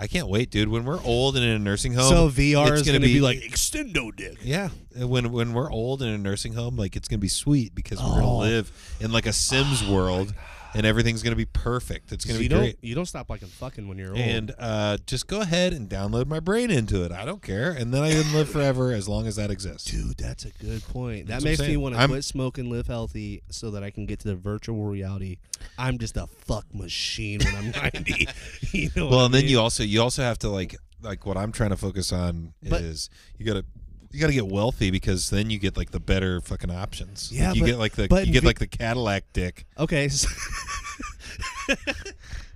[0.01, 0.69] I can't wait, dude.
[0.69, 3.39] When we're old and in a nursing home, so VR is gonna be, be- like
[3.39, 4.37] extendo dick.
[4.41, 4.69] yeah.
[4.95, 8.23] When when we're old in a nursing home, like it's gonna be sweet because we're
[8.23, 8.37] Oh.
[8.37, 8.71] live
[9.01, 10.33] in like a Sims world,
[10.73, 12.11] and everything's gonna be perfect.
[12.11, 12.77] It's gonna you be don't great.
[12.81, 14.17] you don't stop liking fucking when you're old.
[14.19, 17.11] And uh, just go ahead and download my brain into it.
[17.11, 19.89] I don't care, and then I can live forever as long as that exists.
[19.89, 21.27] Dude, that's a good point.
[21.27, 21.81] That's that what I'm makes me saying.
[21.81, 24.83] want to I'm- quit smoking, live healthy, so that I can get to the virtual
[24.85, 25.37] reality.
[25.77, 28.27] I'm just a fuck machine when I'm 90.
[28.71, 29.07] you know.
[29.07, 29.51] Well, and then mean?
[29.51, 32.81] you also you also have to like like what I'm trying to focus on But-
[32.81, 33.65] is you gotta.
[34.11, 37.31] You gotta get wealthy because then you get like the better fucking options.
[37.31, 40.09] Like, Yeah, you but- get like the but you get like the Cadillac dick okay.
[40.09, 40.27] So,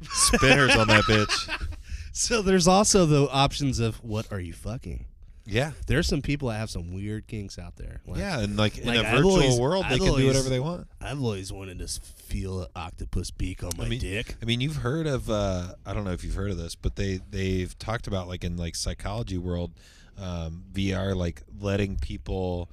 [0.01, 1.67] spinners on that bitch.
[2.11, 5.05] so there's also the options of what are you fucking?
[5.45, 7.99] Yeah, There's some people that have some weird kinks out there.
[8.07, 10.47] Like, yeah, and like in like, a virtual always- world, they I've can do whatever
[10.47, 10.87] they want.
[11.01, 14.35] I've always wanted to feel an octopus beak on my I mean, dick.
[14.41, 16.95] I mean, you've heard of uh, I don't know if you've heard of this, but
[16.95, 19.71] they they've talked about like in like psychology world,
[20.17, 22.69] um, VR like letting people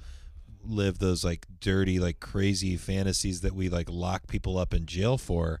[0.63, 5.17] live those like dirty like crazy fantasies that we like lock people up in jail
[5.17, 5.59] for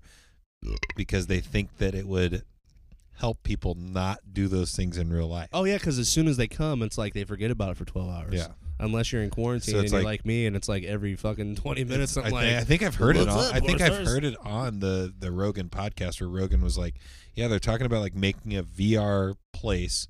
[0.95, 2.43] because they think that it would
[3.17, 5.49] help people not do those things in real life.
[5.53, 7.85] Oh yeah, because as soon as they come, it's like they forget about it for
[7.85, 8.33] 12 hours.
[8.33, 8.47] Yeah.
[8.79, 11.55] Unless you're in quarantine So and you're like- like me, and it's like every fucking
[11.55, 12.17] 20 minutes.
[12.17, 13.39] I'm I, like, I think I've heard it on.
[13.39, 16.79] up, I think I've Boris?" heard it on the the Rogan podcast where Rogan was
[16.79, 16.95] like,
[17.35, 20.07] "Yeah, they're talking about like making a VR place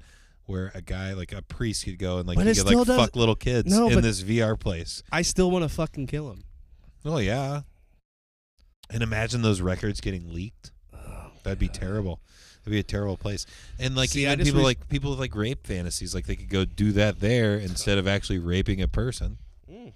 [0.52, 2.80] where a guy like a priest could go and like But he it could still
[2.84, 6.08] like fuck little kids No, in but- this VR place." I still want to fucking
[6.08, 6.44] kill him.
[7.06, 7.62] Oh yeah.
[8.90, 10.72] And imagine those records getting leaked.
[11.44, 12.20] That'd be terrible.
[12.62, 13.48] It'd be a terrible place.
[13.80, 16.28] And like See, I even just people wish- like people with like rape fantasies, like
[16.28, 19.38] they could go do that there instead of actually raping a person.
[19.72, 19.94] Mm.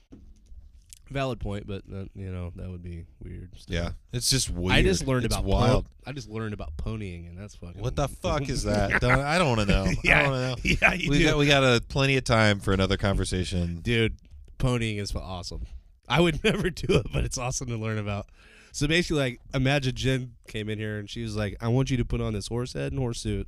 [1.11, 3.51] Valid point, but uh, you know that would be weird.
[3.57, 3.75] still.
[3.75, 4.75] Yeah, it's just weird.
[4.75, 5.85] I just learned It's about wild.
[5.85, 7.79] Po- I just learned about ponying, and that's fucking.
[7.81, 9.01] What the fuck is that?
[9.01, 9.83] Don't- I don't want to know.
[9.85, 10.75] I Yeah, don't want to know.
[10.81, 11.25] yeah, you we do.
[11.25, 13.81] got we got a plenty of time for another conversation.
[13.81, 14.15] dude?
[14.57, 15.67] Ponying is awesome.
[16.09, 18.27] I would never do it, but it's awesome to learn about.
[18.71, 21.97] So basically, like, imagine Jen came in here and she was like, "I want you
[21.97, 23.47] to put on this horse head and horse suit.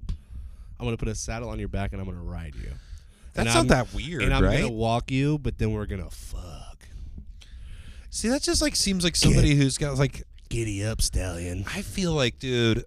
[0.79, 2.69] I'm gonna put a saddle on your back and I'm gonna ride you.
[3.34, 4.61] That's And not I'm- that weird, and I'm right?
[4.61, 6.66] gonna walk you, but then we're gonna fuck.
[8.09, 10.23] See, that just like seems like somebody who's got like.
[10.49, 11.65] Giddy up, stallion.
[11.67, 12.85] I feel like, dude.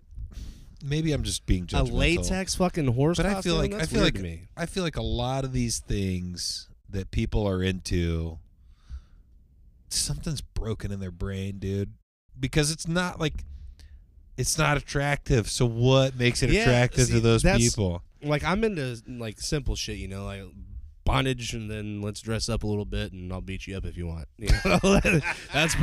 [0.82, 1.92] Maybe I'm just being A judgmental.
[1.92, 3.18] latex fucking horse.
[3.18, 3.58] but I feel costume?
[3.58, 4.42] like I That's feel weird like to me.
[4.56, 8.38] I feel like a lot of these things that people are into,
[9.90, 11.92] something's broken in their brain, dude.
[12.38, 13.44] Because it's not like
[14.38, 15.50] it's not attractive.
[15.50, 18.02] So what makes it Yeah, attractive see, to those that's- people?
[18.22, 20.42] like I'm into like simple shit, you know, like
[21.10, 23.96] bondage, and then let's dress up a little bit, and I'll beat you up if
[23.96, 24.26] you want.
[24.38, 25.00] You know,
[25.52, 25.74] that's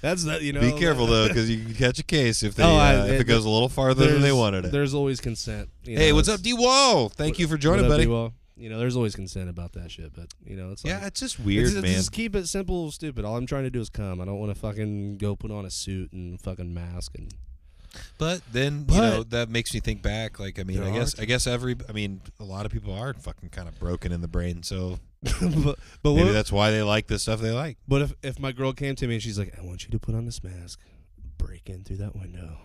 [0.00, 0.42] that's that.
[0.42, 2.96] You know, Be careful though, because you can catch a case if they Oh, I-
[2.96, 4.72] uh, if it- it goes a little farther than they wanted it.
[4.72, 5.68] There's always consent.
[5.84, 7.08] you Hey, what's up, D Wall?
[7.08, 8.04] Thank you for joining, what up, buddy.
[8.04, 8.32] D-Wall?
[8.56, 11.20] You know, there's always consent about that shit, but you know, it's like, Yeah, it's
[11.20, 11.84] just weird, it's man.
[11.94, 13.24] Just keep it simple, stupid.
[13.24, 14.20] All I'm trying to do is come.
[14.20, 17.32] I don't want to fucking go put on a suit and fucking mask and.
[18.18, 20.38] But then you But- know that makes me think back.
[20.38, 23.14] Like I mean, I guess I guess every I mean a lot of people are
[23.14, 24.62] fucking kind of broken in the brain.
[24.62, 27.76] So but but maybe what, that's why they like the stuff they like.
[27.88, 29.98] but if if my girl came to me and she's like, I want you to
[29.98, 30.80] put on this mask,
[31.38, 32.58] break in through that window,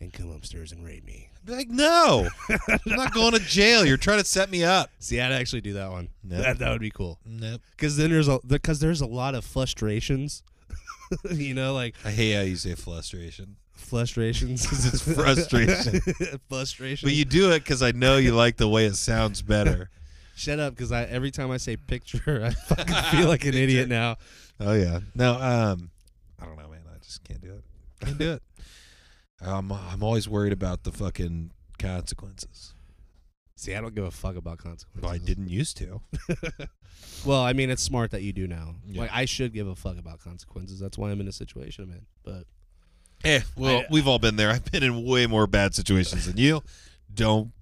[0.00, 1.30] and come upstairs and raid me.
[1.36, 3.84] I'd be like, no, I'm not going to jail.
[3.84, 4.90] You're trying to set me up.
[5.00, 6.08] See, I'd actually do that one.
[6.22, 6.42] Nope.
[6.44, 7.18] That that would be cool.
[7.26, 7.60] Nope.
[7.72, 10.42] Because then there's a because there's a lot of frustrations.
[11.30, 13.56] you know, like I hate how you say frustration.
[13.74, 14.64] Frustrations.
[14.94, 16.00] it's frustration.
[16.48, 17.06] frustration.
[17.06, 19.90] But you do it because I know you like the way it sounds better.
[20.36, 23.88] shut up, because I every time I say picture, I fucking feel like an idiot
[23.88, 24.16] now.
[24.60, 25.00] Oh yeah.
[25.14, 25.90] No, um,
[26.40, 26.82] I don't know, man.
[26.92, 27.64] I just can't do it.
[28.04, 28.42] Can't do it.
[29.40, 32.74] I'm I'm always worried about the fucking consequences.
[33.56, 35.02] See, I don't give a fuck about consequences.
[35.02, 36.00] Well, I didn't used to.
[37.24, 38.74] Well, I mean, it's smart that you do now.
[38.86, 39.02] Yeah.
[39.02, 40.78] Like, I should give a fuck about consequences.
[40.78, 42.06] That's why I'm in a situation I'm in.
[42.22, 42.44] But
[43.24, 44.50] Eh, well, I- we've all been there.
[44.50, 46.62] I've been in way more bad situations than you.
[47.12, 47.52] Don't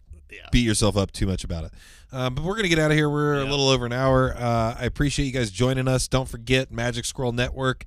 [0.50, 1.72] beat yourself up too much about it.
[2.10, 3.08] Um, but we're gonna get out of here.
[3.08, 4.34] We're a little over an hour.
[4.36, 6.08] Uh, I appreciate you guys joining us.
[6.08, 7.84] Don't forget Magic Scroll Network,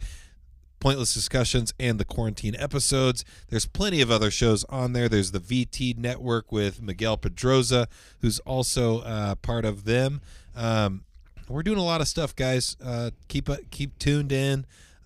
[0.80, 3.24] Pointless Discussions, and the Quarantine episodes.
[3.50, 5.08] There's plenty of other shows on there.
[5.10, 7.88] There's the VT Network with Miguel Pedroza,
[8.22, 10.22] who's also uh, part of them.
[10.56, 11.04] Um,
[11.48, 12.78] we're doing a lot of stuff, guys.
[12.84, 14.66] Uh, keep uh, keep tuned in.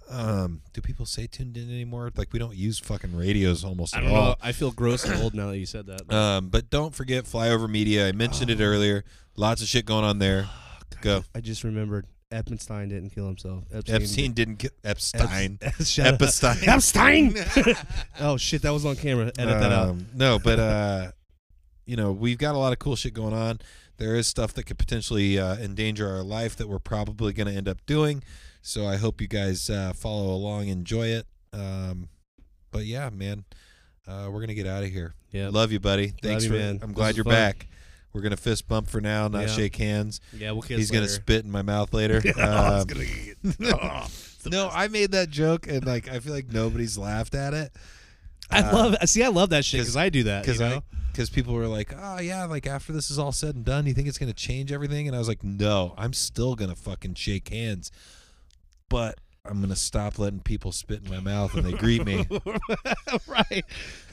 [0.09, 2.11] Um, do people say tuned in anymore?
[2.15, 4.25] Like we don't use fucking radios almost I at don't all.
[4.29, 4.35] know.
[4.41, 6.11] I feel gross and old now that you said that.
[6.11, 8.07] Um, but don't forget Flyover Media.
[8.07, 8.53] I mentioned Oh.
[8.53, 9.03] it earlier.
[9.35, 10.49] Lots of shit going on there.
[11.01, 11.23] Go.
[11.33, 13.63] I just remembered Epstein didn't kill himself.
[13.73, 13.95] Epstein.
[13.95, 15.57] Epstein didn't get Epstein.
[15.61, 16.21] Ep- Shut up.
[16.21, 16.57] Epstein.
[16.67, 17.35] Epstein.
[18.19, 19.27] oh shit, that was on camera.
[19.37, 19.89] Edit that out.
[19.89, 21.11] Um, No, but uh,
[21.85, 23.59] you know we've got a lot of cool shit going on.
[23.97, 27.53] There is stuff that could potentially uh, endanger our life that we're probably going to
[27.53, 28.23] end up doing.
[28.61, 31.25] So I hope you guys uh, follow along, enjoy it.
[31.53, 32.09] Um,
[32.71, 33.45] but yeah, man,
[34.07, 35.13] uh, we're gonna get out of here.
[35.31, 35.49] Yeah.
[35.49, 36.13] Love you, buddy.
[36.21, 36.55] Thanks you, for.
[36.57, 36.79] man.
[36.81, 37.33] I'm glad you're fun.
[37.33, 37.67] back.
[38.13, 39.47] We're gonna fist bump for now, not Yeah.
[39.47, 40.19] shake hands.
[40.33, 42.21] Yeah, we'll kiss He's gonna spit in my mouth later.
[42.37, 42.85] Um,
[44.45, 44.77] Oh, no, best.
[44.77, 47.71] I made that joke, and like I feel like nobody's laughed at it.
[48.49, 48.95] I uh, love.
[49.09, 50.43] See, I love that shit because I do that.
[50.43, 50.83] because you I know?
[51.11, 53.93] because people were like, oh yeah, like after this is all said and done, you
[53.93, 55.07] think it's gonna change everything?
[55.07, 57.91] And I was like, no, I'm still gonna fucking shake hands,
[58.89, 62.27] but I'm gonna stop letting people spit in my mouth when they greet me.
[63.27, 63.65] right.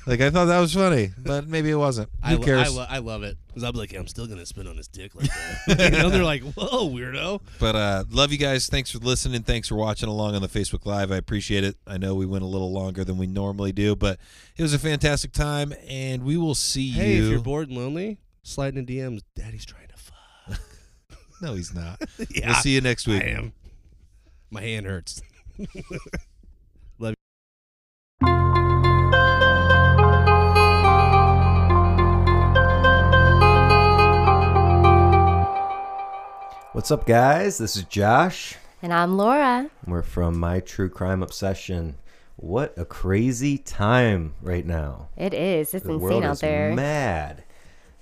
[0.06, 2.08] Like I thought that was funny, but maybe it wasn't.
[2.24, 2.68] Who I, lo- cares?
[2.68, 5.14] I, lo- I love it because I'm like, I'm still gonna spit on his dick
[5.14, 5.28] like
[5.66, 5.90] that.
[5.92, 7.40] you know, they're like, whoa, weirdo.
[7.58, 8.68] But uh, love you guys.
[8.68, 9.42] Thanks for listening.
[9.42, 11.10] Thanks for watching along on the Facebook Live.
[11.10, 11.76] I appreciate it.
[11.86, 14.18] I know we went a little longer than we normally do, but
[14.56, 16.94] it was a fantastic time, and we will see you.
[17.00, 17.24] Hey, you.
[17.24, 19.22] if you're bored and lonely, slide in DMs.
[19.34, 20.60] Daddy's trying to fuck.
[21.42, 22.00] no, he's not.
[22.30, 23.22] yeah, We'll see you next week.
[23.22, 23.52] I am.
[24.50, 25.22] My hand hurts.
[26.98, 27.14] Love
[28.22, 28.26] you.
[36.72, 37.56] What's up, guys?
[37.56, 38.56] This is Josh.
[38.82, 39.70] And I'm Laura.
[39.86, 41.96] We're from My True Crime Obsession.
[42.36, 45.08] What a crazy time right now.
[45.16, 45.72] It is.
[45.72, 46.74] It's The insane world out is there.
[46.74, 47.44] mad.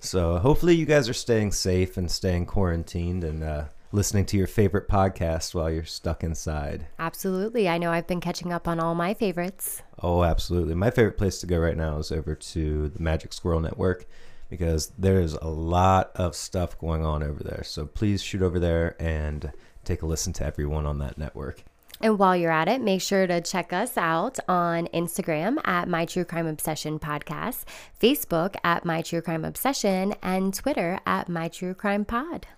[0.01, 3.23] So hopefully you guys are staying safe and staying quarantined.
[3.23, 3.65] And uh,
[3.95, 6.87] listening to your favorite podcast while you're stuck inside.
[6.99, 7.69] Absolutely.
[7.69, 9.83] I know I've been catching up on all my favorites.
[10.03, 10.75] Oh, absolutely.
[10.75, 14.05] My favorite place to go right now is over to the Magic Squirrel Network
[14.51, 17.63] because there's a lot of stuff going on over there.
[17.65, 19.53] So please shoot over there and
[19.85, 21.63] take a listen to everyone on that network.
[22.01, 26.05] And while you're at it, make sure to check us out on Instagram at My
[26.05, 27.63] True Crime Obsession Podcast,
[28.03, 32.49] Facebook at My True Crime Obsession, and Twitter at My True Crime Pod.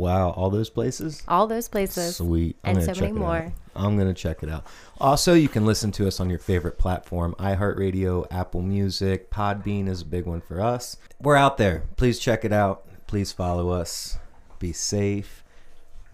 [0.00, 1.22] Wow, all those places?
[1.28, 2.16] All those places.
[2.16, 2.56] Sweet.
[2.64, 3.52] I'm And so check many more.
[3.76, 4.66] I'm going to check it out.
[4.98, 10.00] Also, you can listen to us on your favorite platform iHeartRadio, Apple Music, Podbean is
[10.00, 10.96] a big one for us.
[11.20, 11.82] We're out there.
[11.96, 12.86] Please check it out.
[13.08, 14.18] Please follow us.
[14.58, 15.44] Be safe.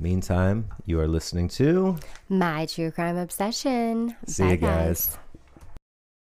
[0.01, 1.97] Meantime, you are listening to.
[2.29, 4.17] My True Crime Obsession.
[4.27, 5.17] See Bye, you guys.